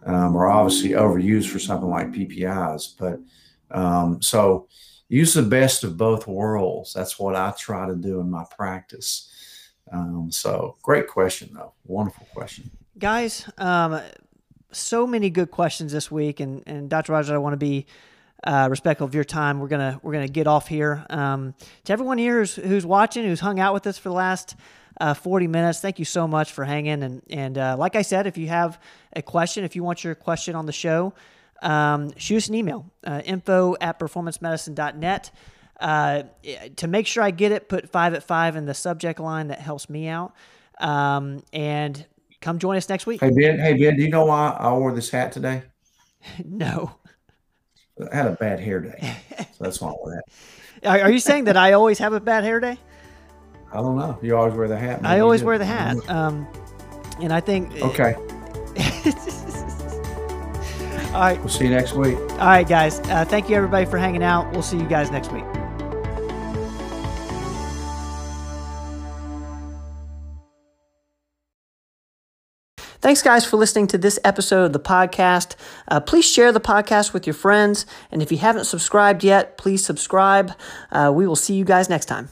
um, 0.05 0.37
are 0.37 0.49
obviously 0.49 0.91
overused 0.91 1.49
for 1.49 1.59
something 1.59 1.89
like 1.89 2.13
PPIs, 2.13 2.95
but 2.99 3.21
um, 3.71 4.23
so 4.23 4.69
use 5.09 5.35
the 5.35 5.43
best 5.43 5.85
of 5.85 5.97
both 5.97 6.27
worlds. 6.27 6.93
That's 6.93 7.19
what 7.19 7.35
I 7.35 7.53
try 7.59 7.87
to 7.87 7.95
do 7.95 8.21
in 8.21 8.31
my 8.31 8.45
practice. 8.57 9.31
Um, 9.93 10.31
so 10.31 10.77
great 10.83 11.09
question, 11.09 11.51
though. 11.55 11.73
Wonderful 11.85 12.27
question, 12.35 12.71
guys. 12.99 13.51
Um, 13.59 14.01
so 14.71 15.07
many 15.07 15.31
good 15.31 15.51
questions 15.51 15.93
this 15.93 16.11
week, 16.11 16.41
and 16.41 16.63
and 16.67 16.91
Dr. 16.91 17.13
Rogers, 17.13 17.31
I 17.31 17.39
want 17.39 17.55
to 17.55 17.59
be. 17.59 17.87
Uh, 18.45 18.69
respectful 18.71 19.05
of 19.05 19.17
your 19.17 19.25
time, 19.25 19.59
we're 19.59 19.67
gonna 19.67 19.99
we're 20.05 20.13
gonna 20.13 20.29
get 20.29 20.47
off 20.47 20.69
here. 20.69 21.05
Um, 21.11 21.55
to 21.83 21.93
everyone 21.93 22.19
here 22.19 22.39
who's, 22.39 22.55
who's 22.55 22.87
watching, 22.87 23.25
who's 23.25 23.41
hung 23.41 23.59
out 23.59 23.75
with 23.75 23.85
us 23.89 23.99
for 23.99 24.11
the 24.11 24.15
last 24.15 24.55
uh, 25.01 25.15
40 25.15 25.47
minutes. 25.47 25.81
Thank 25.81 25.99
you 25.99 26.05
so 26.05 26.27
much 26.27 26.53
for 26.53 26.65
hanging. 26.65 27.03
And, 27.03 27.23
and 27.31 27.59
uh, 27.59 27.77
like 27.79 27.97
I 27.97 28.03
said, 28.03 28.27
if 28.27 28.37
you 28.37 28.49
have 28.49 28.81
a 29.15 29.23
question, 29.23 29.65
if 29.65 29.77
you 29.77 29.83
want 29.83 30.05
your 30.05 30.15
question 30.15 30.55
on 30.55 30.67
the 30.67 30.73
show, 30.73 31.15
um, 31.63 32.13
shoot 32.17 32.37
us 32.37 32.49
an 32.49 32.55
email 32.55 32.91
uh, 33.05 33.23
info 33.25 33.77
at 33.81 33.99
performancemedicine.net. 33.99 35.31
Uh, 35.81 36.25
to 36.77 36.89
make 36.89 37.07
sure 37.07 37.23
I 37.23 37.31
get 37.31 37.53
it, 37.53 37.69
put 37.69 37.89
five 37.89 38.15
at 38.15 38.25
five 38.25 38.57
in 38.57 38.67
the 38.67 38.75
subject 38.75 39.21
line. 39.21 39.49
That 39.49 39.61
helps 39.61 39.89
me 39.89 40.09
out. 40.09 40.35
Um, 40.81 41.43
and 41.53 42.05
come 42.41 42.59
join 42.59 42.77
us 42.77 42.89
next 42.89 43.07
week. 43.07 43.21
Hey 43.21 43.31
Ben, 43.31 43.59
hey 43.59 43.75
Ben, 43.75 43.97
do 43.97 44.03
you 44.03 44.11
know 44.11 44.27
why 44.27 44.57
I 44.59 44.73
wore 44.73 44.93
this 44.93 45.11
hat 45.11 45.33
today? 45.33 45.63
no. 46.45 46.93
I 48.13 48.15
had 48.15 48.27
a 48.27 48.33
bad 48.33 48.61
hair 48.61 48.81
day, 48.81 49.17
so 49.57 49.65
that's 49.65 49.81
why 49.81 49.89
I 49.89 49.93
wore 49.93 50.11
that. 50.11 50.23
Are, 50.89 51.01
are 51.01 51.11
you 51.11 51.19
saying 51.19 51.45
that 51.47 51.57
I 51.57 51.73
always 51.73 51.99
have 51.99 52.13
a 52.13 52.21
bad 52.21 52.45
hair 52.45 52.61
day? 52.61 52.79
I 53.73 53.77
don't 53.77 53.97
know. 53.97 54.19
You 54.23 54.37
always 54.37 54.55
wear 54.55 54.69
the 54.69 54.79
hat. 54.79 55.03
Maybe 55.03 55.15
I 55.15 55.21
always 55.21 55.43
wear 55.43 55.59
the 55.59 55.67
hat. 55.67 55.97
Um, 56.09 56.47
and 57.21 57.33
I 57.33 57.41
think 57.41 57.71
okay. 57.83 58.15
All 61.09 61.25
right. 61.25 61.39
We'll 61.41 61.49
see 61.49 61.65
you 61.65 61.71
next 61.71 61.95
week. 61.95 62.17
All 62.17 62.39
right, 62.39 62.69
guys. 62.69 63.01
Uh, 63.01 63.25
thank 63.25 63.49
you, 63.49 63.57
everybody, 63.57 63.87
for 63.87 63.99
hanging 63.99 64.23
out. 64.23 64.53
We'll 64.53 64.63
see 64.63 64.77
you 64.77 64.87
guys 64.87 65.11
next 65.11 65.33
week. 65.33 65.45
Thanks, 73.01 73.23
guys, 73.23 73.45
for 73.45 73.57
listening 73.57 73.87
to 73.89 73.99
this 73.99 74.19
episode 74.25 74.65
of 74.65 74.73
the 74.73 74.81
podcast. 74.81 75.55
Uh, 75.89 75.99
please 76.01 76.25
share 76.25 76.53
the 76.53 76.61
podcast 76.61 77.13
with 77.13 77.27
your 77.27 77.35
friends. 77.35 77.87
And 78.11 78.21
if 78.23 78.31
you 78.31 78.39
haven't 78.39 78.65
subscribed 78.65 79.25
yet, 79.25 79.57
please 79.57 79.85
subscribe. 79.85 80.53
Uh, 80.91 81.13
we 81.15 81.27
will 81.27 81.37
see 81.37 81.55
you 81.55 81.65
guys 81.65 81.89
next 81.89 82.07
time. 82.07 82.29